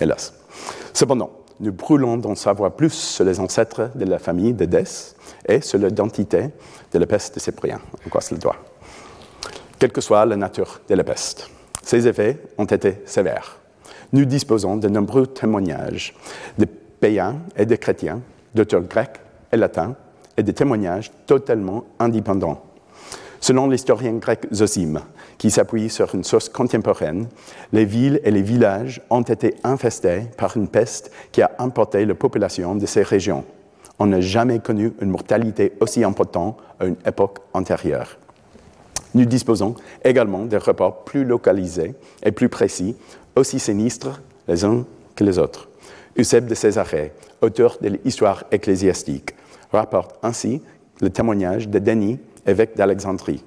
hélas. 0.00 0.32
Cependant, 0.94 1.30
nous 1.60 1.72
brûlons 1.72 2.16
d'en 2.16 2.34
savoir 2.34 2.72
plus 2.72 2.92
sur 2.92 3.24
les 3.24 3.40
ancêtres 3.40 3.90
de 3.94 4.04
la 4.04 4.18
famille 4.18 4.52
d'Édès 4.52 5.14
et 5.48 5.60
sur 5.60 5.78
l'identité 5.78 6.50
de 6.92 6.98
la 6.98 7.06
peste 7.06 7.34
de 7.34 7.40
Cyprien. 7.40 7.80
En 8.06 8.10
quoi 8.10 8.20
c'est 8.20 8.34
le 8.34 8.40
doigt 8.40 8.56
Quelle 9.78 9.92
que 9.92 10.00
soit 10.00 10.24
la 10.26 10.36
nature 10.36 10.80
de 10.88 10.94
la 10.94 11.04
peste, 11.04 11.50
ses 11.82 12.08
effets 12.08 12.38
ont 12.58 12.64
été 12.64 13.02
sévères. 13.04 13.58
Nous 14.12 14.24
disposons 14.24 14.76
de 14.76 14.88
nombreux 14.88 15.26
témoignages 15.26 16.14
de 16.58 16.64
païens 16.64 17.36
et 17.56 17.66
de 17.66 17.76
chrétiens, 17.76 18.20
d'auteurs 18.54 18.82
grecs 18.82 19.20
et 19.52 19.56
latins, 19.56 19.94
et 20.36 20.42
des 20.42 20.52
témoignages 20.52 21.10
totalement 21.26 21.84
indépendants. 21.98 22.62
Selon 23.44 23.68
l'historien 23.68 24.14
grec 24.14 24.46
Zosime, 24.54 25.00
qui 25.36 25.50
s'appuie 25.50 25.90
sur 25.90 26.14
une 26.14 26.24
source 26.24 26.48
contemporaine, 26.48 27.26
les 27.74 27.84
villes 27.84 28.18
et 28.24 28.30
les 28.30 28.40
villages 28.40 29.02
ont 29.10 29.20
été 29.20 29.56
infestés 29.64 30.22
par 30.38 30.56
une 30.56 30.66
peste 30.66 31.10
qui 31.30 31.42
a 31.42 31.50
emporté 31.58 32.06
la 32.06 32.14
population 32.14 32.74
de 32.74 32.86
ces 32.86 33.02
régions. 33.02 33.44
On 33.98 34.06
n'a 34.06 34.22
jamais 34.22 34.60
connu 34.60 34.94
une 35.02 35.10
mortalité 35.10 35.74
aussi 35.80 36.02
importante 36.04 36.56
à 36.80 36.86
une 36.86 36.96
époque 37.04 37.40
antérieure. 37.52 38.16
Nous 39.12 39.26
disposons 39.26 39.74
également 40.02 40.46
de 40.46 40.56
rapports 40.56 41.04
plus 41.04 41.26
localisés 41.26 41.94
et 42.22 42.32
plus 42.32 42.48
précis, 42.48 42.96
aussi 43.36 43.60
sinistres 43.60 44.22
les 44.48 44.64
uns 44.64 44.86
que 45.14 45.22
les 45.22 45.38
autres. 45.38 45.68
Eusèbe 46.18 46.46
de 46.46 46.54
Césarée, 46.54 47.12
auteur 47.42 47.76
de 47.82 47.90
l'histoire 48.02 48.44
ecclésiastique, 48.50 49.34
rapporte 49.70 50.16
ainsi 50.22 50.62
le 51.02 51.10
témoignage 51.10 51.68
de 51.68 51.78
Denis, 51.78 52.18
évêque 52.46 52.76
d'Alexandrie. 52.76 53.42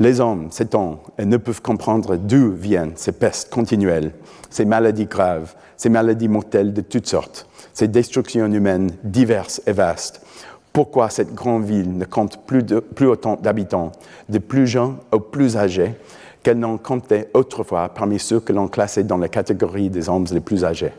Les 0.00 0.20
hommes 0.20 0.50
s'étendent 0.50 0.98
et 1.18 1.24
ne 1.24 1.36
peuvent 1.36 1.62
comprendre 1.62 2.16
d'où 2.16 2.52
viennent 2.52 2.92
ces 2.96 3.12
pestes 3.12 3.50
continuelles, 3.50 4.12
ces 4.50 4.64
maladies 4.64 5.06
graves, 5.06 5.54
ces 5.76 5.88
maladies 5.88 6.28
mortelles 6.28 6.72
de 6.72 6.80
toutes 6.80 7.06
sortes, 7.06 7.46
ces 7.72 7.88
destructions 7.88 8.50
humaines 8.50 8.90
diverses 9.04 9.62
et 9.66 9.72
vastes. 9.72 10.24
Pourquoi 10.72 11.10
cette 11.10 11.34
grande 11.34 11.64
ville 11.64 11.96
ne 11.96 12.04
compte 12.04 12.46
plus, 12.46 12.64
plus 12.64 13.06
autant 13.06 13.36
d'habitants, 13.36 13.92
de 14.28 14.38
plus 14.38 14.66
jeunes 14.66 14.96
aux 15.12 15.20
plus 15.20 15.56
âgés, 15.56 15.94
qu'elle 16.42 16.58
n'en 16.58 16.78
comptait 16.78 17.28
autrefois 17.34 17.88
parmi 17.90 18.18
ceux 18.18 18.40
que 18.40 18.52
l'on 18.52 18.68
classait 18.68 19.04
dans 19.04 19.18
la 19.18 19.28
catégorie 19.28 19.90
des 19.90 20.08
hommes 20.08 20.26
les 20.32 20.40
plus 20.40 20.64
âgés? 20.64 20.92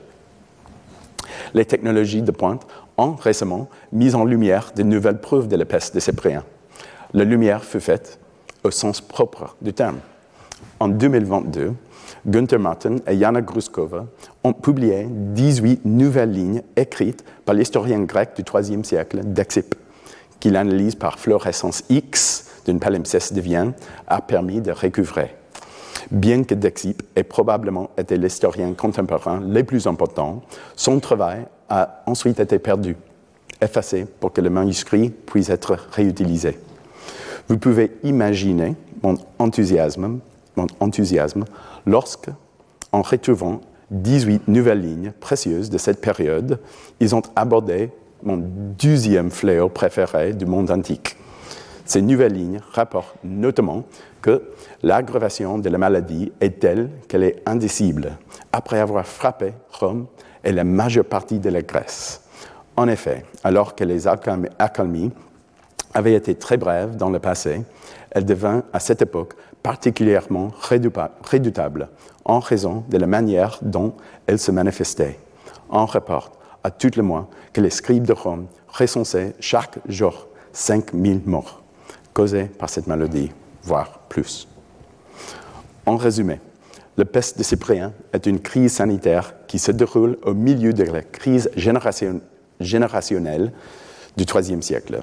Les 1.53 1.65
technologies 1.65 2.21
de 2.21 2.31
pointe 2.31 2.65
ont 2.97 3.15
récemment 3.15 3.67
mis 3.91 4.15
en 4.15 4.23
lumière 4.23 4.71
de 4.75 4.83
nouvelles 4.83 5.19
preuves 5.19 5.47
de 5.47 5.55
la 5.55 5.65
peste 5.65 5.95
de 5.95 5.99
Cyprien. 5.99 6.43
La 7.15 7.25
lumière 7.25 7.63
fut 7.63 7.79
faite 7.79 8.17
au 8.63 8.71
sens 8.71 8.99
propre 8.99 9.55
du 9.61 9.71
terme. 9.71 9.99
En 10.79 10.87
2022, 10.87 11.73
Günther 12.25 12.57
Martin 12.57 12.95
et 13.05 13.19
Jana 13.19 13.41
Gruskova 13.41 14.07
ont 14.43 14.53
publié 14.53 15.05
18 15.09 15.85
nouvelles 15.85 16.31
lignes 16.31 16.63
écrites 16.75 17.23
par 17.45 17.53
l'historien 17.53 17.99
grec 17.99 18.31
du 18.35 18.41
IIIe 18.41 18.83
siècle, 18.83 19.21
Dexip, 19.25 19.75
qui 20.39 20.49
l'analyse 20.49 20.95
par 20.95 21.19
fluorescence 21.19 21.83
X 21.87 22.49
d'une 22.65 22.79
palimpseste 22.79 23.33
de 23.33 23.41
Vienne 23.41 23.73
a 24.07 24.19
permis 24.19 24.59
de 24.59 24.71
recouvrer. 24.71 25.35
Bien 26.09 26.43
que 26.43 26.55
Dexip 26.55 27.03
ait 27.15 27.23
probablement 27.23 27.91
été 27.95 28.17
l'historien 28.17 28.73
contemporain 28.73 29.39
le 29.39 29.63
plus 29.63 29.85
important, 29.85 30.41
son 30.75 30.99
travail 30.99 31.45
a 31.69 32.01
ensuite 32.07 32.39
été 32.39 32.57
perdu, 32.57 32.97
effacé 33.61 34.05
pour 34.19 34.33
que 34.33 34.41
le 34.41 34.49
manuscrit 34.49 35.11
puisse 35.11 35.49
être 35.49 35.77
réutilisé. 35.91 36.57
Vous 37.49 37.57
pouvez 37.57 37.91
imaginer 38.03 38.75
mon 39.01 39.17
enthousiasme, 39.39 40.19
lorsque, 41.85 42.29
en 42.91 43.01
retrouvant 43.01 43.61
18 43.91 44.47
nouvelles 44.47 44.81
lignes 44.81 45.11
précieuses 45.19 45.69
de 45.69 45.77
cette 45.77 46.01
période, 46.01 46.59
ils 46.99 47.15
ont 47.15 47.21
abordé 47.35 47.91
mon 48.23 48.37
deuxième 48.37 49.29
fléau 49.29 49.69
préféré 49.69 50.33
du 50.33 50.45
monde 50.45 50.71
antique. 50.71 51.17
Ces 51.85 52.01
nouvelles 52.01 52.33
lignes 52.33 52.61
rapportent 52.71 53.17
notamment 53.23 53.83
que 54.21 54.41
l'aggravation 54.81 55.59
de 55.59 55.69
la 55.69 55.77
maladie 55.77 56.31
est 56.39 56.59
telle 56.61 56.89
qu'elle 57.09 57.23
est 57.23 57.43
indicible 57.45 58.17
après 58.53 58.79
avoir 58.79 59.05
frappé 59.05 59.53
Rome 59.69 60.05
et 60.45 60.53
la 60.53 60.63
majeure 60.63 61.05
partie 61.05 61.39
de 61.39 61.49
la 61.49 61.61
Grèce. 61.61 62.21
En 62.77 62.87
effet, 62.87 63.25
alors 63.43 63.75
que 63.75 63.83
les 63.83 64.07
accalmies 64.07 65.11
avait 65.93 66.13
été 66.13 66.35
très 66.35 66.57
brève 66.57 66.95
dans 66.95 67.09
le 67.09 67.19
passé, 67.19 67.63
elle 68.11 68.25
devint 68.25 68.63
à 68.73 68.79
cette 68.79 69.01
époque 69.01 69.33
particulièrement 69.61 70.51
redoutable 70.61 71.89
en 72.25 72.39
raison 72.39 72.83
de 72.89 72.97
la 72.97 73.07
manière 73.07 73.59
dont 73.61 73.93
elle 74.27 74.39
se 74.39 74.51
manifestait. 74.51 75.19
On 75.69 75.85
rapporte 75.85 76.37
à 76.63 76.71
tout 76.71 76.91
le 76.95 77.03
moins 77.03 77.27
que 77.51 77.61
les 77.61 77.69
scribes 77.69 78.05
de 78.05 78.13
Rome 78.13 78.47
recensaient 78.67 79.35
chaque 79.39 79.79
jour 79.87 80.27
5000 80.53 81.21
morts 81.25 81.63
causés 82.13 82.45
par 82.45 82.69
cette 82.69 82.87
maladie, 82.87 83.31
voire 83.63 83.99
plus. 84.09 84.47
En 85.85 85.97
résumé, 85.97 86.39
la 86.95 87.05
peste 87.05 87.37
de 87.39 87.43
Cyprien 87.43 87.91
est 88.13 88.27
une 88.27 88.39
crise 88.39 88.73
sanitaire 88.73 89.33
qui 89.47 89.57
se 89.57 89.71
déroule 89.71 90.17
au 90.23 90.33
milieu 90.33 90.73
de 90.73 90.83
la 90.83 91.01
crise 91.01 91.49
générationnelle 91.55 93.51
du 94.15 94.23
IIIe 94.23 94.61
siècle. 94.61 95.01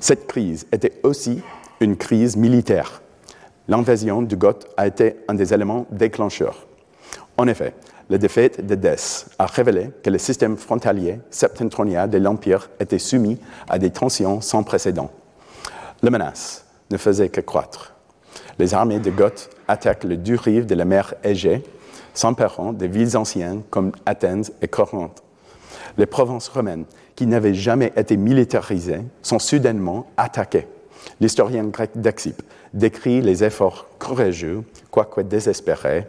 Cette 0.00 0.26
crise 0.26 0.66
était 0.72 1.00
aussi 1.02 1.40
une 1.80 1.96
crise 1.96 2.36
militaire. 2.36 3.02
L'invasion 3.68 4.22
du 4.22 4.36
Goth 4.36 4.68
a 4.76 4.86
été 4.86 5.16
un 5.28 5.34
des 5.34 5.54
éléments 5.54 5.86
déclencheurs. 5.90 6.66
En 7.38 7.46
effet, 7.46 7.74
la 8.10 8.18
défaite 8.18 8.66
de 8.66 8.74
Dès 8.74 8.96
a 9.38 9.46
révélé 9.46 9.90
que 10.02 10.10
le 10.10 10.18
système 10.18 10.56
frontalier 10.56 11.20
septentrional 11.30 12.10
de 12.10 12.18
l'Empire 12.18 12.68
était 12.80 12.98
soumis 12.98 13.38
à 13.68 13.78
des 13.78 13.90
tensions 13.90 14.40
sans 14.40 14.62
précédent. 14.62 15.10
La 16.02 16.10
menace 16.10 16.64
ne 16.90 16.96
faisait 16.96 17.28
que 17.28 17.40
croître. 17.40 17.94
Les 18.58 18.74
armées 18.74 18.98
de 18.98 19.10
Goth 19.10 19.50
attaquent 19.68 20.04
le 20.04 20.16
deux 20.16 20.36
rive 20.36 20.66
de 20.66 20.74
la 20.74 20.84
mer 20.84 21.14
Égée, 21.24 21.62
s'emparant 22.12 22.72
des 22.72 22.88
villes 22.88 23.16
anciennes 23.16 23.62
comme 23.70 23.92
Athènes 24.04 24.44
et 24.60 24.68
Corinthe. 24.68 25.22
Les 25.96 26.06
provinces 26.06 26.48
romaines 26.48 26.84
qui 27.22 27.28
n'avaient 27.28 27.54
jamais 27.54 27.92
été 27.94 28.16
militarisées 28.16 29.02
sont 29.22 29.38
soudainement 29.38 30.08
attaquées. 30.16 30.66
L'historien 31.20 31.62
grec 31.66 31.92
Dexip 31.94 32.42
décrit 32.74 33.20
les 33.20 33.44
efforts 33.44 33.86
courageux, 34.00 34.64
quoique 34.90 35.20
désespérés, 35.20 36.08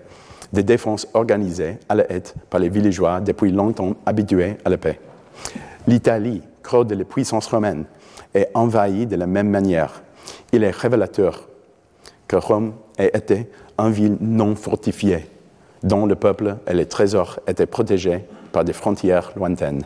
de 0.54 0.62
défense 0.62 1.08
organisées 1.13 1.78
à 1.88 1.93
la 1.93 2.12
hête 2.12 2.34
par 2.49 2.60
les 2.60 2.69
villageois 2.69 3.21
depuis 3.21 3.52
longtemps 3.52 3.95
habitués 4.08 4.58
à 4.65 4.71
la 4.71 4.80
paix. 4.80 4.99
L'Italie, 5.86 6.41
creux 6.63 6.84
de 6.84 6.95
la 6.95 7.04
puissance 7.04 7.45
romaine, 7.45 7.86
est 8.34 8.49
envahie 8.56 9.06
de 9.06 9.15
la 9.15 9.28
même 9.28 9.52
manière. 9.52 10.02
Il 10.52 10.63
est 10.63 10.76
révélateur 10.76 11.47
que 12.28 12.38
Rome 12.38 12.73
ait 12.97 13.12
été 13.13 13.52
une 13.78 13.91
ville 13.91 14.17
non 14.19 14.56
fortifiée, 14.56 15.30
dont 15.84 16.08
le 16.08 16.15
peuple 16.15 16.56
et 16.65 16.73
les 16.73 16.88
trésors 16.88 17.39
étaient 17.45 17.67
protégés 17.67 18.26
par 18.52 18.63
des 18.63 18.73
frontières 18.73 19.32
lointaines 19.36 19.84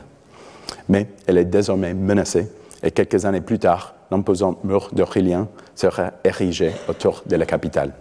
mais 0.90 1.08
elle 1.26 1.38
est 1.38 1.46
désormais 1.46 1.94
menacée 1.94 2.50
et 2.84 2.92
quelques 2.92 3.26
années 3.26 3.42
plus 3.42 3.60
tard, 3.60 3.96
l'imposant 4.12 4.58
mur 4.64 4.90
d'Aurélien 4.94 5.48
sera 5.76 6.14
érigé 6.24 6.74
autour 6.88 7.24
de 7.26 7.36
la 7.36 7.46
capitale. 7.46 7.94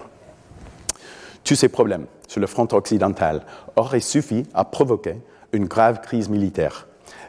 Tous 1.44 1.54
ces 1.54 1.68
problèmes 1.68 2.06
sur 2.28 2.40
le 2.40 2.46
front 2.46 2.68
occidental 2.72 3.42
auraient 3.76 4.00
suffi 4.00 4.44
à 4.54 4.64
provoquer 4.64 5.16
une 5.52 5.66
grave 5.66 6.00
crise 6.00 6.28
militaire. 6.28 6.86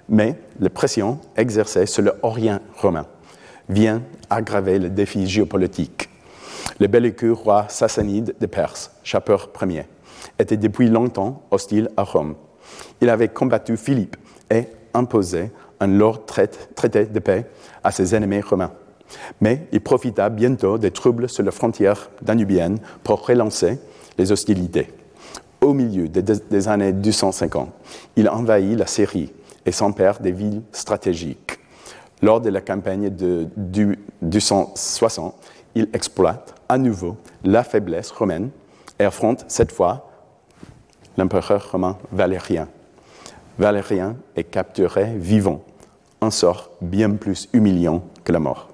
Mais 0.09 0.39
la 0.59 0.69
pression 0.69 1.19
exercée 1.35 1.85
sur 1.85 2.03
l'Orient 2.03 2.59
romain 2.77 3.05
vient 3.69 4.01
aggraver 4.29 4.79
le 4.79 4.89
défi 4.89 5.27
géopolitique. 5.27 6.09
Le 6.79 6.87
belliqueux 6.87 7.33
roi 7.33 7.65
sassanide 7.69 8.35
de 8.39 8.45
Perse, 8.45 8.91
Chapeur 9.03 9.49
Ier, 9.61 9.85
était 10.39 10.57
depuis 10.57 10.89
longtemps 10.89 11.43
hostile 11.51 11.89
à 11.97 12.03
Rome. 12.03 12.35
Il 13.01 13.09
avait 13.09 13.27
combattu 13.27 13.77
Philippe 13.77 14.17
et 14.49 14.67
imposé 14.97 15.51
un 15.79 15.87
lourd 15.87 16.25
traité 16.25 17.05
de 17.05 17.19
paix 17.19 17.45
à 17.83 17.91
ses 17.91 18.15
ennemis 18.15 18.41
romains. 18.41 18.71
Mais 19.39 19.67
il 19.71 19.81
profita 19.81 20.29
bientôt 20.29 20.77
des 20.77 20.91
troubles 20.91 21.29
sur 21.29 21.43
la 21.43 21.51
frontière 21.51 22.09
danubienne 22.21 22.79
pour 23.03 23.25
relancer 23.25 23.79
les 24.17 24.31
hostilités. 24.31 24.91
Au 25.61 25.73
milieu 25.73 26.07
des, 26.07 26.67
années 26.67 26.93
250, 26.93 27.69
il 28.15 28.29
envahit 28.29 28.77
la 28.77 28.85
Syrie 28.85 29.31
et 29.65 29.71
s'empare 29.71 30.19
des 30.19 30.31
villes 30.31 30.61
stratégiques. 30.71 31.59
Lors 32.21 32.41
de 32.41 32.49
la 32.49 32.61
campagne 32.61 33.09
de 33.09 33.47
260, 34.21 35.35
il 35.75 35.89
exploite 35.93 36.55
à 36.67 36.77
nouveau 36.77 37.17
la 37.43 37.63
faiblesse 37.63 38.11
romaine 38.11 38.49
et 38.99 39.05
affronte 39.05 39.45
cette 39.47 39.71
fois 39.71 40.09
l'empereur 41.17 41.71
romain 41.71 41.97
Valérien. 42.11 42.67
Valérien 43.57 44.17
est 44.35 44.43
capturé 44.43 45.15
vivant, 45.15 45.63
un 46.21 46.29
sort 46.29 46.69
bien 46.81 47.11
plus 47.11 47.49
humiliant 47.53 48.03
que 48.23 48.31
la 48.31 48.39
mort. 48.39 48.69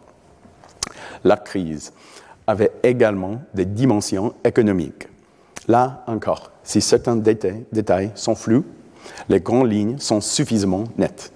La 1.23 1.37
crise 1.37 1.93
avait 2.47 2.71
également 2.83 3.41
des 3.53 3.65
dimensions 3.65 4.33
économiques. 4.43 5.07
Là 5.69 6.03
encore, 6.07 6.51
si 6.63 6.81
certains 6.81 7.15
détails, 7.15 8.11
sont 8.15 8.35
flous, 8.35 8.65
les 9.29 9.39
grandes 9.39 9.71
lignes 9.71 9.97
sont 9.99 10.19
suffisamment 10.19 10.83
nettes. 10.97 11.31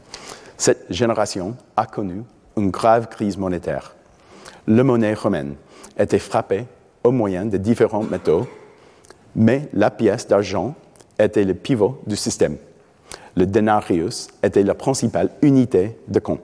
Cette 0.58 0.86
génération 0.90 1.56
a 1.78 1.86
connu 1.86 2.24
une 2.58 2.72
grave 2.72 3.08
crise 3.08 3.38
monétaire. 3.38 3.96
La 4.68 4.84
monnaie 4.84 5.14
romaine 5.14 5.56
était 5.98 6.20
frappée 6.20 6.66
au 7.04 7.12
moyen 7.12 7.46
de 7.46 7.58
différents 7.58 8.04
métaux, 8.04 8.48
mais 9.36 9.70
la 9.72 9.90
pièce 9.90 10.28
d'argent 10.28 10.76
était 11.18 11.46
le 11.46 11.54
pivot 11.54 12.02
du 12.06 12.18
système. 12.18 12.58
Le 13.38 13.45
denarius 13.45 14.30
était 14.41 14.63
la 14.63 14.73
principale 14.73 15.30
unité 15.43 15.95
de 16.08 16.17
compte. 16.17 16.41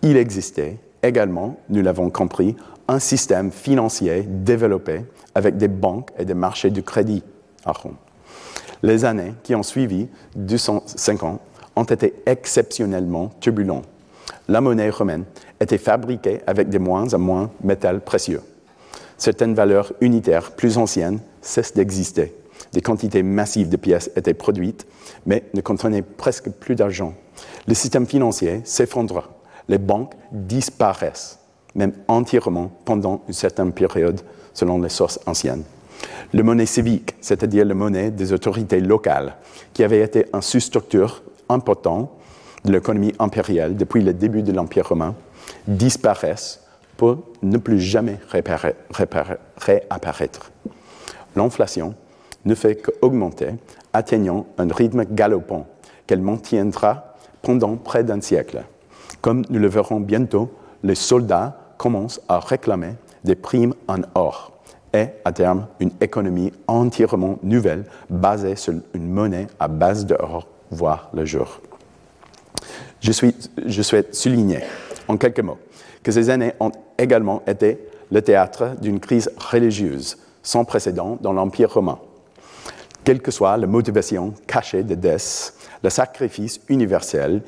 Il 0.00 0.16
existait 0.16 0.78
également, 1.02 1.58
nous 1.68 1.82
l'avons 1.82 2.08
compris, 2.08 2.56
un 2.88 2.98
système 2.98 3.50
financier 3.50 4.22
développé 4.26 5.04
avec 5.34 5.58
des 5.58 5.68
banques 5.68 6.08
et 6.18 6.24
des 6.24 6.32
marchés 6.32 6.70
du 6.70 6.82
crédit 6.82 7.22
à 7.66 7.72
Rome. 7.72 7.96
Les 8.82 9.04
années 9.04 9.34
qui 9.42 9.54
ont 9.54 9.62
suivi, 9.62 10.08
205 10.34 11.24
ans, 11.24 11.40
ont 11.76 11.84
été 11.84 12.14
exceptionnellement 12.24 13.30
turbulentes. 13.40 13.84
La 14.48 14.62
monnaie 14.62 14.88
romaine 14.88 15.24
était 15.60 15.76
fabriquée 15.76 16.40
avec 16.46 16.70
de 16.70 16.78
moins 16.78 17.12
en 17.12 17.18
moins 17.18 17.50
métal 17.62 18.00
précieux. 18.00 18.40
Certaines 19.18 19.54
valeurs 19.54 19.92
unitaires 20.00 20.52
plus 20.52 20.78
anciennes 20.78 21.18
cessent 21.42 21.74
d'exister. 21.74 22.34
Des 22.72 22.80
quantités 22.80 23.22
massives 23.22 23.68
de 23.68 23.76
pièces 23.76 24.10
étaient 24.16 24.34
produites, 24.34 24.86
mais 25.26 25.44
ne 25.54 25.60
contenaient 25.60 26.02
presque 26.02 26.50
plus 26.50 26.74
d'argent. 26.74 27.14
Le 27.66 27.74
système 27.74 28.06
financier 28.06 28.62
s'effondra. 28.64 29.28
Les 29.68 29.78
banques 29.78 30.14
disparaissent 30.32 31.38
même 31.74 31.92
entièrement 32.08 32.72
pendant 32.84 33.22
une 33.28 33.34
certaine 33.34 33.72
période, 33.72 34.20
selon 34.52 34.80
les 34.80 34.88
sources 34.88 35.20
anciennes. 35.26 35.62
Le 36.32 36.42
monnaie 36.42 36.66
civique, 36.66 37.14
c'est-à-dire 37.20 37.64
la 37.64 37.74
monnaie 37.74 38.10
des 38.10 38.32
autorités 38.32 38.80
locales, 38.80 39.36
qui 39.72 39.84
avait 39.84 40.00
été 40.00 40.26
un 40.32 40.40
sous-structure 40.40 41.22
important 41.48 42.12
de 42.64 42.72
l'économie 42.72 43.14
impériale 43.18 43.76
depuis 43.76 44.02
le 44.02 44.12
début 44.12 44.42
de 44.42 44.52
l'Empire 44.52 44.88
romain, 44.88 45.14
disparaissent 45.66 46.60
pour 46.96 47.18
ne 47.42 47.58
plus 47.58 47.80
jamais 47.80 48.18
réapparaître. 48.28 50.50
L'inflation 51.36 51.94
ne 52.44 52.54
fait 52.54 52.76
qu'augmenter, 52.76 53.50
atteignant 53.92 54.46
un 54.58 54.68
rythme 54.68 55.04
galopant 55.04 55.66
qu'elle 56.06 56.20
maintiendra 56.22 57.14
pendant 57.42 57.76
près 57.76 58.04
d'un 58.04 58.20
siècle. 58.20 58.62
Comme 59.20 59.44
nous 59.50 59.58
le 59.58 59.68
verrons 59.68 60.00
bientôt, 60.00 60.50
les 60.82 60.94
soldats 60.94 61.74
commencent 61.76 62.20
à 62.28 62.38
réclamer 62.38 62.94
des 63.24 63.34
primes 63.34 63.74
en 63.88 63.98
or 64.14 64.52
et, 64.94 65.06
à 65.24 65.32
terme, 65.32 65.66
une 65.80 65.90
économie 66.00 66.52
entièrement 66.66 67.38
nouvelle 67.42 67.84
basée 68.08 68.56
sur 68.56 68.74
une 68.94 69.08
monnaie 69.08 69.46
à 69.60 69.68
base 69.68 70.06
d'or 70.06 70.46
voir 70.70 71.10
le 71.12 71.24
jour. 71.24 71.60
Je 73.00 73.82
souhaite 73.82 74.14
souligner, 74.14 74.60
en 75.06 75.16
quelques 75.16 75.40
mots, 75.40 75.58
que 76.02 76.12
ces 76.12 76.30
années 76.30 76.52
ont 76.60 76.72
également 76.96 77.42
été 77.46 77.78
le 78.10 78.22
théâtre 78.22 78.76
d'une 78.80 79.00
crise 79.00 79.30
religieuse 79.36 80.18
sans 80.42 80.64
précédent 80.64 81.18
dans 81.20 81.32
l'Empire 81.32 81.72
romain. 81.72 81.98
Quelle 83.08 83.22
que 83.22 83.30
soit 83.30 83.56
la 83.56 83.66
motivation 83.66 84.34
cachée 84.46 84.82
de 84.82 84.94
Dès, 84.94 85.16
le 85.82 85.88
sacrifice 85.88 86.60
universel 86.68 87.40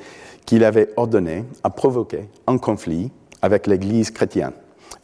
qu'il 0.43 0.63
avait 0.63 0.89
ordonné 0.97 1.45
a 1.63 1.69
provoqué 1.69 2.27
un 2.47 2.57
conflit 2.57 3.11
avec 3.43 3.67
l'Église 3.67 4.09
chrétienne 4.09 4.53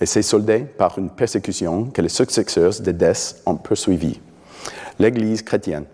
et 0.01 0.07
s'est 0.07 0.23
soldé 0.23 0.61
par 0.61 0.97
une 0.97 1.11
persécution 1.11 1.85
que 1.85 2.01
les 2.01 2.09
successeurs 2.09 2.81
de 2.81 2.91
Dès 2.91 3.35
ont 3.45 3.53
poursuivie. 3.53 4.19
L'Église 4.97 5.43
chrétienne 5.43 5.85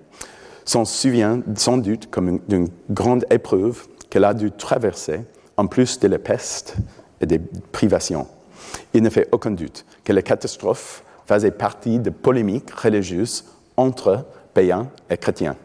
s'en 0.64 0.86
souvient 0.86 1.42
sans 1.56 1.78
doute 1.78 2.10
comme 2.10 2.40
d'une 2.48 2.70
grande 2.90 3.26
épreuve 3.30 3.86
qu'elle 4.10 4.24
a 4.24 4.34
dû 4.34 4.50
traverser 4.50 5.26
en 5.58 5.68
plus 5.68 6.00
de 6.00 6.08
la 6.08 6.20
peste 6.20 6.78
et 7.20 7.26
des 7.26 7.40
privations. 7.74 8.28
Il 8.94 9.04
ne 9.04 9.10
fait 9.10 9.28
aucun 9.34 9.52
doute 9.52 9.86
que 10.06 10.14
la 10.14 10.22
catastrophe 10.22 11.04
faisait 11.26 11.52
partie 11.52 12.00
de 12.00 12.12
polémiques 12.12 12.72
religieuses 12.72 13.44
entre 13.76 14.26
païens 14.54 14.88
et 15.10 15.18
chrétiens. 15.18 15.56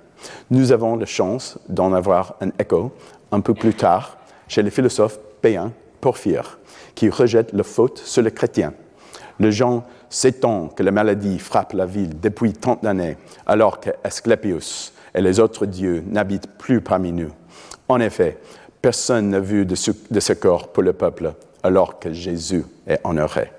Nous 0.50 0.72
avons 0.72 0.96
la 0.96 1.06
chance 1.06 1.58
d'en 1.68 1.92
avoir 1.92 2.36
un 2.40 2.50
écho 2.58 2.92
un 3.30 3.40
peu 3.40 3.54
plus 3.54 3.74
tard 3.74 4.18
chez 4.48 4.62
les 4.62 4.70
philosophes 4.70 5.18
païens 5.40 5.72
Porphyre, 6.00 6.58
qui 6.94 7.08
rejette 7.10 7.52
la 7.52 7.64
faute 7.64 7.98
sur 7.98 8.22
les 8.22 8.30
chrétiens. 8.30 8.72
Le 9.38 9.50
gens 9.50 9.84
sait-on 10.10 10.68
que 10.68 10.82
la 10.82 10.90
maladie 10.90 11.38
frappe 11.38 11.72
la 11.72 11.86
ville 11.86 12.18
depuis 12.20 12.52
tant 12.52 12.78
d'années, 12.82 13.16
alors 13.46 13.80
que 13.80 13.90
Asclepius 14.02 14.92
et 15.14 15.20
les 15.20 15.40
autres 15.40 15.66
dieux 15.66 16.02
n'habitent 16.06 16.50
plus 16.58 16.80
parmi 16.80 17.12
nous. 17.12 17.30
En 17.88 18.00
effet, 18.00 18.38
personne 18.82 19.30
n'a 19.30 19.40
vu 19.40 19.64
de, 19.64 19.74
ce 19.74 20.32
corps 20.32 20.68
pour 20.68 20.82
le 20.82 20.92
peuple, 20.92 21.32
alors 21.62 21.98
que 21.98 22.12
Jésus 22.12 22.64
est 22.86 23.00
honoré. 23.04 23.50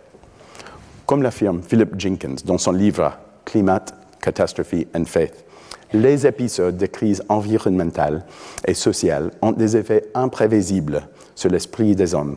Comme 1.06 1.24
l'affirme 1.24 1.62
Philip 1.62 2.00
Jenkins 2.00 2.36
dans 2.46 2.58
son 2.58 2.72
livre 2.72 3.18
Climate, 3.46 3.94
Catastrophe 4.22 4.86
and 4.96 5.06
Faith, 5.06 5.46
les 5.94 6.28
épisodes 6.28 6.78
de 6.78 6.86
crise 6.86 7.24
environnementale 7.30 8.24
et 8.66 8.74
sociale 8.74 9.32
ont 9.42 9.52
des 9.52 9.76
effets 9.76 10.06
imprévisibles 10.14 11.08
sur 11.36 11.50
l'esprit 11.50 11.96
des 11.96 12.14
hommes. 12.14 12.36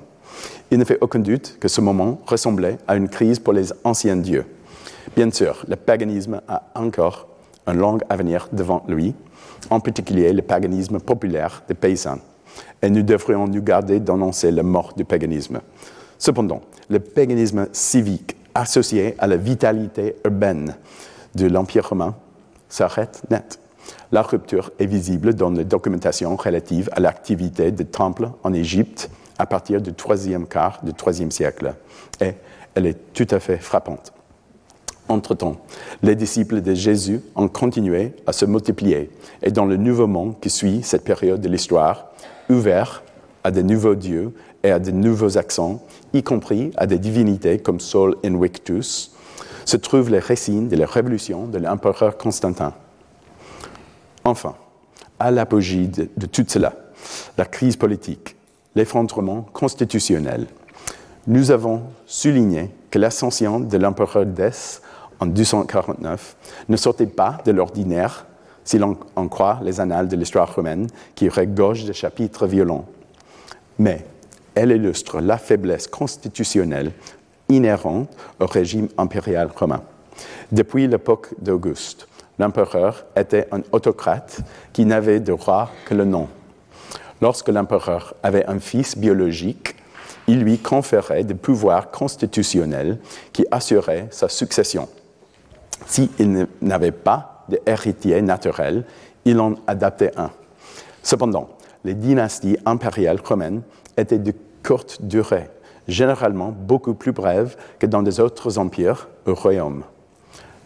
Il 0.70 0.78
ne 0.78 0.84
fait 0.84 0.98
aucun 1.00 1.18
doute 1.18 1.58
que 1.60 1.68
ce 1.68 1.80
moment 1.80 2.20
ressemblait 2.26 2.78
à 2.88 2.96
une 2.96 3.08
crise 3.08 3.38
pour 3.38 3.52
les 3.52 3.72
anciens 3.84 4.16
dieux. 4.16 4.46
Bien 5.14 5.30
sûr, 5.30 5.64
le 5.68 5.76
paganisme 5.76 6.40
a 6.48 6.70
encore 6.74 7.28
un 7.66 7.74
long 7.74 7.98
avenir 8.08 8.48
devant 8.52 8.82
lui, 8.88 9.14
en 9.68 9.80
particulier 9.80 10.32
le 10.32 10.42
paganisme 10.42 10.98
populaire 10.98 11.62
des 11.68 11.74
paysans. 11.74 12.18
Et 12.80 12.88
nous 12.88 13.02
devrions 13.02 13.46
nous 13.46 13.62
garder 13.62 14.00
d'annoncer 14.00 14.50
la 14.50 14.62
mort 14.62 14.94
du 14.96 15.04
paganisme. 15.04 15.60
Cependant, 16.18 16.62
le 16.88 17.00
paganisme 17.00 17.66
civique 17.72 18.36
associé 18.54 19.14
à 19.18 19.26
la 19.26 19.36
vitalité 19.36 20.16
urbaine 20.24 20.74
de 21.34 21.46
l'Empire 21.46 21.88
romain 21.88 22.14
s'arrête 22.68 23.22
net. 23.30 23.58
La 24.12 24.22
rupture 24.22 24.70
est 24.78 24.86
visible 24.86 25.34
dans 25.34 25.50
les 25.50 25.64
documentations 25.64 26.36
relatives 26.36 26.88
à 26.92 27.00
l'activité 27.00 27.72
des 27.72 27.84
temples 27.84 28.30
en 28.42 28.52
Égypte 28.52 29.10
à 29.38 29.46
partir 29.46 29.80
du 29.80 29.92
troisième 29.92 30.46
quart 30.46 30.80
du 30.82 30.94
troisième 30.94 31.30
siècle. 31.30 31.74
Et 32.20 32.34
elle 32.74 32.86
est 32.86 33.12
tout 33.12 33.26
à 33.30 33.40
fait 33.40 33.58
frappante. 33.58 34.12
Entre-temps, 35.08 35.56
les 36.02 36.14
disciples 36.14 36.60
de 36.60 36.74
Jésus 36.74 37.20
ont 37.34 37.48
continué 37.48 38.14
à 38.26 38.32
se 38.32 38.44
multiplier 38.44 39.10
et 39.42 39.50
dans 39.50 39.66
le 39.66 39.76
nouveau 39.76 40.06
monde 40.06 40.38
qui 40.40 40.48
suit 40.48 40.82
cette 40.82 41.04
période 41.04 41.40
de 41.40 41.48
l'histoire, 41.48 42.12
ouvert 42.48 43.02
à 43.44 43.50
de 43.50 43.62
nouveaux 43.62 43.96
dieux 43.96 44.32
et 44.62 44.70
à 44.70 44.78
de 44.78 44.92
nouveaux 44.92 45.36
accents, 45.38 45.82
y 46.12 46.22
compris 46.22 46.70
à 46.76 46.86
des 46.86 46.98
divinités 46.98 47.58
comme 47.58 47.80
Sol 47.80 48.16
Invictus, 48.24 49.12
se 49.64 49.76
trouvent 49.76 50.10
les 50.10 50.18
récits 50.18 50.60
de 50.60 50.76
la 50.76 50.86
révolution 50.86 51.46
de 51.46 51.58
l'empereur 51.58 52.16
Constantin. 52.16 52.74
Enfin, 54.24 54.54
à 55.18 55.30
l'apogée 55.30 55.86
de, 55.86 56.26
tout 56.26 56.44
cela, 56.46 56.74
la 57.36 57.44
crise 57.44 57.76
politique, 57.76 58.36
l'effondrement 58.74 59.42
constitutionnel, 59.52 60.46
nous 61.26 61.50
avons 61.50 61.82
souligné 62.06 62.70
que 62.90 62.98
l'ascension 62.98 63.60
de 63.60 63.76
l'empereur 63.78 64.26
Dès 64.26 64.80
en 65.20 65.26
249 65.26 66.36
ne 66.68 66.76
sortait 66.76 67.06
pas 67.06 67.38
de 67.44 67.52
l'ordinaire 67.52 68.26
si 68.64 68.78
l'on 68.78 68.96
en 69.16 69.28
croit 69.28 69.60
les 69.62 69.80
annales 69.80 70.08
de 70.08 70.16
l'histoire 70.16 70.54
romaine, 70.54 70.86
qui 71.14 71.28
regorgent 71.28 71.84
de 71.84 71.92
chapitres 71.92 72.46
violents. 72.46 72.86
Mais 73.78 74.06
elle 74.54 74.70
illustre 74.70 75.20
la 75.20 75.38
faiblesse 75.38 75.86
constitutionnelle 75.88 76.92
inhérente 77.48 78.10
au 78.40 78.46
régime 78.46 78.88
impérial 78.98 79.50
romain. 79.54 79.82
Depuis 80.50 80.86
l'époque 80.86 81.28
d'Auguste, 81.40 82.08
l'empereur 82.38 83.04
était 83.16 83.48
un 83.52 83.60
autocrate 83.72 84.40
qui 84.72 84.84
n'avait 84.84 85.20
de 85.20 85.32
roi 85.32 85.70
que 85.86 85.94
le 85.94 86.04
nom. 86.04 86.28
Lorsque 87.20 87.48
l'empereur 87.48 88.14
avait 88.22 88.46
un 88.46 88.58
fils 88.58 88.96
biologique, 88.96 89.76
il 90.26 90.40
lui 90.40 90.58
conférait 90.58 91.24
des 91.24 91.34
pouvoirs 91.34 91.90
constitutionnels 91.90 92.98
qui 93.32 93.44
assuraient 93.50 94.08
sa 94.10 94.28
succession. 94.28 94.88
S'il 95.86 96.46
n'avait 96.60 96.92
pas 96.92 97.44
d'héritier 97.48 98.22
naturel, 98.22 98.84
il 99.24 99.40
en 99.40 99.54
adaptait 99.66 100.12
un. 100.16 100.30
Cependant, 101.02 101.48
les 101.84 101.94
dynasties 101.94 102.56
impériales 102.64 103.20
romaines 103.22 103.62
étaient 103.96 104.18
de 104.18 104.32
courte 104.62 105.02
durée, 105.02 105.50
généralement 105.88 106.54
beaucoup 106.56 106.94
plus 106.94 107.12
brèves 107.12 107.56
que 107.78 107.86
dans 107.86 108.02
les 108.02 108.20
autres 108.20 108.58
empires 108.58 109.08
ou 109.26 109.34
royaumes. 109.34 109.84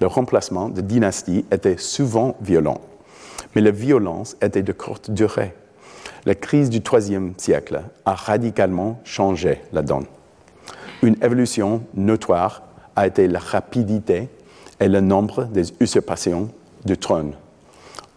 Le 0.01 0.07
remplacement 0.07 0.69
de 0.69 0.81
dynasties 0.81 1.45
était 1.51 1.79
souvent 1.79 2.37
violent, 2.41 2.81
mais 3.55 3.63
la 3.63 3.71
violence 3.71 4.37
était 4.43 4.63
de 4.63 4.73
courte 4.73 5.11
durée. 5.11 5.55
La 6.27 6.35
crise 6.35 6.71
du 6.71 6.79
IIIe 6.79 7.33
siècle 7.37 7.83
a 8.05 8.15
radicalement 8.15 9.01
changé 9.05 9.63
la 9.73 9.83
donne. 9.83 10.07
Une 11.03 11.17
évolution 11.23 11.83
notoire 11.95 12.63
a 12.97 13.07
été 13.07 13.29
la 13.29 13.39
rapidité 13.39 14.29
et 14.81 14.89
le 14.89 15.01
nombre 15.01 15.45
des 15.45 15.73
usurpations 15.81 16.51
du 16.85 16.99
trône. 16.99 17.33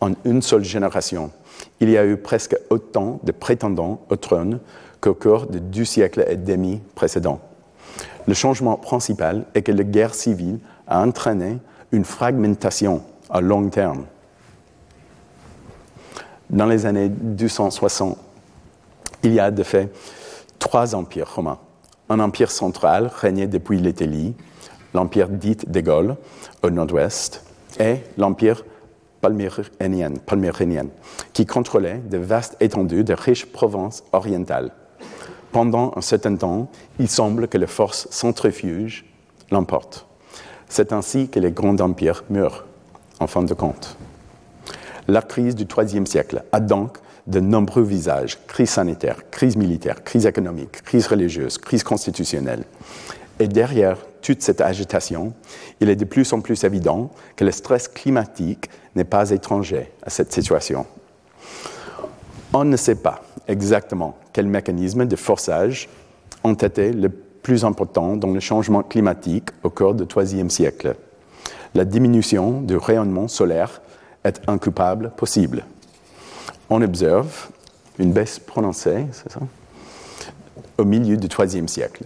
En 0.02 0.12
une 0.26 0.42
seule 0.42 0.64
génération, 0.64 1.32
il 1.80 1.90
y 1.90 1.98
a 1.98 2.06
eu 2.06 2.18
presque 2.18 2.58
autant 2.70 3.20
de 3.24 3.32
prétendants 3.32 4.02
au 4.10 4.16
trône 4.16 4.60
qu'au 5.02 5.14
cours 5.14 5.48
des 5.48 5.60
deux 5.60 5.86
siècles 5.86 6.26
et 6.28 6.36
demi 6.36 6.82
précédents. 6.96 7.40
Le 8.28 8.34
changement 8.34 8.76
principal 8.76 9.46
est 9.56 9.62
que 9.62 9.72
la 9.72 9.84
guerre 9.84 10.14
civile 10.14 10.60
a 10.88 11.02
entraîné 11.02 11.58
une 11.92 12.06
fragmentation 12.06 13.02
à 13.30 13.42
long 13.42 13.70
terme. 13.70 14.06
Dans 16.50 16.66
les 16.66 16.86
années 16.86 17.10
260, 17.10 18.18
il 19.24 19.34
y 19.34 19.40
a 19.40 19.52
de 19.52 19.64
fait 19.64 19.92
trois 20.58 20.96
empires 20.96 21.34
romains. 21.36 21.60
Un 22.10 22.20
empire 22.20 22.52
central 22.52 23.12
régnait 23.14 23.48
depuis 23.48 23.80
l'Italie, 23.80 24.36
l'empire 24.94 25.30
dit 25.30 25.58
des 25.68 25.84
Gaules 25.84 26.16
au 26.64 26.70
nord-ouest, 26.70 27.44
et 27.80 27.98
l'empire 28.18 28.64
palmyrènien, 29.22 30.88
qui 31.34 31.46
contrôlait 31.46 32.02
de 32.10 32.18
vastes 32.18 32.58
étendues 32.60 33.04
de 33.04 33.14
riches 33.14 33.46
provinces 33.46 34.04
orientales. 34.12 34.72
Pendant 35.52 35.94
un 35.96 36.02
certain 36.02 36.36
temps, 36.36 36.70
il 37.00 37.10
semble 37.10 37.48
que 37.48 37.58
les 37.58 37.68
forces 37.68 38.08
centrifuges 38.12 39.06
l'emportent. 39.52 40.06
C'est 40.68 40.94
ainsi 40.94 41.30
que 41.30 41.40
les 41.40 41.52
grands 41.52 41.80
empires 41.80 42.24
meurent, 42.30 42.66
en 43.20 43.26
fin 43.26 43.42
de 43.42 43.54
compte. 43.56 43.98
La 45.08 45.24
crise 45.24 45.56
du 45.56 45.66
IIIe 45.66 46.06
siècle 46.06 46.44
a 46.52 46.60
donc 46.60 47.00
de 47.26 47.40
nombreux 47.40 47.82
visages 47.82 48.38
crise 48.48 48.70
sanitaire, 48.70 49.30
crise 49.32 49.56
militaire, 49.56 50.04
crise 50.04 50.28
économique, 50.28 50.84
crise 50.84 51.08
religieuse, 51.08 51.58
crise 51.58 51.84
constitutionnelle. 51.84 52.64
Et 53.40 53.48
derrière 53.48 53.98
toute 54.22 54.44
cette 54.44 54.62
agitation, 54.62 55.34
il 55.80 55.90
est 55.90 55.96
de 55.96 56.06
plus 56.06 56.32
en 56.34 56.42
plus 56.42 56.64
évident 56.64 57.10
que 57.36 57.46
le 57.46 57.52
stress 57.52 57.88
climatique 57.88 58.70
n'est 58.96 59.04
pas 59.04 59.32
étranger 59.32 59.92
à 60.04 60.10
cette 60.10 60.32
situation. 60.32 60.86
On 62.54 62.66
ne 62.66 62.78
sait 62.78 62.96
pas 62.96 63.24
exactement 63.48 64.16
quels 64.40 64.48
mécanismes 64.48 65.06
de 65.06 65.18
forçage 65.18 65.90
été 66.62 66.94
les 66.94 67.10
plus 67.10 67.66
importants 67.66 68.16
dans 68.16 68.32
le 68.32 68.40
changement 68.40 68.84
climatique 68.84 69.50
au 69.64 69.70
cours 69.70 69.94
du 69.94 70.06
IIIe 70.06 70.50
siècle. 70.50 70.96
La 71.76 71.84
diminution 71.84 72.62
du 72.62 72.78
rayonnement 72.78 73.28
solaire 73.28 73.82
est 74.24 74.40
un 74.48 74.58
coupable 74.58 75.12
possible. 75.18 75.66
On 76.70 76.82
observe 76.82 77.50
une 77.98 78.14
baisse 78.14 78.40
prononcée, 78.40 79.08
c'est 79.12 79.30
ça, 79.30 79.42
au 80.78 80.86
milieu 80.86 81.18
du 81.18 81.28
IIIe 81.28 81.68
siècle. 81.68 82.06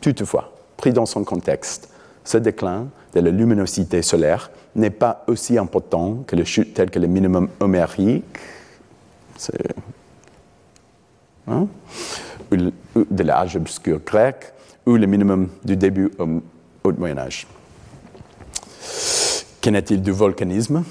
Toutefois, 0.00 0.50
pris 0.76 0.92
dans 0.92 1.06
son 1.06 1.22
contexte, 1.22 1.90
ce 2.24 2.38
déclin 2.38 2.88
de 3.14 3.20
la 3.20 3.30
luminosité 3.30 4.02
solaire 4.02 4.50
n'est 4.74 4.90
pas 4.90 5.22
aussi 5.28 5.58
important 5.58 6.24
que 6.26 6.34
les 6.34 6.44
chutes 6.44 6.74
telles 6.74 6.90
que 6.90 6.98
le 6.98 7.06
minimum 7.06 7.50
homérique, 7.60 8.40
hein, 11.46 11.66
de 12.50 13.22
l'âge 13.22 13.56
obscur 13.56 14.00
grec, 14.04 14.52
ou 14.86 14.96
le 14.96 15.06
minimum 15.06 15.48
du 15.64 15.76
début 15.76 16.10
au 16.18 16.42
Haut 16.84 16.92
Moyen 16.92 17.18
Âge. 17.18 17.46
Qu'en 19.62 19.74
est-il 19.74 20.02
du 20.02 20.10
volcanisme? 20.10 20.82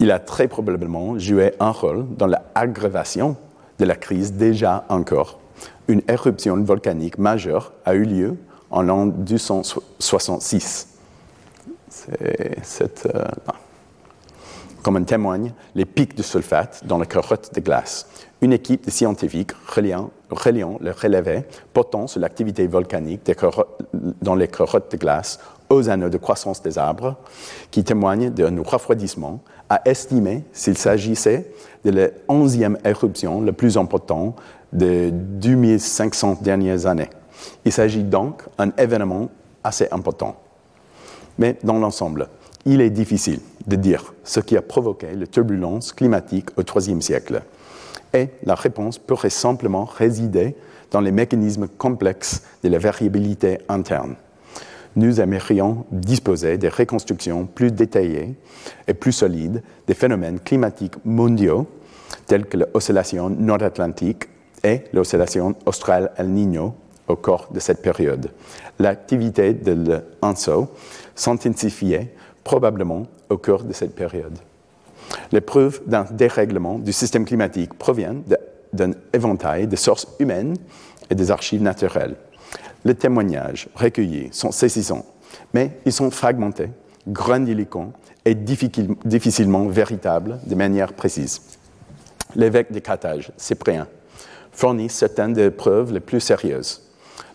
Il 0.00 0.10
a 0.10 0.18
très 0.18 0.48
probablement 0.48 1.18
joué 1.18 1.52
un 1.60 1.70
rôle 1.70 2.06
dans 2.16 2.26
l'aggravation 2.26 3.36
de 3.78 3.84
la 3.84 3.94
crise 3.94 4.32
déjà 4.32 4.84
encore 4.88 5.38
une 5.88 6.02
éruption 6.08 6.56
volcanique 6.62 7.18
majeure 7.18 7.72
a 7.84 7.94
eu 7.94 8.04
lieu 8.04 8.36
en 8.70 8.82
l'an 8.82 9.06
266. 9.06 10.88
C'est, 11.88 13.06
euh, 13.06 13.24
comme 14.82 14.96
en 14.96 15.04
témoignent 15.04 15.52
les 15.74 15.84
pics 15.84 16.16
de 16.16 16.22
sulfate 16.22 16.82
dans 16.84 16.98
la 16.98 17.06
carotte 17.06 17.54
de 17.54 17.60
glace. 17.60 18.08
Une 18.42 18.52
équipe 18.52 18.84
de 18.84 18.90
scientifiques 18.90 19.52
reliant, 19.66 20.10
le 20.30 20.90
relevé 20.90 21.44
portant 21.72 22.06
sur 22.06 22.20
l'activité 22.20 22.66
volcanique 22.66 23.30
dans 24.20 24.34
les 24.34 24.48
carottes 24.48 24.92
de 24.92 24.96
glace 24.98 25.38
aux 25.70 25.88
anneaux 25.88 26.10
de 26.10 26.18
croissance 26.18 26.62
des 26.62 26.78
arbres, 26.78 27.16
qui 27.70 27.82
témoignent 27.82 28.30
d'un 28.30 28.62
refroidissement, 28.62 29.40
a 29.68 29.80
estimé 29.84 30.44
s'il 30.52 30.76
s'agissait 30.76 31.50
de 31.84 31.90
la 31.90 32.08
onzième 32.28 32.78
éruption 32.84 33.40
la 33.40 33.52
plus 33.52 33.76
importante 33.76 34.36
des 34.72 35.10
2500 35.10 36.38
dernières 36.42 36.86
années. 36.86 37.10
Il 37.64 37.72
s'agit 37.72 38.04
donc 38.04 38.42
d'un 38.58 38.72
événement 38.78 39.28
assez 39.64 39.88
important. 39.90 40.36
Mais 41.38 41.56
dans 41.64 41.78
l'ensemble, 41.78 42.28
il 42.64 42.80
est 42.80 42.90
difficile 42.90 43.40
de 43.66 43.76
dire 43.76 44.14
ce 44.24 44.40
qui 44.40 44.56
a 44.56 44.62
provoqué 44.62 45.14
les 45.14 45.26
turbulences 45.26 45.92
climatiques 45.92 46.50
au 46.56 46.62
IIIe 46.62 47.02
siècle. 47.02 47.42
Et 48.14 48.28
la 48.44 48.54
réponse 48.54 48.98
pourrait 48.98 49.30
simplement 49.30 49.84
résider 49.84 50.54
dans 50.90 51.00
les 51.00 51.12
mécanismes 51.12 51.68
complexes 51.68 52.42
de 52.62 52.68
la 52.68 52.78
variabilité 52.78 53.58
interne. 53.68 54.16
Nous 54.94 55.20
aimerions 55.20 55.84
disposer 55.90 56.56
de 56.56 56.68
reconstructions 56.68 57.46
plus 57.46 57.70
détaillées 57.70 58.34
et 58.88 58.94
plus 58.94 59.12
solides 59.12 59.62
des 59.86 59.94
phénomènes 59.94 60.40
climatiques 60.40 60.94
mondiaux 61.04 61.66
tels 62.26 62.46
que 62.46 62.56
l'oscillation 62.56 63.28
nord-atlantique 63.28 64.28
et 64.64 64.84
l'oscillation 64.92 65.54
australe-El 65.66 66.30
Niño 66.30 66.74
au 67.08 67.16
cours 67.16 67.48
de 67.52 67.60
cette 67.60 67.82
période. 67.82 68.30
L'activité 68.78 69.52
de 69.52 70.00
l'ANSO 70.22 70.68
s'intensifiait 71.14 72.12
probablement 72.42 73.06
au 73.28 73.38
cours 73.38 73.64
de 73.64 73.72
cette 73.72 73.94
période. 73.94 74.38
Les 75.32 75.40
preuves 75.40 75.80
d'un 75.86 76.04
dérèglement 76.10 76.78
du 76.78 76.92
système 76.92 77.24
climatique 77.24 77.74
proviennent 77.74 78.22
d'un 78.72 78.92
éventail 79.12 79.66
de 79.66 79.76
sources 79.76 80.06
humaines 80.18 80.56
et 81.10 81.14
des 81.14 81.30
archives 81.30 81.62
naturelles. 81.62 82.16
Les 82.84 82.94
témoignages 82.94 83.68
recueillis 83.74 84.28
sont 84.32 84.52
saisissants, 84.52 85.04
mais 85.52 85.78
ils 85.84 85.92
sont 85.92 86.10
fragmentés, 86.10 86.70
grandiloquents 87.08 87.92
et 88.24 88.34
difficilement 88.34 89.66
véritables 89.66 90.38
de 90.46 90.54
manière 90.54 90.92
précise. 90.92 91.40
L'évêque 92.34 92.72
de 92.72 92.80
Carthage, 92.80 93.32
Cyprien, 93.36 93.86
fournit 94.52 94.88
certaines 94.88 95.32
des 95.32 95.50
preuves 95.50 95.92
les 95.92 96.00
plus 96.00 96.20
sérieuses. 96.20 96.82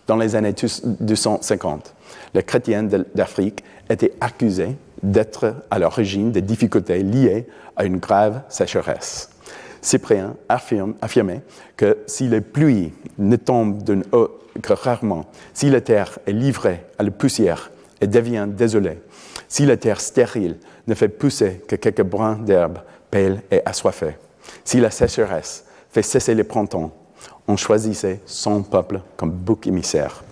Dans 0.06 0.16
les 0.16 0.34
années 0.34 0.54
250, 1.00 1.94
les 2.34 2.42
chrétiens 2.42 2.82
d'Afrique 3.14 3.62
étaient 3.88 4.12
accusés 4.20 4.76
d'être 5.02 5.54
à 5.70 5.78
l'origine 5.78 6.32
des 6.32 6.42
difficultés 6.42 7.02
liées 7.02 7.46
à 7.76 7.84
une 7.84 7.98
grave 7.98 8.42
sécheresse. 8.48 9.30
Cyprien 9.80 10.36
affirme, 10.48 10.94
affirmait 11.02 11.42
que 11.76 11.98
si 12.06 12.28
les 12.28 12.40
pluies 12.40 12.92
ne 13.18 13.36
tombent 13.36 13.82
d'une 13.82 14.04
eau 14.12 14.30
que 14.62 14.72
rarement, 14.72 15.26
si 15.54 15.70
la 15.70 15.80
terre 15.80 16.18
est 16.26 16.32
livrée 16.32 16.84
à 16.98 17.02
la 17.02 17.10
poussière 17.10 17.70
et 18.00 18.06
devient 18.06 18.46
désolée, 18.48 18.98
si 19.48 19.66
la 19.66 19.76
terre 19.76 20.00
stérile 20.00 20.58
ne 20.86 20.94
fait 20.94 21.08
pousser 21.08 21.62
que 21.66 21.76
quelques 21.76 22.02
brins 22.02 22.36
d'herbe 22.36 22.78
pâles 23.10 23.42
et 23.50 23.62
assoiffés, 23.64 24.16
si 24.64 24.78
la 24.78 24.90
sécheresse 24.90 25.64
fait 25.90 26.02
cesser 26.02 26.34
les 26.34 26.44
printemps 26.44 26.92
on 27.48 27.56
choisissait 27.56 28.20
son 28.26 28.62
peuple 28.62 29.00
comme 29.16 29.30
bouc 29.30 29.66
émissaire. 29.66 30.22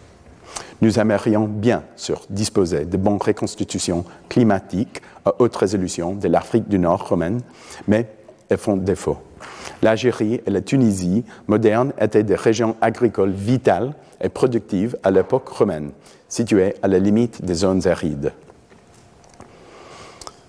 Nous 0.80 0.98
aimerions 0.98 1.46
bien 1.46 1.82
sûr 1.96 2.22
disposer 2.30 2.86
de 2.86 2.96
bonnes 2.96 3.18
reconstitutions 3.20 4.04
climatiques 4.28 5.02
à 5.26 5.34
haute 5.38 5.54
résolution 5.56 6.14
de 6.14 6.28
l'Afrique 6.28 6.68
du 6.68 6.78
Nord 6.78 7.08
romaine, 7.08 7.42
mais 7.86 8.08
elles 8.48 8.58
font 8.58 8.76
défaut. 8.76 9.18
L'Algérie 9.82 10.40
et 10.46 10.50
la 10.50 10.62
Tunisie 10.62 11.24
modernes 11.48 11.92
étaient 11.98 12.22
des 12.22 12.34
régions 12.34 12.76
agricoles 12.80 13.30
vitales 13.30 13.94
et 14.22 14.28
productives 14.28 14.96
à 15.02 15.10
l'époque 15.10 15.48
romaine, 15.48 15.92
situées 16.28 16.74
à 16.82 16.88
la 16.88 16.98
limite 16.98 17.44
des 17.44 17.54
zones 17.54 17.86
arides. 17.86 18.32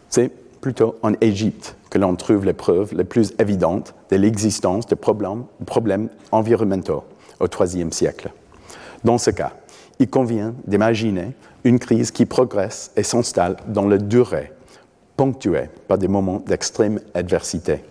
C'est 0.10 0.32
plutôt 0.62 0.96
en 1.02 1.14
Égypte 1.22 1.76
que 1.90 1.98
l'on 1.98 2.16
trouve 2.16 2.46
les 2.46 2.54
preuves 2.54 2.94
les 2.94 3.04
plus 3.04 3.34
évidentes 3.40 3.94
de 4.10 4.16
l'existence 4.16 4.86
de 4.88 4.96
problèmes, 4.96 5.44
problèmes 5.66 6.10
environnementaux 6.32 7.04
au 7.40 7.48
IIIe 7.48 7.92
siècle. 7.92 8.32
Dans 9.04 9.18
ce 9.18 9.32
cas, 9.32 9.54
il 10.02 10.10
convient 10.10 10.56
d'imaginer 10.66 11.34
une 11.64 11.78
crise 11.78 12.10
qui 12.10 12.26
progresse 12.26 12.90
et 12.98 13.04
s'installe 13.04 13.58
dans 13.68 13.88
la 13.88 14.00
durée, 14.00 14.52
ponctuée 15.16 15.70
par 15.88 16.00
des 16.00 16.08
moments 16.08 16.42
d'extrême 16.44 17.00
adversité. 17.14 17.84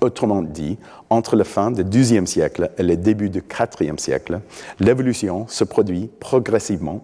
Autrement 0.00 0.42
dit, 0.42 0.78
entre 1.10 1.34
la 1.34 1.42
fin 1.42 1.72
du 1.72 1.82
XIIe 1.82 2.28
siècle 2.28 2.70
et 2.78 2.84
le 2.84 2.96
début 2.96 3.30
du 3.30 3.42
IVe 3.80 3.98
siècle, 3.98 4.38
l'évolution 4.78 5.48
se 5.48 5.64
produit 5.64 6.08
progressivement 6.20 7.02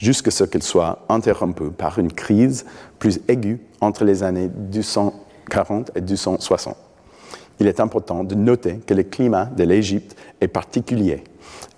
jusqu'à 0.00 0.32
ce 0.32 0.42
qu'elle 0.42 0.64
soit 0.64 1.04
interrompue 1.08 1.70
par 1.70 2.00
une 2.00 2.12
crise 2.12 2.66
plus 2.98 3.20
aiguë 3.28 3.60
entre 3.80 4.04
les 4.04 4.24
années 4.24 4.48
240 4.48 5.92
et 5.94 6.00
260. 6.00 6.76
Il 7.60 7.68
est 7.68 7.78
important 7.78 8.24
de 8.24 8.34
noter 8.34 8.78
que 8.78 8.94
le 8.94 9.04
climat 9.04 9.44
de 9.44 9.62
l'Égypte 9.62 10.16
est 10.40 10.48
particulier 10.48 11.22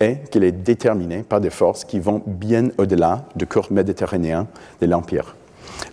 et 0.01 0.18
qu'il 0.30 0.44
est 0.44 0.53
déterminé 0.53 1.22
par 1.22 1.40
des 1.40 1.51
forces 1.51 1.84
qui 1.84 2.01
vont 2.01 2.22
bien 2.26 2.68
au-delà 2.78 3.24
du 3.36 3.46
cours 3.46 3.70
méditerranéen 3.70 4.46
de 4.80 4.86
l'Empire. 4.86 5.36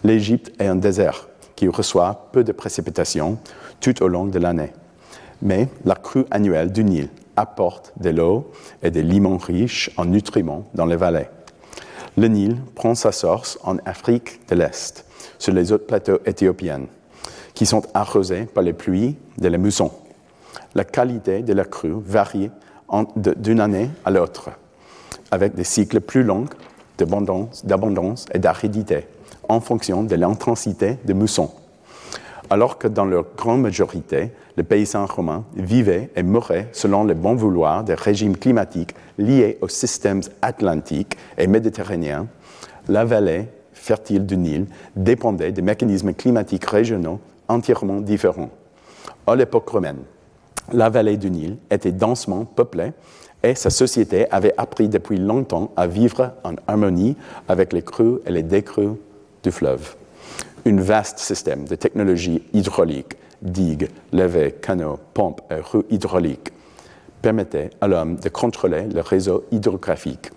L'Égypte 0.03 0.51
est 0.59 0.67
un 0.67 0.75
désert 0.75 1.27
qui 1.55 1.67
reçoit 1.67 2.29
peu 2.31 2.43
de 2.43 2.51
précipitations 2.51 3.37
tout 3.81 4.01
au 4.03 4.07
long 4.07 4.25
de 4.25 4.39
l'année. 4.39 4.71
Mais 5.41 5.67
la 5.85 5.95
crue 5.95 6.25
annuelle 6.31 6.71
du 6.71 6.83
Nil 6.83 7.09
apporte 7.35 7.93
de 7.99 8.09
l'eau 8.09 8.51
et 8.81 8.91
des 8.91 9.03
limons 9.03 9.37
riches 9.37 9.91
en 9.97 10.05
nutriments 10.05 10.67
dans 10.73 10.85
les 10.85 10.95
vallées. 10.95 11.27
Le 12.17 12.27
Nil 12.27 12.57
prend 12.73 12.95
sa 12.95 13.11
source 13.11 13.59
en 13.63 13.77
Afrique 13.85 14.39
de 14.49 14.55
l'Est, 14.55 15.05
sur 15.37 15.53
les 15.53 15.71
autres 15.71 15.85
plateaux 15.85 16.19
éthiopiens, 16.25 16.81
qui 17.53 17.65
sont 17.65 17.83
arrosés 17.93 18.45
par 18.45 18.63
les 18.63 18.73
pluies 18.73 19.17
de 19.37 19.47
la 19.47 19.59
mousson. 19.59 19.91
La 20.73 20.83
qualité 20.83 21.43
de 21.43 21.53
la 21.53 21.65
crue 21.65 21.93
varie 22.03 22.49
d'une 23.15 23.59
année 23.59 23.89
à 24.05 24.11
l'autre, 24.11 24.49
avec 25.31 25.55
des 25.55 25.63
cycles 25.63 26.01
plus 26.01 26.23
longs 26.23 26.45
d'abondance 26.97 28.25
et 28.33 28.39
d'aridité, 28.39 29.07
en 29.49 29.59
fonction 29.59 30.03
de 30.03 30.15
l'intensité 30.15 30.97
des 31.05 31.13
moussons. 31.13 31.51
Alors 32.49 32.77
que 32.77 32.87
dans 32.87 33.05
leur 33.05 33.25
grande 33.35 33.61
majorité, 33.61 34.31
les 34.55 34.63
paysans 34.63 35.05
romains 35.05 35.43
vivaient 35.55 36.09
et 36.15 36.23
mouraient 36.23 36.69
selon 36.71 37.03
le 37.03 37.13
bon 37.13 37.35
vouloir 37.35 37.83
des 37.83 37.93
régimes 37.93 38.37
climatiques 38.37 38.95
liés 39.17 39.57
aux 39.61 39.67
systèmes 39.67 40.21
atlantiques 40.41 41.17
et 41.37 41.47
méditerranéens, 41.47 42.27
la 42.87 43.03
vallée 43.03 43.49
fertile 43.73 44.25
du 44.25 44.37
Nil 44.37 44.65
dépendait 44.95 45.51
des 45.51 45.61
mécanismes 45.61 46.13
climatiques 46.13 46.65
régionaux 46.65 47.19
entièrement 47.47 48.01
différents. 48.01 48.49
À 49.25 49.35
l'époque 49.35 49.67
romaine, 49.67 49.99
la 50.73 50.89
vallée 50.89 51.17
du 51.17 51.29
Nil 51.29 51.57
était 51.69 51.91
densément 51.91 52.45
peuplée 52.45 52.91
et 53.43 53.55
sa 53.55 53.69
société 53.69 54.29
avait 54.31 54.53
appris 54.57 54.89
depuis 54.89 55.17
longtemps 55.17 55.71
à 55.75 55.87
vivre 55.87 56.33
en 56.43 56.53
harmonie 56.67 57.15
avec 57.47 57.73
les 57.73 57.81
crues 57.81 58.19
et 58.25 58.31
les 58.31 58.43
décrues 58.43 58.95
du 59.43 59.51
fleuve. 59.51 59.95
Un 60.65 60.77
vaste 60.77 61.19
système 61.19 61.65
de 61.65 61.75
technologies 61.75 62.43
hydrauliques, 62.53 63.15
digues, 63.41 63.89
levées, 64.11 64.55
canaux, 64.61 64.99
pompes 65.13 65.41
et 65.49 65.61
rues 65.61 65.85
hydrauliques 65.89 66.51
permettait 67.21 67.69
à 67.81 67.87
l'homme 67.87 68.17
de 68.17 68.29
contrôler 68.29 68.83
le 68.83 69.01
réseau 69.01 69.45
hydrographique. 69.51 70.31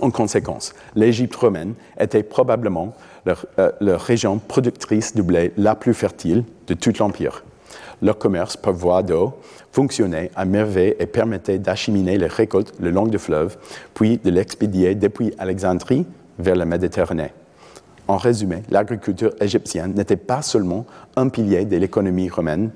En 0.00 0.10
conséquence, 0.10 0.74
l'Égypte 0.94 1.36
romaine 1.36 1.74
était 1.98 2.22
probablement 2.22 2.94
la, 3.26 3.34
euh, 3.58 3.96
région 3.96 4.38
productrice 4.38 5.14
de 5.14 5.22
blé 5.22 5.52
la 5.56 5.74
plus 5.74 5.94
fertile 5.94 6.44
de 6.66 6.74
tout 6.74 6.92
l'Empire. 6.98 7.44
Leur 8.02 8.18
commerce 8.18 8.56
par 8.56 8.72
voie 8.72 9.02
d'eau 9.02 9.32
fonctionnait 9.70 10.30
à 10.34 10.44
merveille 10.44 10.96
et 10.98 11.06
permettait 11.06 11.58
d'acheminer 11.58 12.18
les 12.18 12.26
récoltes 12.26 12.74
le 12.80 12.90
long 12.90 13.06
du 13.06 13.18
fleuve, 13.18 13.56
puis 13.94 14.18
de 14.18 14.30
l'expédier 14.30 14.96
depuis 14.96 15.32
Alexandrie 15.38 16.04
vers 16.38 16.56
la 16.56 16.64
Méditerranée. 16.64 17.32
En 18.08 18.16
résumé, 18.16 18.64
l'agriculture 18.70 19.32
égyptienne 19.40 19.94
n'était 19.94 20.16
pas 20.16 20.42
seulement 20.42 20.84
un 21.14 21.28
pilier 21.28 21.64
de 21.64 21.76
l'économie 21.76 22.28
romaine, 22.28 22.70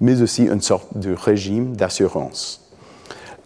mais 0.00 0.22
aussi 0.22 0.44
une 0.44 0.62
sorte 0.62 0.96
de 0.96 1.12
régime 1.12 1.76
d'assurance. 1.76 2.66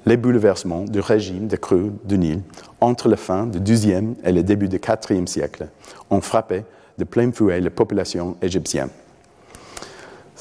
Les 0.07 0.17
bouleversements 0.17 0.85
du 0.85 1.01
régime 1.01 1.49
de 1.49 1.57
crue 1.57 1.91
du 2.05 2.19
Nil 2.19 2.43
entre 2.81 3.09
la 3.09 3.17
fin 3.17 3.47
du 3.47 3.59
XIIe 3.59 4.15
et 4.23 4.33
le 4.33 4.43
début 4.43 4.69
du 4.69 4.77
IVe 4.77 5.27
siècle 5.27 5.69
ont 6.11 6.21
frappé 6.21 6.65
de 6.99 7.05
plein 7.05 7.33
fouet 7.33 7.61
la 7.61 7.71
population 7.71 8.37
égyptienne. 8.41 8.91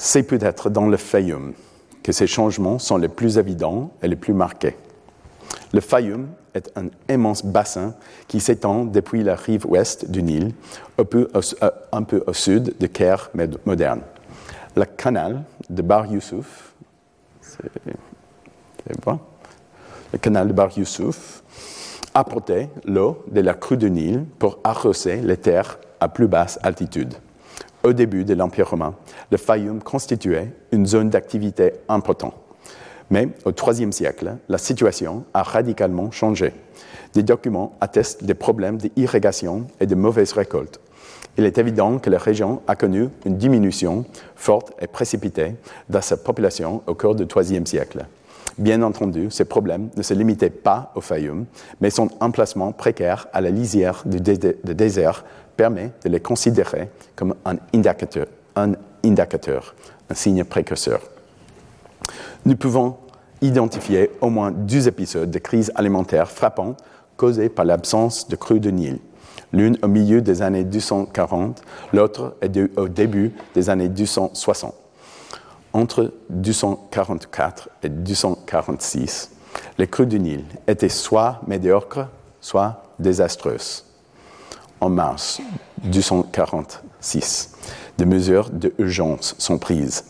C'est 0.05 0.23
peut-être 0.23 0.69
dans 0.69 0.87
le 0.87 0.97
Fayoum 0.97 1.53
que 2.03 2.11
ces 2.11 2.27
changements 2.27 2.77
sont 2.77 2.97
les 2.97 3.07
plus 3.07 3.37
évidents 3.37 3.91
et 4.01 4.09
les 4.09 4.17
plus 4.17 4.33
marqués. 4.33 4.75
Le 5.71 5.79
Fayoum 5.79 6.27
est 6.53 6.69
un 6.75 6.87
immense 7.09 7.45
bassin 7.45 7.95
qui 8.27 8.41
s'étend 8.41 8.83
depuis 8.83 9.23
la 9.23 9.37
rive 9.37 9.65
ouest 9.65 10.11
du 10.11 10.21
Nil, 10.21 10.51
un 10.97 11.05
peu 11.05 11.29
au, 11.33 11.39
euh, 11.63 12.33
sud 12.33 12.75
de 12.77 12.87
Caire 12.87 13.31
moderne. 13.65 14.01
Le 14.75 14.83
canal 14.83 15.45
de 15.69 15.81
Bar 15.81 16.07
Youssouf, 16.07 16.73
le 20.11 20.17
canal 20.19 20.49
de 20.49 20.53
Bar 20.53 20.77
Youssouf 20.77 21.43
apportait 22.13 22.69
l'eau 22.83 23.23
de 23.31 23.39
la 23.39 23.53
crue 23.53 23.77
du 23.77 23.89
Nil 23.89 24.25
pour 24.37 24.59
arroser 24.65 25.21
les 25.21 25.37
terres 25.37 25.79
à 26.01 26.09
plus 26.09 26.27
basse 26.27 26.59
altitude. 26.61 27.13
Au 27.86 27.91
début 27.91 28.23
de 28.23 28.34
l'Empire 28.34 28.69
romain, 28.69 28.95
le 29.29 29.36
Fayoum 29.36 29.84
constituait 29.84 30.53
une 30.71 30.86
zone 30.86 31.09
d'activité 31.09 31.73
importante. 31.89 32.36
Mais 33.09 33.27
au 33.43 33.51
IIIe 33.51 33.91
siècle, 33.91 34.38
la 34.47 34.57
situation 34.57 35.25
a 35.34 35.43
radicalement 35.43 36.09
changé. 36.09 36.53
Des 37.13 37.23
documents 37.23 37.75
attestent 37.81 38.23
des 38.23 38.36
problèmes 38.36 38.77
d'irrigation 38.77 39.67
et 39.81 39.86
de 39.86 39.95
mauvaises 39.95 40.31
récoltes. 40.31 40.79
Il 41.38 41.43
est 41.43 41.57
évident 41.57 41.99
que 41.99 42.09
la 42.09 42.19
région 42.19 42.61
a 42.67 42.77
connu 42.77 43.09
une 43.25 43.38
diminution 43.38 44.05
forte 44.38 44.71
et 44.79 44.88
précipitée 44.88 45.55
de 45.89 45.99
sa 45.99 46.15
population 46.15 46.84
au 46.88 46.93
cours 46.93 47.15
du 47.15 47.25
IIIe 47.25 47.67
siècle. 47.67 48.05
Bien 48.57 48.81
entendu, 48.84 49.31
ces 49.31 49.45
problèmes 49.45 49.89
ne 49.97 50.03
se 50.03 50.13
limitaient 50.13 50.51
pas 50.51 50.91
au 50.95 51.01
Fayoum, 51.01 51.45
mais 51.81 51.89
son 51.89 52.07
emplacement 52.19 52.71
précaire 52.71 53.27
à 53.34 53.41
la 53.41 53.49
lisière 53.49 54.03
du 54.05 54.21
désert 54.21 55.25
permet 55.55 55.91
de 56.03 56.09
les 56.09 56.19
considérer 56.19 56.89
comme 57.15 57.35
un 57.45 57.55
indicateur, 57.73 58.27
un, 58.55 58.73
indicateur, 59.03 59.75
un 60.09 60.13
signe 60.13 60.43
précurseur. 60.43 61.01
Nous 62.45 62.55
pouvons 62.55 62.97
identifier 63.41 64.11
au 64.21 64.29
moins 64.29 64.51
deux 64.51 64.87
épisodes 64.87 65.29
de 65.29 65.39
crise 65.39 65.71
alimentaire 65.75 66.29
frappants 66.29 66.75
causés 67.17 67.49
par 67.49 67.65
l'absence 67.65 68.27
de 68.27 68.35
crues 68.35 68.59
de 68.59 68.71
Nil. 68.71 68.99
L'une 69.51 69.77
au 69.83 69.87
milieu 69.87 70.21
des 70.21 70.41
années 70.41 70.63
240, 70.63 71.61
l'autre 71.93 72.35
au 72.75 72.87
début 72.87 73.33
des 73.53 73.69
années 73.69 73.89
260. 73.89 74.73
Entre 75.73 76.13
244 76.29 77.69
et 77.83 77.89
246, 77.89 79.31
les 79.77 79.87
crues 79.87 80.07
du 80.07 80.19
Nil 80.19 80.43
étaient 80.67 80.89
soit 80.89 81.41
médiocres, 81.47 82.07
soit 82.41 82.83
désastreuses 82.99 83.85
en 84.84 84.89
mars 84.89 85.39
246. 85.86 87.55
Des 87.97 88.05
mesures 88.05 88.49
d'urgence 88.49 89.34
sont 89.38 89.57
prises. 89.57 90.03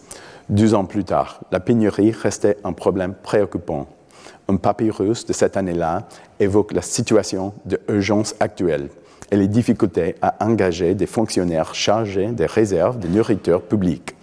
Deux 0.50 0.74
ans 0.74 0.86
plus 0.86 1.04
tard, 1.04 1.42
la 1.52 1.60
pénurie 1.60 2.12
restait 2.12 2.58
un 2.64 2.74
problème 2.74 3.14
préoccupant. 3.14 3.88
Un 4.50 4.56
papyrus 4.56 5.28
de 5.28 5.34
cette 5.34 5.58
année-là 5.58 6.08
évoque 6.40 6.74
la 6.74 6.82
situation 6.82 7.54
d'urgence 7.66 8.34
actuelle 8.40 8.90
et 9.30 9.36
les 9.38 9.48
difficultés 9.48 10.16
à 10.24 10.44
engager 10.44 10.96
des 10.96 11.06
fonctionnaires 11.06 11.76
chargés 11.76 12.28
des 12.28 12.48
réserves 12.48 12.98
de 12.98 13.08
nourriture 13.08 13.62
publique. 13.62 14.16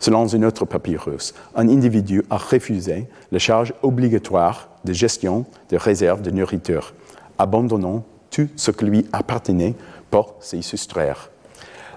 Selon 0.00 0.34
un 0.34 0.42
autre 0.42 0.64
papyrus, 0.64 1.34
un 1.54 1.68
individu 1.68 2.24
a 2.30 2.36
refusé 2.36 3.06
la 3.30 3.38
charge 3.38 3.72
obligatoire 3.82 4.68
de 4.84 4.92
gestion 4.92 5.46
des 5.68 5.76
réserves 5.76 6.20
de 6.20 6.32
nourriture, 6.32 6.94
abandonnant 7.38 8.04
tout 8.34 8.48
ce 8.56 8.72
qui 8.72 8.84
lui 8.84 9.06
appartenait 9.12 9.76
pour 10.10 10.34
s'y 10.40 10.62
soustraire. 10.62 11.30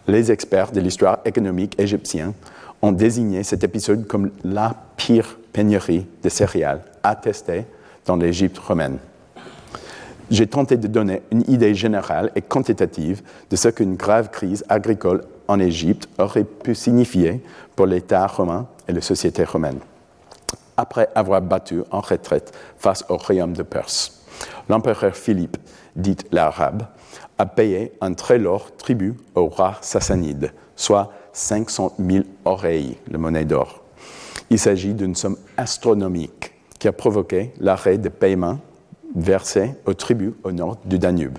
Les 0.08 0.32
experts 0.32 0.72
de 0.72 0.80
l'histoire 0.80 1.20
économique 1.26 1.80
égyptienne 1.80 2.34
ont 2.82 2.92
désigné 2.92 3.44
cet 3.44 3.64
épisode 3.64 4.06
comme 4.06 4.30
la 4.44 4.76
pire 4.98 5.38
pénurie 5.52 6.06
de 6.22 6.30
céréales 6.30 6.84
attestée 7.02 7.66
dans 8.06 8.16
l'Égypte 8.16 8.60
romaine. 8.60 9.00
j'ai 10.30 10.46
tenté 10.46 10.78
de 10.78 10.88
donner 10.88 11.24
une 11.32 11.44
idée 11.48 11.74
générale 11.74 12.32
et 12.36 12.42
quantitative 12.42 13.22
de 13.50 13.56
ce 13.56 13.70
qu'une 13.70 13.96
grave 13.96 14.30
crise 14.30 14.64
agricole 14.70 15.24
en 15.48 15.60
Égypte 15.60 16.08
aurait 16.20 16.44
pu 16.44 16.76
signifier 16.76 17.42
pour 17.76 17.88
l'État 17.88 18.28
romain 18.28 18.68
et 18.88 18.94
la 18.94 19.02
société 19.02 19.44
romaine. 19.44 19.80
Après 20.76 21.10
avoir 21.16 21.42
battu 21.42 21.82
en 21.90 22.02
retraite 22.02 22.54
face 22.78 23.04
au 23.10 23.18
royaume 23.18 23.54
de 23.54 23.64
Perse, 23.64 24.22
l'empereur 24.70 25.16
Philippe, 25.16 25.58
dit 25.98 26.16
l'Arabe, 26.32 26.84
a 27.38 27.46
payé 27.46 27.92
un 28.02 28.14
très 28.14 28.38
lourd 28.38 28.72
tribut 28.78 29.16
au 29.36 29.48
roi 29.48 29.76
sassanide, 29.82 30.54
soit 30.76 31.12
500 31.34 31.94
000 32.00 32.24
oreilles, 32.46 32.98
de 33.10 33.18
monnaie 33.18 33.46
d'or. 33.46 33.84
Il 34.50 34.60
s'agit 34.60 34.94
d'une 34.94 35.16
somme 35.16 35.38
astronomique 35.58 36.54
qui 36.80 36.88
a 36.88 36.94
provoqué 36.94 37.52
l'arrêt 37.60 37.98
des 37.98 38.10
paiements 38.10 38.60
versés 39.16 39.72
aux 39.86 39.94
tribus 39.94 40.34
au 40.44 40.52
nord 40.52 40.78
du 40.86 41.00
Danube. 41.00 41.38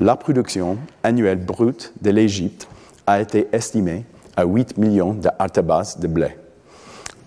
La 0.00 0.16
production 0.16 0.78
annuelle 1.02 1.44
brute 1.44 1.92
de 2.00 2.10
l'Égypte 2.10 2.66
a 3.06 3.20
été 3.20 3.48
estimée 3.52 4.04
à 4.36 4.44
8 4.44 4.78
millions 4.78 5.14
d'artabas 5.14 5.96
de 6.00 6.06
blé. 6.06 6.36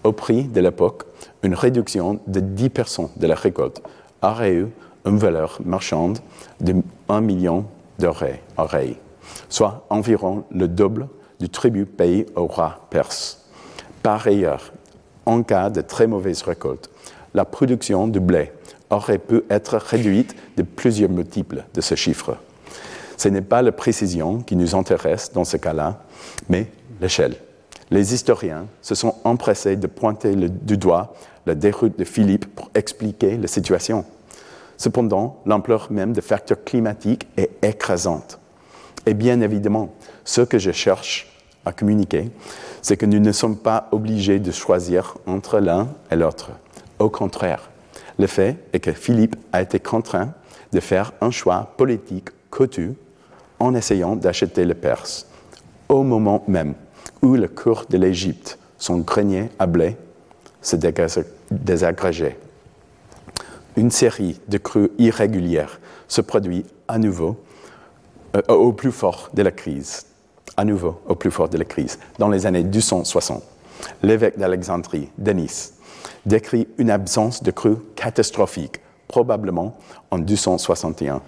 Au 0.04 0.12
prix 0.12 0.44
de 0.44 0.62
l'époque, 0.62 1.04
une 1.44 1.54
réduction 1.54 2.20
de 2.28 2.40
10% 2.40 3.10
de 3.18 3.28
la 3.28 3.36
récolte 3.36 3.82
aurait 4.22 4.54
eu 4.54 4.68
une 5.06 5.18
valeur 5.18 5.60
marchande 5.64 6.20
de 6.60 6.76
1 7.10 7.22
million 7.22 7.66
d'oreilles, 8.00 8.98
soit 9.50 9.86
environ 9.90 10.44
le 10.52 10.68
double 10.68 11.08
du 11.40 11.50
tribut 11.50 11.86
payé 11.86 12.26
au 12.36 12.48
roi 12.48 12.88
perse. 12.90 13.46
Par 14.04 14.28
ailleurs, 14.28 14.72
en 15.26 15.44
cas 15.44 15.70
de 15.70 15.82
très 15.82 16.08
mauvaise 16.08 16.42
récolte, 16.44 16.90
la 17.34 17.46
production 17.46 18.08
de 18.08 18.20
blé 18.20 18.52
aurait 18.90 19.18
pu 19.18 19.42
être 19.50 19.78
réduite 19.78 20.36
de 20.58 20.64
plusieurs 20.64 21.10
multiples 21.10 21.66
de 21.74 21.82
ce 21.82 21.96
chiffre. 21.96 22.38
Ce 23.18 23.30
n'est 23.30 23.42
pas 23.42 23.62
la 23.62 23.72
précision 23.72 24.40
qui 24.40 24.56
nous 24.56 24.76
intéresse 24.76 25.32
dans 25.34 25.46
ce 25.46 25.58
cas-là, 25.58 26.02
mais 26.50 26.68
l'échelle. 27.02 27.36
Les 27.92 28.14
historiens 28.14 28.68
se 28.82 28.96
sont 28.96 29.16
empressés 29.24 29.76
de 29.76 29.88
pointer 29.88 30.36
du 30.36 30.78
doigt 30.78 31.14
la 31.46 31.56
déroute 31.56 31.98
de 31.98 32.04
Philippe 32.04 32.46
pour 32.56 32.70
expliquer 32.74 33.38
la 33.38 33.48
situation. 33.48 34.06
Cependant, 34.78 35.42
l'ampleur 35.46 35.92
même 35.92 36.14
des 36.14 36.22
facteurs 36.22 36.64
climatiques 36.64 37.28
est 37.38 37.52
écrasante. 37.64 38.40
Et 39.06 39.14
bien 39.14 39.42
évidemment, 39.42 39.94
ce 40.24 40.42
que 40.42 40.58
je 40.58 40.72
cherche 40.72 41.32
à 41.66 41.72
communiquer, 41.72 42.32
c'est 42.82 42.98
que 42.98 43.06
nous 43.06 43.20
ne 43.20 43.32
sommes 43.32 43.58
pas 43.58 43.88
obligés 43.92 44.40
de 44.40 44.52
choisir 44.52 45.18
entre 45.26 45.60
l'un 45.60 45.88
et 46.12 46.16
l'autre. 46.16 46.52
Au 47.00 47.10
contraire, 47.10 47.70
le 48.20 48.28
fait 48.28 48.58
est 48.74 48.80
que 48.80 48.92
Philippe 48.92 49.36
a 49.52 49.62
été 49.62 49.80
contraint 49.80 50.34
de 50.72 50.80
faire 50.80 51.12
un 51.22 51.32
choix 51.32 51.74
politique 51.78 52.30
cotu 52.50 52.94
en 53.60 53.76
essayant 53.76 54.16
d'acheter 54.16 54.66
le 54.66 54.74
Perse, 54.74 55.28
au 55.90 56.04
moment 56.04 56.44
même 56.48 56.76
où 57.22 57.36
le 57.36 57.48
cours 57.48 57.86
de 57.90 57.98
l'Égypte, 57.98 58.60
son 58.78 59.00
grenier 59.00 59.50
à 59.60 59.66
blé, 59.66 59.98
se 60.62 60.76
désagrégeait. 61.52 62.38
Une 63.78 63.92
série 63.92 64.40
de 64.48 64.58
crues 64.58 64.92
irrégulières 64.98 65.80
se 66.08 66.22
produit 66.22 66.66
à 66.88 66.98
nouveau 66.98 67.38
euh, 68.36 68.42
au 68.54 68.72
plus 68.72 68.92
fort 68.92 69.30
de 69.34 69.42
la 69.42 69.52
crise, 69.52 70.06
à 70.56 70.64
nouveau 70.64 71.02
au 71.08 71.16
plus 71.16 71.32
fort 71.32 71.50
de 71.50 71.58
la 71.58 71.66
crise, 71.66 72.00
dans 72.18 72.30
les 72.30 72.46
années 72.46 72.64
260. 72.64 73.44
L'évêque 74.02 74.38
d'Alexandrie, 74.38 75.10
Denis, 75.18 75.72
décrit 76.26 76.68
une 76.78 76.90
absence 76.90 77.44
de 77.44 77.52
crues 77.52 77.78
catastrophique, 77.96 78.80
probablement 79.10 79.78
en 80.10 80.20
261. 80.20 81.22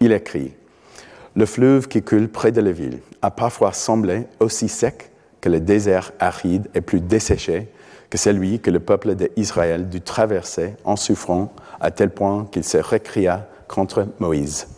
Il 0.00 0.12
écrit 0.12 0.52
Le 1.34 1.46
fleuve 1.46 1.88
qui 1.88 2.02
coule 2.02 2.28
près 2.28 2.52
de 2.52 2.60
la 2.60 2.72
ville 2.72 3.00
a 3.22 3.30
parfois 3.30 3.72
semblé 3.72 4.26
aussi 4.40 4.68
sec 4.68 5.10
que 5.40 5.48
le 5.48 5.60
désert 5.60 6.12
aride 6.20 6.68
et 6.74 6.80
plus 6.82 7.00
desséché 7.00 7.68
que 8.10 8.18
celui 8.18 8.60
que 8.60 8.70
le 8.70 8.80
peuple 8.80 9.14
d'Israël 9.14 9.88
dut 9.88 10.00
traverser 10.00 10.74
en 10.84 10.96
souffrant 10.96 11.52
à 11.80 11.90
tel 11.90 12.10
point 12.10 12.46
qu'il 12.50 12.64
se 12.64 12.78
récria 12.78 13.46
contre 13.68 14.06
Moïse. 14.18 14.68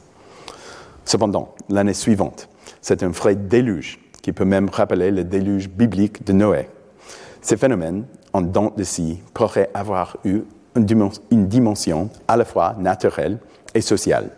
Cependant, 1.05 1.55
l'année 1.68 1.94
suivante, 1.94 2.48
c'est 2.80 3.03
un 3.03 3.09
vrai 3.09 3.34
déluge 3.34 3.98
qui 4.22 4.32
peut 4.32 4.44
même 4.44 4.68
rappeler 4.68 5.11
le 5.11 5.24
déluge 5.24 5.68
biblique 5.68 6.24
de 6.24 6.32
Noé. 6.32 6.68
Ces 7.40 7.57
phénomènes, 7.57 8.05
en 8.32 8.42
dents 8.42 8.72
de 8.76 8.84
scie, 8.84 9.22
pourraient 9.32 9.70
avoir 9.74 10.18
eu 10.24 10.42
une 10.76 11.48
dimension 11.48 12.11
à 12.28 12.36
la 12.36 12.44
fois 12.44 12.76
naturelle 12.78 13.38
et 13.74 13.80
sociale. 13.80 14.30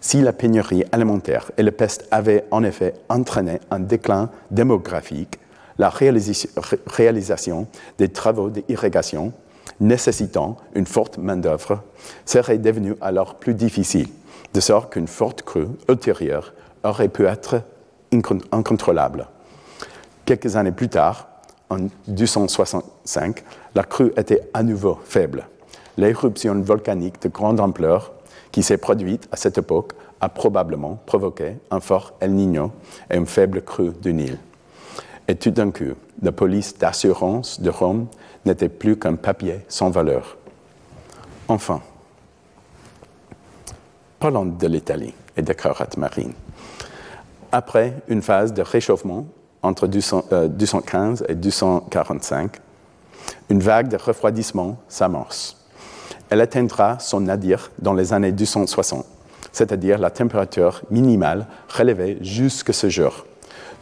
Si 0.00 0.20
la 0.20 0.32
pénurie 0.32 0.84
alimentaire 0.92 1.50
et 1.56 1.62
la 1.62 1.72
peste 1.72 2.06
avaient 2.10 2.44
en 2.50 2.62
effet 2.62 2.94
entraîné 3.08 3.60
un 3.70 3.80
déclin 3.80 4.30
démographique, 4.50 5.38
la 5.78 5.90
réalisation 5.90 7.66
des 7.98 8.08
travaux 8.08 8.50
d'irrigation 8.50 9.32
nécessitant 9.80 10.56
une 10.74 10.86
forte 10.86 11.18
main-d'œuvre 11.18 11.82
serait 12.24 12.58
devenue 12.58 12.96
alors 13.00 13.36
plus 13.36 13.54
difficile, 13.54 14.08
de 14.52 14.60
sorte 14.60 14.92
qu'une 14.92 15.08
forte 15.08 15.42
crue 15.42 15.68
ultérieure 15.88 16.52
aurait 16.84 17.08
pu 17.08 17.26
être 17.26 17.62
incontrôlable. 18.52 19.26
Quelques 20.24 20.56
années 20.56 20.72
plus 20.72 20.88
tard, 20.88 21.28
en 21.70 21.88
265, 22.08 23.42
la 23.74 23.82
crue 23.82 24.12
était 24.16 24.48
à 24.54 24.62
nouveau 24.62 24.98
faible. 25.04 25.46
L'éruption 25.96 26.60
volcanique 26.60 27.20
de 27.22 27.28
grande 27.28 27.60
ampleur 27.60 28.12
qui 28.52 28.62
s'est 28.62 28.78
produite 28.78 29.28
à 29.32 29.36
cette 29.36 29.58
époque 29.58 29.92
a 30.20 30.28
probablement 30.28 30.98
provoqué 31.06 31.56
un 31.70 31.80
fort 31.80 32.14
El 32.20 32.34
Niño 32.34 32.70
et 33.10 33.16
une 33.16 33.26
faible 33.26 33.62
crue 33.62 33.90
du 34.00 34.14
Nil. 34.14 34.38
Et 35.26 35.34
tout 35.34 35.50
d'un 35.50 35.70
coup, 35.70 35.94
la 36.22 36.32
police 36.32 36.76
d'assurance 36.78 37.60
de 37.60 37.70
Rome 37.70 38.06
n'était 38.44 38.68
plus 38.68 38.98
qu'un 38.98 39.14
papier 39.14 39.60
sans 39.68 39.90
valeur. 39.90 40.36
Enfin, 41.48 41.80
parlons 44.18 44.46
de 44.46 44.66
l'Italie 44.66 45.14
et 45.36 45.42
des 45.42 45.54
carottes 45.54 45.96
marines. 45.96 46.32
Après 47.52 47.94
une 48.08 48.22
phase 48.22 48.52
de 48.52 48.62
réchauffement 48.62 49.26
entre 49.62 49.86
215 49.86 51.22
euh, 51.22 51.26
et 51.28 51.34
245, 51.34 52.60
une 53.50 53.60
vague 53.60 53.88
de 53.88 53.96
refroidissement 53.96 54.76
s'amorce. 54.88 55.56
Elle 56.30 56.40
atteindra 56.40 56.98
son 56.98 57.20
nadir 57.20 57.70
dans 57.78 57.94
les 57.94 58.12
années 58.12 58.32
260, 58.32 59.06
c'est-à-dire 59.52 59.98
la 59.98 60.10
température 60.10 60.82
minimale 60.90 61.46
relevée 61.68 62.18
jusque 62.20 62.74
ce 62.74 62.88
jour. 62.88 63.26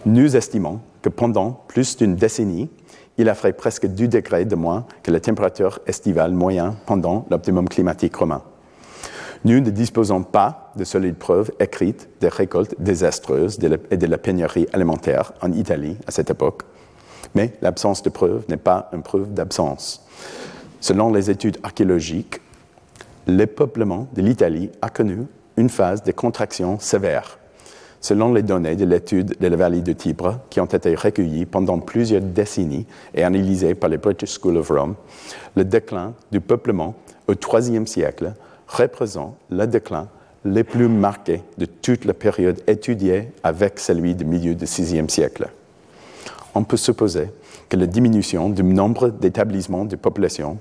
Nous 0.04 0.36
estimons 0.36 0.80
que 1.00 1.08
pendant 1.08 1.64
plus 1.68 1.96
d'une 1.96 2.16
décennie, 2.16 2.68
il 3.18 3.28
a 3.28 3.34
fait 3.34 3.52
presque 3.52 3.86
2 3.86 4.08
degrés 4.08 4.44
de 4.44 4.54
moins 4.54 4.86
que 5.02 5.10
la 5.10 5.20
température 5.20 5.80
estivale 5.86 6.32
moyenne 6.32 6.74
pendant 6.86 7.26
l'optimum 7.30 7.68
climatique 7.68 8.16
romain. 8.16 8.42
Nous 9.44 9.60
ne 9.60 9.70
disposons 9.70 10.22
pas 10.22 10.72
de 10.76 10.84
solides 10.84 11.16
preuves 11.16 11.50
écrites 11.58 12.08
des 12.20 12.28
récoltes 12.28 12.74
désastreuses 12.78 13.58
et 13.90 13.96
de 13.96 14.06
la 14.06 14.18
pénurie 14.18 14.68
alimentaire 14.72 15.32
en 15.42 15.52
Italie 15.52 15.96
à 16.06 16.12
cette 16.12 16.30
époque, 16.30 16.62
mais 17.34 17.52
l'absence 17.60 18.02
de 18.02 18.10
preuves 18.10 18.44
n'est 18.48 18.56
pas 18.56 18.88
une 18.92 19.02
preuve 19.02 19.34
d'absence. 19.34 20.06
Selon 20.80 21.12
les 21.12 21.30
études 21.30 21.58
archéologiques, 21.62 22.40
le 23.26 23.46
peuplement 23.46 24.08
de 24.14 24.22
l'Italie 24.22 24.70
a 24.80 24.90
connu 24.90 25.26
une 25.56 25.68
phase 25.68 26.02
de 26.02 26.12
contraction 26.12 26.78
sévère 26.78 27.38
selon 28.02 28.34
les 28.34 28.42
données 28.42 28.76
de 28.76 28.84
l'étude 28.84 29.36
de 29.40 29.46
la 29.46 29.56
vallée 29.56 29.80
de 29.80 29.92
Tibre, 29.92 30.40
qui 30.50 30.60
ont 30.60 30.66
été 30.66 30.94
recueillies 30.94 31.46
pendant 31.46 31.78
plusieurs 31.78 32.20
décennies 32.20 32.84
et 33.14 33.22
analysées 33.22 33.74
par 33.74 33.88
le 33.88 33.96
British 33.96 34.38
School 34.38 34.58
of 34.58 34.68
Rome, 34.68 34.96
le 35.56 35.64
déclin 35.64 36.12
du 36.30 36.40
peuplement 36.40 36.94
au 37.28 37.34
IIIe 37.34 37.86
siècle 37.86 38.34
représente 38.66 39.36
le 39.50 39.66
déclin 39.66 40.08
le 40.44 40.64
plus 40.64 40.88
marqué 40.88 41.42
de 41.56 41.66
toute 41.66 42.04
la 42.04 42.14
période 42.14 42.60
étudiée 42.66 43.28
avec 43.44 43.78
celui 43.78 44.16
du 44.16 44.24
milieu 44.24 44.56
du 44.56 44.64
VIe 44.64 45.08
siècle. 45.08 45.48
On 46.54 46.64
peut 46.64 46.76
supposer 46.76 47.28
que 47.68 47.76
la 47.76 47.86
diminution 47.86 48.50
du 48.50 48.64
nombre 48.64 49.10
d'établissements 49.10 49.84
de 49.84 49.94
population 49.94 50.58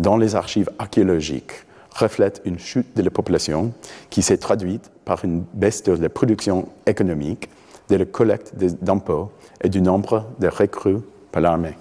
dans 0.00 0.16
les 0.16 0.34
archives 0.34 0.70
archéologiques 0.80 1.52
reflète 1.94 2.42
une 2.44 2.58
chute 2.58 2.96
de 2.96 3.02
la 3.02 3.10
population 3.10 3.72
qui 4.10 4.22
s'est 4.22 4.36
traduite 4.36 4.90
par 5.04 5.24
une 5.24 5.44
baisse 5.54 5.82
de 5.82 5.92
la 5.92 6.08
production 6.08 6.68
économique, 6.86 7.48
de 7.88 7.96
la 7.96 8.04
collecte 8.04 8.54
d'impôts 8.56 9.30
et 9.62 9.68
du 9.68 9.80
nombre 9.80 10.26
de 10.40 10.48
recrues 10.48 10.98
par 11.32 11.42
l'armée. 11.42 11.76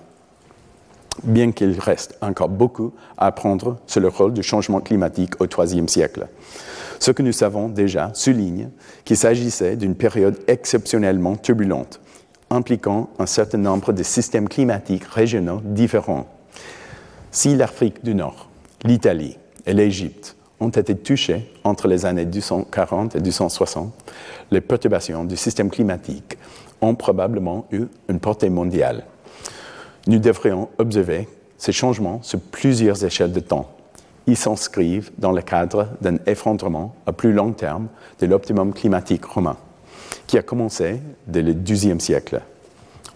Bien 1.23 1.51
qu'il 1.51 1.79
reste 1.79 2.17
encore 2.21 2.49
beaucoup 2.49 2.91
à 3.17 3.27
apprendre 3.27 3.77
sur 3.85 4.01
le 4.01 4.07
rôle 4.07 4.33
du 4.33 4.41
changement 4.41 4.81
climatique 4.81 5.39
au 5.39 5.45
IIIe 5.45 5.87
siècle, 5.87 6.27
ce 6.99 7.11
que 7.11 7.21
nous 7.21 7.33
savons 7.33 7.69
déjà 7.69 8.11
souligne 8.13 8.69
qu'il 9.05 9.17
s'agissait 9.17 9.75
d'une 9.75 9.95
période 9.95 10.39
exceptionnellement 10.47 11.35
turbulente, 11.35 11.99
impliquant 12.49 13.09
un 13.19 13.25
certain 13.25 13.57
nombre 13.57 13.93
de 13.93 14.03
systèmes 14.03 14.49
climatiques 14.49 15.05
régionaux 15.05 15.61
différents. 15.63 16.27
Si 17.31 17.55
l'Afrique 17.55 18.03
du 18.03 18.15
Nord, 18.15 18.49
l'Italie, 18.83 19.37
et 19.65 19.73
l'Égypte 19.73 20.35
ont 20.59 20.69
été 20.69 20.95
touchés 20.95 21.51
entre 21.63 21.87
les 21.87 22.05
années 22.05 22.25
240 22.25 23.15
et 23.15 23.19
260. 23.19 23.93
Les 24.51 24.61
perturbations 24.61 25.25
du 25.25 25.35
système 25.35 25.69
climatique 25.69 26.37
ont 26.81 26.95
probablement 26.95 27.65
eu 27.71 27.85
une 28.09 28.19
portée 28.19 28.49
mondiale. 28.49 29.05
Nous 30.07 30.19
devrions 30.19 30.69
observer 30.77 31.27
ces 31.57 31.71
changements 31.71 32.21
sur 32.23 32.39
plusieurs 32.39 33.03
échelles 33.05 33.31
de 33.31 33.39
temps. 33.39 33.69
Ils 34.27 34.37
s'inscrivent 34.37 35.11
dans 35.17 35.31
le 35.31 35.41
cadre 35.41 35.87
d'un 36.01 36.17
effondrement 36.25 36.95
à 37.05 37.13
plus 37.13 37.33
long 37.33 37.51
terme 37.51 37.87
de 38.19 38.25
l'optimum 38.25 38.73
climatique 38.73 39.25
romain, 39.25 39.57
qui 40.27 40.37
a 40.37 40.41
commencé 40.41 41.01
dès 41.27 41.41
le 41.41 41.53
XIIe 41.53 41.99
siècle. 41.99 42.41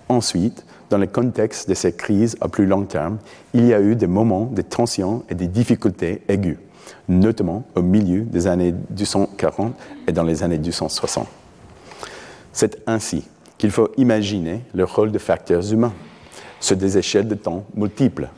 Ensuite, 0.10 0.66
dans 0.90 0.98
le 0.98 1.08
contexte 1.08 1.70
de 1.70 1.74
ces 1.74 1.94
crises 1.94 2.38
à 2.42 2.48
plus 2.48 2.66
long 2.66 2.84
terme, 2.84 3.18
il 3.54 3.66
y 3.66 3.74
a 3.74 3.82
eu 3.82 3.96
des 3.96 4.08
moments 4.08 4.46
de 4.46 4.62
tension 4.62 5.24
et 5.30 5.36
de 5.36 5.46
difficultés 5.46 6.22
aiguës, 6.28 6.58
notamment 7.10 7.64
au 7.76 7.82
milieu 7.82 8.22
des 8.22 8.48
années 8.48 8.74
240 8.92 9.74
et 10.08 10.12
dans 10.12 10.24
les 10.24 10.44
années 10.44 10.58
260. 10.58 11.28
C'est 12.54 12.82
ainsi 12.88 13.28
qu'il 13.58 13.72
faut 13.72 13.90
imaginer 13.98 14.62
le 14.74 14.84
rôle 14.84 15.12
de 15.12 15.20
facteurs 15.20 15.72
humains 15.72 15.94
sur 16.60 16.78
des 16.78 16.98
échelles 16.98 17.28
de 17.28 17.36
temps 17.36 17.66
multiples. 17.76 18.30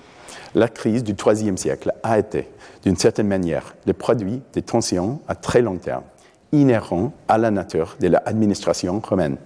La 0.56 0.68
crise 0.68 1.04
du 1.04 1.14
IIIe 1.14 1.58
siècle 1.58 1.93
a 2.02 2.18
été, 2.18 2.47
d'une 2.84 2.97
certaine 2.97 3.28
manière, 3.28 3.76
le 3.86 3.93
produit 3.93 4.41
des 4.54 4.62
tensions 4.62 5.22
à 5.28 5.36
très 5.36 5.62
long 5.62 5.78
terme, 5.78 6.04
inhérents 6.52 7.14
à 7.28 7.38
la 7.38 7.52
nature 7.52 7.95
de 8.00 8.08
l'administration 8.08 9.00
romaine. 9.00 9.38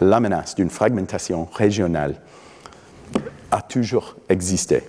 La 0.00 0.20
menace 0.20 0.54
d'une 0.54 0.70
fragmentation 0.70 1.48
régionale 1.52 2.14
a 3.50 3.62
toujours 3.62 4.16
existé. 4.28 4.82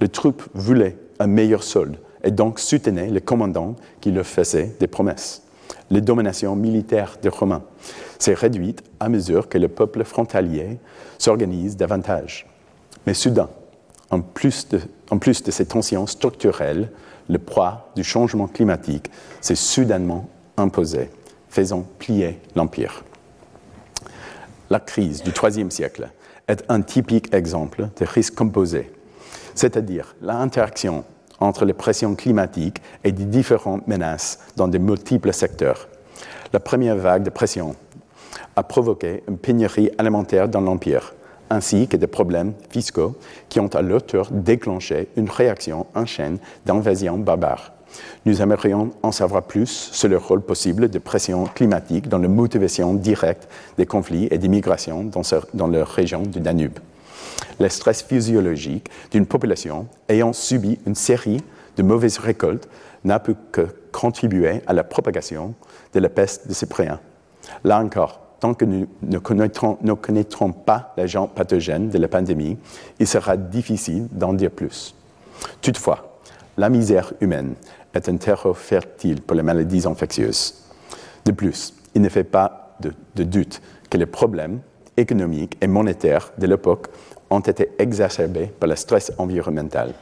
Les 0.00 0.08
troupes 0.08 0.42
voulaient 0.54 0.96
un 1.18 1.26
meilleur 1.26 1.62
solde 1.62 1.98
et 2.24 2.30
donc 2.30 2.58
soutenaient 2.58 3.10
le 3.10 3.20
commandant 3.20 3.76
qui 4.00 4.10
leur 4.10 4.26
faisait 4.26 4.74
des 4.80 4.86
promesses. 4.86 5.42
La 5.90 6.00
domination 6.00 6.56
militaire 6.56 7.16
des 7.22 7.28
Romains 7.28 7.62
s'est 8.18 8.34
réduite 8.34 8.82
à 9.00 9.08
mesure 9.08 9.48
que 9.48 9.58
le 9.58 9.68
peuple 9.68 10.04
frontalier 10.04 10.78
s'organise 11.18 11.76
davantage. 11.76 12.46
Mais 13.06 13.14
soudain, 13.14 13.48
en 14.10 14.20
plus, 14.20 14.68
de, 14.68 14.80
en 15.10 15.18
plus 15.18 15.42
de 15.42 15.50
ces 15.50 15.66
tensions 15.66 16.06
structurelles, 16.06 16.90
le 17.28 17.38
poids 17.38 17.90
du 17.96 18.04
changement 18.04 18.46
climatique 18.46 19.10
s'est 19.40 19.54
soudainement 19.54 20.28
imposé, 20.56 21.10
faisant 21.48 21.86
plier 21.98 22.40
l'Empire. 22.54 23.04
La 24.70 24.80
crise 24.80 25.22
du 25.22 25.30
IIIe 25.30 25.70
siècle 25.70 26.08
est 26.52 26.64
un 26.68 26.82
typique 26.82 27.34
exemple 27.34 27.88
de 27.98 28.04
risque 28.04 28.34
composé, 28.34 28.92
c'est-à-dire 29.54 30.14
l'interaction 30.20 31.04
entre 31.40 31.64
les 31.64 31.72
pressions 31.72 32.14
climatiques 32.14 32.80
et 33.02 33.10
les 33.10 33.24
différentes 33.24 33.88
menaces 33.88 34.38
dans 34.56 34.68
de 34.68 34.78
multiples 34.78 35.32
secteurs. 35.32 35.88
La 36.52 36.60
première 36.60 36.96
vague 36.96 37.24
de 37.24 37.30
pression 37.30 37.74
a 38.54 38.62
provoqué 38.62 39.22
une 39.28 39.38
pénurie 39.38 39.90
alimentaire 39.98 40.48
dans 40.48 40.60
l'Empire, 40.60 41.14
ainsi 41.50 41.88
que 41.88 41.96
des 41.96 42.06
problèmes 42.06 42.52
fiscaux 42.70 43.16
qui 43.48 43.58
ont 43.58 43.74
à 43.74 43.82
leur 43.82 44.04
tour 44.04 44.28
déclenché 44.30 45.08
une 45.16 45.30
réaction 45.30 45.86
en 45.94 46.06
chaîne 46.06 46.38
d'invasion 46.66 47.18
barbare. 47.18 47.72
Nous 48.24 48.40
aimerions 48.40 48.90
en 49.02 49.12
savoir 49.12 49.42
plus 49.42 49.90
sur 49.92 50.08
le 50.08 50.16
rôle 50.16 50.42
possible 50.42 50.88
de 50.88 50.98
pression 50.98 51.44
climatique 51.44 52.08
dans 52.08 52.18
la 52.18 52.28
motivation 52.28 52.94
directe 52.94 53.48
des 53.76 53.86
conflits 53.86 54.28
et 54.30 54.38
des 54.38 54.48
migrations 54.48 55.04
dans, 55.04 55.22
dans 55.54 55.66
leur 55.66 55.88
région 55.88 56.22
du 56.22 56.40
Danube. 56.40 56.78
Le 57.60 57.68
stress 57.68 58.02
physiologique 58.02 58.88
d'une 59.10 59.26
population 59.26 59.86
ayant 60.08 60.32
subi 60.32 60.78
une 60.86 60.94
série 60.94 61.42
de 61.76 61.82
mauvaises 61.82 62.18
récoltes 62.18 62.68
n'a 63.04 63.18
pu 63.18 63.34
que 63.50 63.66
contribuer 63.92 64.62
à 64.66 64.72
la 64.72 64.84
propagation 64.84 65.54
de 65.92 66.00
la 66.00 66.08
peste 66.08 66.48
de 66.48 66.54
Cyprien. 66.54 67.00
Là 67.64 67.78
encore, 67.78 68.20
tant 68.40 68.54
que 68.54 68.64
nous 68.64 68.86
ne 69.02 69.18
ne 69.18 69.94
connaîtrons 69.94 70.52
pas 70.52 70.94
l'agent 70.96 71.26
pathogène 71.26 71.90
de 71.90 71.98
la 71.98 72.08
pandémie, 72.08 72.58
il 72.98 73.06
sera 73.06 73.36
difficile 73.36 74.08
d'en 74.10 74.32
dire 74.32 74.50
plus. 74.50 74.94
Toutefois, 75.60 76.18
la 76.56 76.68
misère 76.68 77.12
humaine 77.20 77.54
est 77.94 78.08
un 78.08 78.16
terreau 78.16 78.54
fertile 78.54 79.22
pour 79.22 79.36
les 79.36 79.42
maladies 79.42 79.86
infectieuses. 79.86 80.54
De 81.24 81.32
plus, 81.32 81.74
il 81.94 82.02
ne 82.02 82.08
fait 82.08 82.24
pas 82.24 82.76
de, 82.80 83.24
doute 83.24 83.60
que 83.90 83.98
les 83.98 84.06
problèmes 84.06 84.60
économiques 84.96 85.56
et 85.60 85.66
monétaires 85.66 86.32
de 86.38 86.46
l'époque 86.46 86.88
ont 87.30 87.40
été 87.40 87.70
exacerbés 87.78 88.46
par 88.58 88.68
le 88.68 88.76
stress 88.76 89.12
environnemental. 89.18 89.94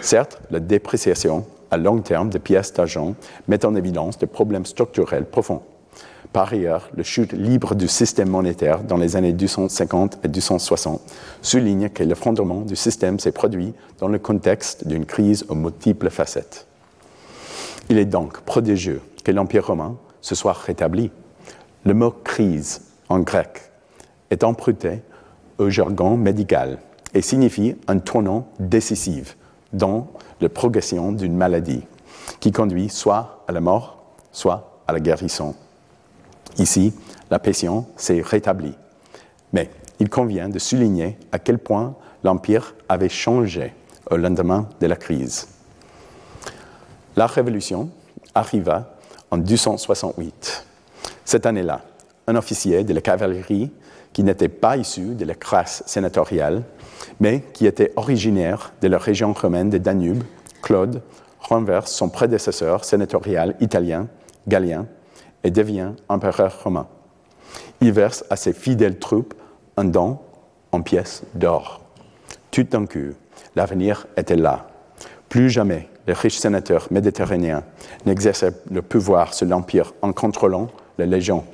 Certes, 0.00 0.40
la 0.50 0.60
dépréciation 0.60 1.44
à 1.70 1.76
long 1.76 2.00
terme 2.00 2.30
des 2.30 2.38
pièces 2.38 2.72
d'argent 2.72 3.14
met 3.46 3.64
en 3.64 3.74
évidence 3.76 4.18
des 4.18 4.26
problèmes 4.26 4.64
structurels 4.64 5.26
profonds. 5.26 5.62
Par 6.32 6.52
ailleurs, 6.52 6.88
la 6.96 7.02
chute 7.02 7.32
libre 7.32 7.74
du 7.74 7.88
système 7.88 8.28
monétaire 8.28 8.82
dans 8.82 8.96
les 8.96 9.16
années 9.16 9.32
250 9.32 10.20
et 10.24 10.28
260 10.28 11.00
souligne 11.42 11.88
que 11.88 12.04
l'effondrement 12.04 12.60
du 12.60 12.76
système 12.76 13.18
s'est 13.18 13.32
produit 13.32 13.74
dans 13.98 14.08
le 14.08 14.18
contexte 14.18 14.86
d'une 14.86 15.06
crise 15.06 15.44
aux 15.48 15.56
multiples 15.56 16.10
facettes. 16.10 16.66
Il 17.90 17.98
est 17.98 18.04
donc 18.04 18.42
prodigieux 18.42 19.02
que 19.24 19.32
l'Empire 19.32 19.66
romain 19.66 19.96
se 20.20 20.36
soit 20.36 20.52
rétabli. 20.52 21.10
Le 21.84 21.92
mot 21.92 22.12
crise 22.12 22.82
en 23.08 23.18
grec 23.18 23.62
est 24.30 24.44
emprunté 24.44 25.02
au 25.58 25.68
jargon 25.70 26.16
médical 26.16 26.78
et 27.14 27.20
signifie 27.20 27.74
un 27.88 27.98
tournant 27.98 28.46
décisif 28.60 29.36
dans 29.72 30.06
la 30.40 30.48
progression 30.48 31.10
d'une 31.10 31.36
maladie 31.36 31.82
qui 32.38 32.52
conduit 32.52 32.88
soit 32.88 33.42
à 33.48 33.52
la 33.52 33.60
mort, 33.60 34.04
soit 34.30 34.82
à 34.86 34.92
la 34.92 35.00
guérison. 35.00 35.56
Ici, 36.58 36.94
la 37.28 37.40
patient 37.40 37.88
s'est 37.96 38.22
rétablie. 38.24 38.74
Mais 39.52 39.68
il 39.98 40.08
convient 40.08 40.48
de 40.48 40.60
souligner 40.60 41.18
à 41.32 41.40
quel 41.40 41.58
point 41.58 41.96
l'Empire 42.22 42.76
avait 42.88 43.08
changé 43.08 43.74
au 44.08 44.16
lendemain 44.16 44.68
de 44.80 44.86
la 44.86 44.94
crise. 44.94 45.48
La 47.16 47.26
Révolution 47.26 47.90
arriva 48.34 48.94
en 49.30 49.38
268. 49.38 50.66
Cette 51.24 51.46
année-là, 51.46 51.82
un 52.26 52.36
officier 52.36 52.84
de 52.84 52.94
la 52.94 53.00
cavalerie 53.00 53.70
qui 54.12 54.22
n'était 54.24 54.48
pas 54.48 54.76
issu 54.76 55.14
de 55.14 55.24
la 55.24 55.34
classe 55.34 55.82
sénatoriale, 55.86 56.62
mais 57.18 57.42
qui 57.52 57.66
était 57.66 57.92
originaire 57.96 58.72
de 58.80 58.88
la 58.88 58.98
région 58.98 59.32
romaine 59.32 59.70
de 59.70 59.78
Danube, 59.78 60.22
Claude, 60.62 61.02
renverse 61.40 61.92
son 61.92 62.08
prédécesseur 62.08 62.84
sénatorial 62.84 63.56
italien, 63.60 64.08
Galien, 64.46 64.86
et 65.42 65.50
devient 65.50 65.92
empereur 66.08 66.62
romain. 66.62 66.86
Il 67.80 67.92
verse 67.92 68.24
à 68.30 68.36
ses 68.36 68.52
fidèles 68.52 68.98
troupes 68.98 69.34
un 69.76 69.84
don 69.84 70.18
en 70.72 70.82
pièces 70.82 71.22
d'or. 71.34 71.80
Tout 72.50 72.64
d'un 72.64 72.86
coup, 72.86 73.14
l'avenir 73.56 74.06
était 74.16 74.36
là. 74.36 74.69
Plus 75.30 75.48
jamais 75.48 75.88
les 76.06 76.12
riches 76.12 76.38
sénateurs 76.38 76.88
méditerranéens 76.90 77.62
n'exerçaient 78.04 78.52
le 78.70 78.82
pouvoir 78.82 79.32
sur 79.32 79.46
l'Empire 79.46 79.94
en 80.02 80.12
contrôlant 80.12 80.68
les 80.98 81.06
légions. 81.06 81.44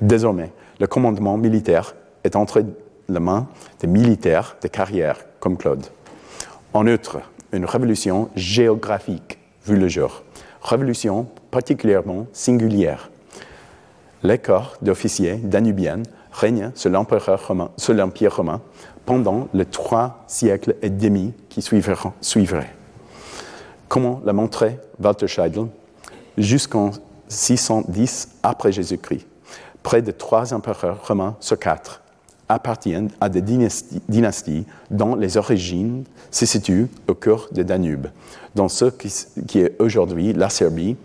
Désormais, 0.00 0.52
le 0.78 0.86
commandement 0.86 1.36
militaire 1.36 1.96
est 2.22 2.36
entre 2.36 2.62
les 3.08 3.18
mains 3.20 3.48
des 3.80 3.86
militaires 3.88 4.56
de 4.62 4.68
carrière 4.68 5.16
comme 5.40 5.56
Claude. 5.56 5.86
En 6.74 6.86
outre, 6.86 7.18
une 7.52 7.64
révolution 7.64 8.28
géographique 8.36 9.38
vu 9.66 9.76
le 9.76 9.88
jour 9.88 10.22
révolution 10.62 11.26
particulièrement 11.50 12.26
singulière. 12.32 13.10
Les 14.22 14.38
corps 14.38 14.76
d'officiers 14.82 15.36
danubiens 15.36 16.02
règnent 16.32 16.72
sur 16.74 16.90
l'Empire 16.90 17.40
romain, 17.46 17.70
romain, 18.30 18.60
pendant 19.06 19.48
les 19.54 19.64
trois 19.64 20.24
siècles 20.26 20.76
et 20.82 20.90
demi 20.90 21.32
qui 21.48 21.62
suivraient. 21.62 22.77
Comment 23.88 24.20
l'a 24.24 24.32
montré 24.32 24.78
Walter 25.02 25.26
Scheidel 25.26 25.66
Jusqu'en 26.36 26.90
610 27.28 28.28
après 28.42 28.70
Jésus-Christ, 28.70 29.26
près 29.82 30.02
de 30.02 30.10
trois 30.10 30.52
empereurs 30.52 31.06
romains 31.06 31.36
sur 31.40 31.58
quatre 31.58 32.02
appartiennent 32.48 33.10
à 33.20 33.28
des 33.28 33.42
dynasties, 33.42 34.66
dont 34.90 35.14
les 35.14 35.36
origines 35.36 36.04
se 36.30 36.46
situent 36.46 36.88
au 37.06 37.14
cœur 37.14 37.48
de 37.52 37.62
Danube, 37.62 38.06
dans 38.54 38.68
ce 38.68 38.86
qui, 38.86 39.58
est 39.58 39.76
aujourd'hui 39.78 40.32
la 40.32 40.48
Serbie 40.48 40.96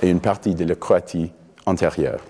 et 0.00 0.08
une 0.08 0.20
partie 0.20 0.54
de 0.54 0.64
la 0.64 0.74
Croatie 0.74 1.32
antérieure. 1.66 2.20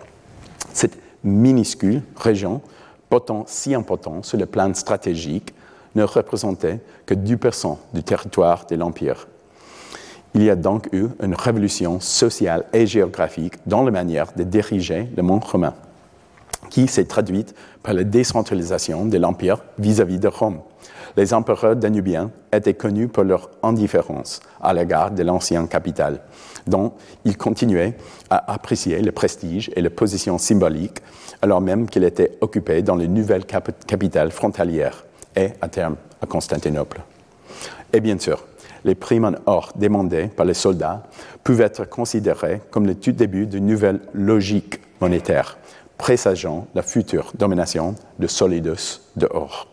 Cette 0.73 0.99
minuscule 1.23 2.03
région, 2.17 2.63
pourtant 3.11 3.45
si 3.47 3.75
importante 3.75 4.25
sur 4.25 4.39
le 4.39 4.47
plan 4.47 4.73
stratégique, 4.73 5.55
ne 5.95 6.05
représentait 6.05 6.81
que 7.05 7.15
2% 7.15 7.77
du 7.93 8.03
territoire 8.03 8.65
de 8.67 8.77
l'Empire. 8.77 9.27
Il 10.35 10.43
y 10.43 10.51
a 10.51 10.57
donc 10.57 10.89
eu 10.93 11.09
une 11.22 11.35
révolution 11.35 12.01
sociale 12.01 12.64
et 12.72 12.87
géographique 12.87 13.55
dans 13.66 13.85
la 13.85 13.91
manière 13.91 14.33
de 14.35 14.45
diriger 14.45 15.09
le 15.16 15.22
monde 15.22 15.45
romain 15.45 15.74
qui 16.70 16.89
s'est 16.89 17.05
traduite 17.05 17.55
par 17.83 17.93
la 17.93 18.03
décentralisation 18.03 19.05
de 19.05 19.18
l'Empire 19.18 19.62
vis-à-vis 19.78 20.18
de 20.18 20.28
Rome. 20.28 20.61
Les 21.18 21.35
empereurs 21.35 21.76
danubiens 21.76 22.30
étaient 22.51 22.72
connus 22.72 23.09
pour 23.09 23.24
leur 23.24 23.51
indifférence 23.62 24.41
à 24.62 24.72
l'égard 24.72 25.11
de 25.11 25.22
l'ancienne 25.22 25.68
capitale, 25.68 26.20
dont 26.66 26.93
ils 27.26 27.37
continuaient 27.37 27.95
à 28.30 28.55
apprécier 28.55 29.03
le 29.03 29.12
prestige 29.12 29.70
et 29.76 29.83
la 29.83 29.91
position 29.91 30.39
symbolique, 30.39 31.03
alors 31.43 31.61
même 31.61 31.87
qu'il 31.87 32.05
était 32.05 32.39
occupé 32.41 32.80
dans 32.80 32.97
les 32.97 33.09
nouvelles 33.09 33.45
capitales 33.45 34.30
frontalières 34.30 35.05
et, 35.37 35.51
à 35.61 35.68
terme, 35.68 35.97
à 36.22 36.26
Constantinople. 36.26 37.03
Et 37.93 38.01
bien 38.01 38.18
sûr, 38.18 38.47
les 38.85 38.95
primes 38.95 39.24
en 39.24 39.33
or 39.47 39.72
demandées 39.76 40.28
par 40.28 40.47
les 40.47 40.55
soldats 40.55 41.05
pouvaient 41.45 41.64
être 41.64 41.89
considérés 41.89 42.61
comme 42.70 42.87
le 42.87 42.95
tout 42.95 43.12
début 43.12 43.47
d'une 43.47 43.66
nouvelle 43.66 44.01
logique 44.12 44.80
monétaire, 45.01 45.59
présageant 45.99 46.66
la 46.74 46.83
future 46.83 47.33
domination 47.37 47.95
de 48.18 48.26
Solidus 48.26 49.01
de 49.16 49.28
or. 49.30 49.68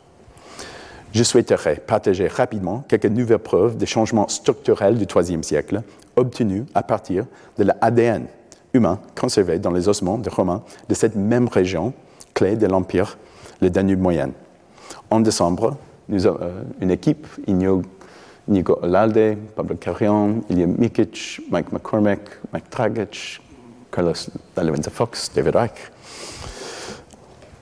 Je 1.12 1.24
souhaiterais 1.24 1.78
partager 1.78 2.28
rapidement 2.28 2.84
quelques 2.88 3.06
nouvelles 3.06 3.40
preuves 3.40 3.78
des 3.78 3.88
changements 3.88 4.28
structurels 4.28 4.98
du 4.98 5.06
IIIe 5.06 5.44
siècle 5.44 5.82
obtenus 6.16 6.66
à 6.76 6.84
partir 6.84 7.26
de 7.58 7.64
l'ADN 7.64 8.28
humain 8.74 9.00
conservé 9.20 9.58
dans 9.58 9.72
les 9.72 9.88
ossements 9.88 10.20
de 10.20 10.30
Romains 10.30 10.62
de 10.88 10.94
cette 10.94 11.16
même 11.16 11.48
région 11.48 11.94
clé 12.36 12.56
de 12.56 12.68
l'Empire, 12.68 13.18
le 13.62 13.72
Danube 13.72 14.00
moyen. 14.00 14.30
En 15.10 15.20
décembre, 15.20 15.78
euh, 16.12 16.62
une 16.80 16.92
équipe, 16.92 17.28
Inigo 18.50 18.80
Olalde, 18.82 19.38
Pablo 19.56 19.76
Carrion, 19.76 20.42
Ilya 20.50 20.66
Mikic, 20.66 21.40
Mike 21.52 21.72
McCormick, 21.72 22.22
Mike 22.52 22.72
Dragic, 22.72 23.42
Carlos 23.92 24.30
Dalavenza 24.56 24.90
Fox, 24.90 25.32
David 25.34 25.56
Reich, 25.56 25.92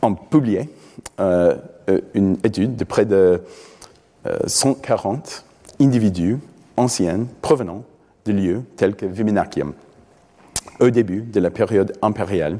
ont 0.01 0.15
publié 0.15 0.69
euh, 1.19 1.57
une 2.13 2.37
étude 2.43 2.77
de 2.77 2.83
près 2.85 3.05
de 3.05 3.41
140 4.45 5.43
euh, 5.81 5.83
individus 5.83 6.39
anciens 6.77 7.27
provenant 7.41 7.83
de 8.25 8.31
lieux 8.31 8.63
tels 8.77 8.95
que 8.95 9.05
Viminacium. 9.05 9.73
Au 10.79 10.89
début 10.89 11.21
de 11.21 11.39
la 11.39 11.49
période 11.49 11.93
impériale, 12.01 12.59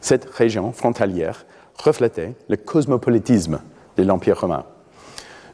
cette 0.00 0.24
région 0.30 0.72
frontalière 0.72 1.44
reflétait 1.76 2.34
le 2.48 2.56
cosmopolitisme 2.56 3.60
de 3.96 4.02
l'Empire 4.02 4.40
romain 4.40 4.64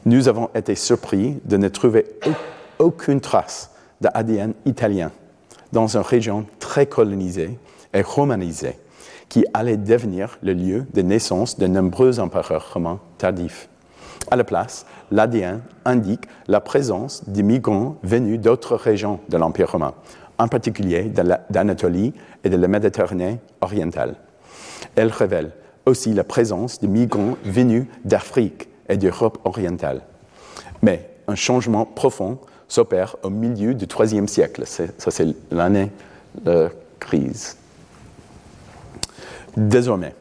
nous 0.04 0.28
avons 0.28 0.50
été 0.54 0.74
surpris 0.74 1.38
de 1.44 1.56
ne 1.56 1.68
trouver 1.68 2.06
aucune 2.78 3.20
trace 3.20 3.70
d'ADN 4.00 4.54
italien 4.66 5.12
dans 5.72 5.96
une 5.96 6.02
région 6.02 6.46
très 6.58 6.86
colonisée 6.86 7.58
et 7.94 8.02
romanisée 8.02 8.78
qui 9.28 9.44
allait 9.54 9.76
devenir 9.76 10.38
le 10.42 10.52
lieu 10.52 10.86
de 10.92 11.02
naissance 11.02 11.58
de 11.58 11.66
nombreux 11.66 12.20
empereurs 12.20 12.74
romains 12.74 13.00
tardifs. 13.16 13.68
À 14.30 14.36
la 14.36 14.44
place, 14.44 14.86
l'ADN 15.10 15.60
indique 15.84 16.24
la 16.48 16.60
présence 16.60 17.28
de 17.28 17.42
migrants 17.42 17.96
venus 18.02 18.40
d'autres 18.40 18.76
régions 18.76 19.20
de 19.28 19.36
l'Empire 19.36 19.72
romain, 19.72 19.94
en 20.38 20.48
particulier 20.48 21.04
d'Anatolie 21.50 22.12
et 22.44 22.50
de 22.50 22.56
la 22.56 22.68
Méditerranée 22.68 23.38
orientale. 23.60 24.16
Elle 24.96 25.08
révèle 25.08 25.52
aussi 25.86 26.12
la 26.12 26.24
présence 26.24 26.80
de 26.80 26.86
migrants 26.86 27.36
venus 27.44 27.86
d'Afrique 28.04 28.68
et 28.92 28.96
d'Europe 28.96 29.38
orientale. 29.44 30.02
Mais 30.82 31.08
un 31.26 31.34
changement 31.34 31.86
profond 31.86 32.38
s'opère 32.68 33.16
au 33.22 33.30
milieu 33.30 33.74
du 33.74 33.86
IIIe 33.86 34.28
siècle. 34.28 34.64
Ça, 34.66 35.10
c'est 35.10 35.28
l'année 35.50 35.90
de 36.44 36.68
crise. 37.00 37.56
Désormais, 39.56 40.14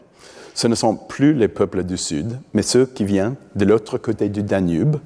ce 0.53 0.67
ne 0.67 0.75
sont 0.75 0.95
plus 0.95 1.33
les 1.33 1.47
peuples 1.47 1.83
du 1.83 1.97
Sud, 1.97 2.37
mais 2.53 2.61
ceux 2.61 2.85
qui 2.85 3.05
viennent 3.05 3.35
de 3.55 3.65
l'autre 3.65 3.97
côté 3.97 4.29
du 4.29 4.43
Danube, 4.43 4.97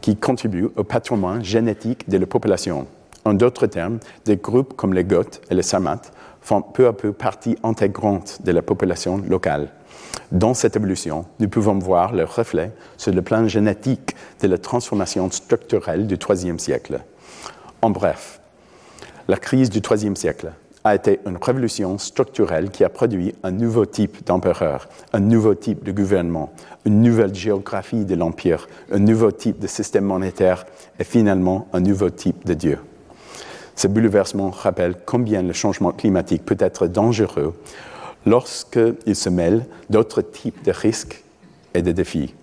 qui 0.00 0.16
contribuent 0.16 0.70
au 0.76 0.84
patrimoine 0.84 1.44
génétique 1.44 2.08
de 2.08 2.16
la 2.18 2.26
population. 2.26 2.86
En 3.24 3.34
d'autres 3.34 3.66
termes, 3.66 3.98
des 4.24 4.36
groupes 4.36 4.74
comme 4.76 4.94
les 4.94 5.04
Goths 5.04 5.40
et 5.50 5.54
les 5.54 5.62
Sarmates 5.62 6.12
font 6.40 6.62
peu 6.62 6.86
à 6.86 6.92
peu 6.92 7.12
partie 7.12 7.56
intégrante 7.62 8.40
de 8.44 8.52
la 8.52 8.62
population 8.62 9.18
locale. 9.18 9.70
Dans 10.34 10.52
cette 10.52 10.74
évolution, 10.74 11.26
nous 11.38 11.48
pouvons 11.48 11.78
voir 11.78 12.12
le 12.12 12.24
reflet 12.24 12.72
sur 12.96 13.12
le 13.12 13.22
plan 13.22 13.46
génétique 13.46 14.16
de 14.42 14.48
la 14.48 14.58
transformation 14.58 15.30
structurelle 15.30 16.08
du 16.08 16.16
IIIe 16.16 16.58
siècle. 16.58 16.98
En 17.82 17.90
bref, 17.90 18.40
la 19.28 19.36
crise 19.36 19.70
du 19.70 19.78
IIIe 19.78 20.16
siècle 20.16 20.50
a 20.82 20.96
été 20.96 21.20
une 21.24 21.38
révolution 21.40 21.98
structurelle 21.98 22.70
qui 22.70 22.82
a 22.82 22.88
produit 22.88 23.32
un 23.44 23.52
nouveau 23.52 23.86
type 23.86 24.26
d'empereur, 24.26 24.88
un 25.12 25.20
nouveau 25.20 25.54
type 25.54 25.84
de 25.84 25.92
gouvernement, 25.92 26.52
une 26.84 27.00
nouvelle 27.00 27.32
géographie 27.32 28.04
de 28.04 28.16
l'empire, 28.16 28.66
un 28.90 28.98
nouveau 28.98 29.30
type 29.30 29.60
de 29.60 29.68
système 29.68 30.04
monétaire 30.04 30.66
et 30.98 31.04
finalement 31.04 31.68
un 31.72 31.78
nouveau 31.78 32.10
type 32.10 32.44
de 32.44 32.54
Dieu. 32.54 32.80
Ce 33.76 33.86
bouleversement 33.86 34.50
rappelle 34.50 34.96
combien 35.06 35.42
le 35.42 35.52
changement 35.52 35.92
climatique 35.92 36.44
peut 36.44 36.56
être 36.58 36.88
dangereux 36.88 37.54
lorsqu'il 38.26 39.14
se 39.14 39.28
mêle 39.28 39.66
d'autres 39.90 40.22
types 40.22 40.64
de 40.64 40.72
risques 40.72 41.22
et 41.74 41.82
de 41.82 41.92
défis. 41.92 42.34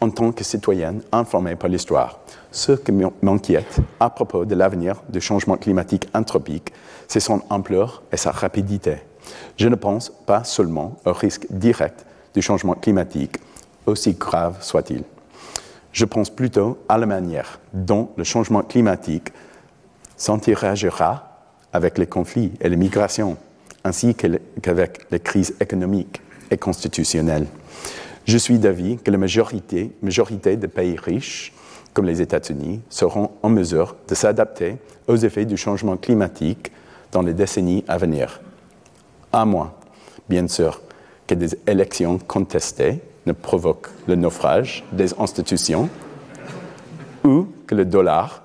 En 0.00 0.10
tant 0.10 0.32
que 0.32 0.44
citoyenne 0.44 1.02
informée 1.12 1.56
par 1.56 1.68
l'histoire, 1.68 2.20
ce 2.52 2.72
qui 2.72 2.92
m'inquiète 2.92 3.78
à 3.98 4.10
propos 4.10 4.44
de 4.44 4.54
l'avenir 4.54 5.02
du 5.08 5.20
changement 5.20 5.56
climatique 5.56 6.08
anthropique, 6.14 6.72
c'est 7.08 7.20
son 7.20 7.42
ampleur 7.50 8.02
et 8.12 8.16
sa 8.16 8.30
rapidité. 8.30 8.98
Je 9.56 9.68
ne 9.68 9.74
pense 9.74 10.10
pas 10.26 10.44
seulement 10.44 10.96
au 11.04 11.12
risque 11.12 11.46
direct 11.50 12.06
du 12.34 12.42
changement 12.42 12.74
climatique, 12.74 13.36
aussi 13.86 14.14
grave 14.14 14.58
soit-il. 14.60 15.02
Je 15.92 16.04
pense 16.04 16.30
plutôt 16.30 16.78
à 16.88 16.98
la 16.98 17.06
manière 17.06 17.58
dont 17.72 18.10
le 18.16 18.24
changement 18.24 18.62
climatique 18.62 19.32
s'interagera 20.16 21.40
avec 21.72 21.98
les 21.98 22.06
conflits 22.06 22.52
et 22.60 22.68
les 22.68 22.76
migrations 22.76 23.36
ainsi 23.88 24.14
qu'avec 24.14 25.10
les 25.10 25.18
crises 25.18 25.54
économiques 25.60 26.20
et 26.50 26.58
constitutionnelles. 26.58 27.46
Je 28.26 28.36
suis 28.36 28.58
d'avis 28.58 28.98
que 28.98 29.10
la 29.10 29.16
majorité, 29.18 29.90
des 30.56 30.68
pays 30.68 30.96
riches, 30.96 31.52
comme 31.94 32.04
les 32.04 32.20
États-Unis, 32.20 32.82
seront 32.90 33.30
en 33.42 33.48
mesure 33.48 33.96
de 34.06 34.14
s'adapter 34.14 34.76
aux 35.06 35.16
effets 35.16 35.46
du 35.46 35.56
changement 35.56 35.96
climatique 35.96 36.70
dans 37.10 37.22
les 37.22 37.32
décennies 37.32 37.82
à 37.88 37.96
venir. 37.96 38.42
À 39.32 39.46
moins, 39.46 39.72
bien 40.28 40.46
sûr, 40.46 40.82
que 41.26 41.34
des 41.34 41.56
élections 41.66 42.18
contestées 42.18 43.00
ne 43.26 43.32
provoquent 43.32 43.88
le 44.06 44.16
naufrage 44.16 44.84
des 44.92 45.18
institutions 45.18 45.88
ou 47.24 47.46
que 47.66 47.74
le 47.74 47.86
dollar 47.86 48.42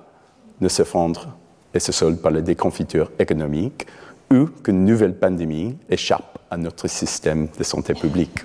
ne 0.62 0.70
s'effondre 0.70 1.36
et 1.74 1.80
se 1.80 1.92
solde 1.92 2.20
par 2.20 2.32
la 2.32 2.42
déconfiture 2.42 3.12
économique 3.20 3.88
ou 4.34 4.48
qu'une 4.48 4.84
nouvelle 4.84 5.14
pandémie 5.14 5.78
échappe 5.90 6.40
à 6.50 6.58
notre 6.58 6.88
système 6.88 7.48
de 7.56 7.64
santé 7.64 7.94
publique, 7.94 8.40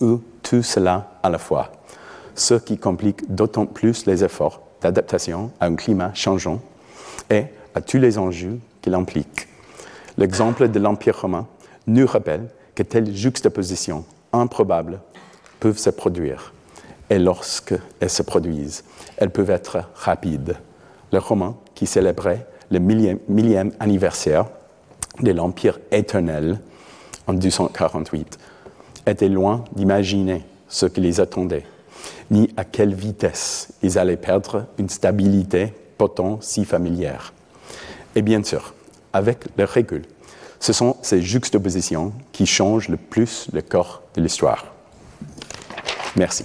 ou 0.00 0.20
tout 0.42 0.62
cela 0.62 1.18
à 1.22 1.28
la 1.28 1.36
fois, 1.36 1.72
ce 2.34 2.54
qui 2.54 2.78
complique 2.78 3.32
d'autant 3.32 3.66
plus 3.66 4.06
les 4.06 4.24
efforts 4.24 4.62
d'adaptation 4.80 5.50
à 5.60 5.66
un 5.66 5.74
climat 5.74 6.14
changeant 6.14 6.60
et 7.30 7.44
à 7.74 7.82
tous 7.82 7.98
les 7.98 8.16
enjeux 8.16 8.58
qu'il 8.80 8.94
implique. 8.94 9.46
L'exemple 10.16 10.68
de 10.68 10.78
l'Empire 10.78 11.20
romain 11.20 11.46
nous 11.86 12.06
rappelle 12.06 12.48
que 12.74 12.82
telles 12.82 13.14
juxtapositions 13.14 14.06
improbables 14.32 15.00
peuvent 15.60 15.78
se 15.78 15.90
produire. 15.90 16.54
Et 17.10 17.18
lorsqu'elles 17.18 17.80
se 18.08 18.22
produisent, 18.22 18.84
elles 19.18 19.30
peuvent 19.30 19.50
être 19.50 19.78
rapides. 19.94 20.56
Les 21.12 21.18
Romains, 21.18 21.56
qui 21.74 21.86
célébraient 21.86 22.46
le 22.70 22.78
millième, 22.78 23.18
millième 23.28 23.72
anniversaire 23.78 24.46
de 25.20 25.30
l'Empire 25.32 25.78
éternel 25.90 26.60
en 27.26 27.34
248 27.34 28.38
étaient 29.06 29.28
loin 29.28 29.64
d'imaginer 29.74 30.44
ce 30.68 30.86
qui 30.86 31.00
les 31.00 31.20
attendait, 31.20 31.64
ni 32.30 32.50
à 32.56 32.64
quelle 32.64 32.94
vitesse 32.94 33.68
ils 33.82 33.98
allaient 33.98 34.16
perdre 34.16 34.66
une 34.78 34.88
stabilité 34.88 35.72
pourtant 35.98 36.38
si 36.40 36.64
familière. 36.64 37.32
Et 38.16 38.22
bien 38.22 38.42
sûr, 38.42 38.74
avec 39.12 39.44
le 39.56 39.64
recul, 39.64 40.02
ce 40.60 40.72
sont 40.72 40.96
ces 41.02 41.22
juxtapositions 41.22 42.12
qui 42.32 42.46
changent 42.46 42.88
le 42.88 42.96
plus 42.96 43.48
le 43.52 43.62
corps 43.62 44.02
de 44.14 44.22
l'histoire. 44.22 44.66
Merci. 46.16 46.44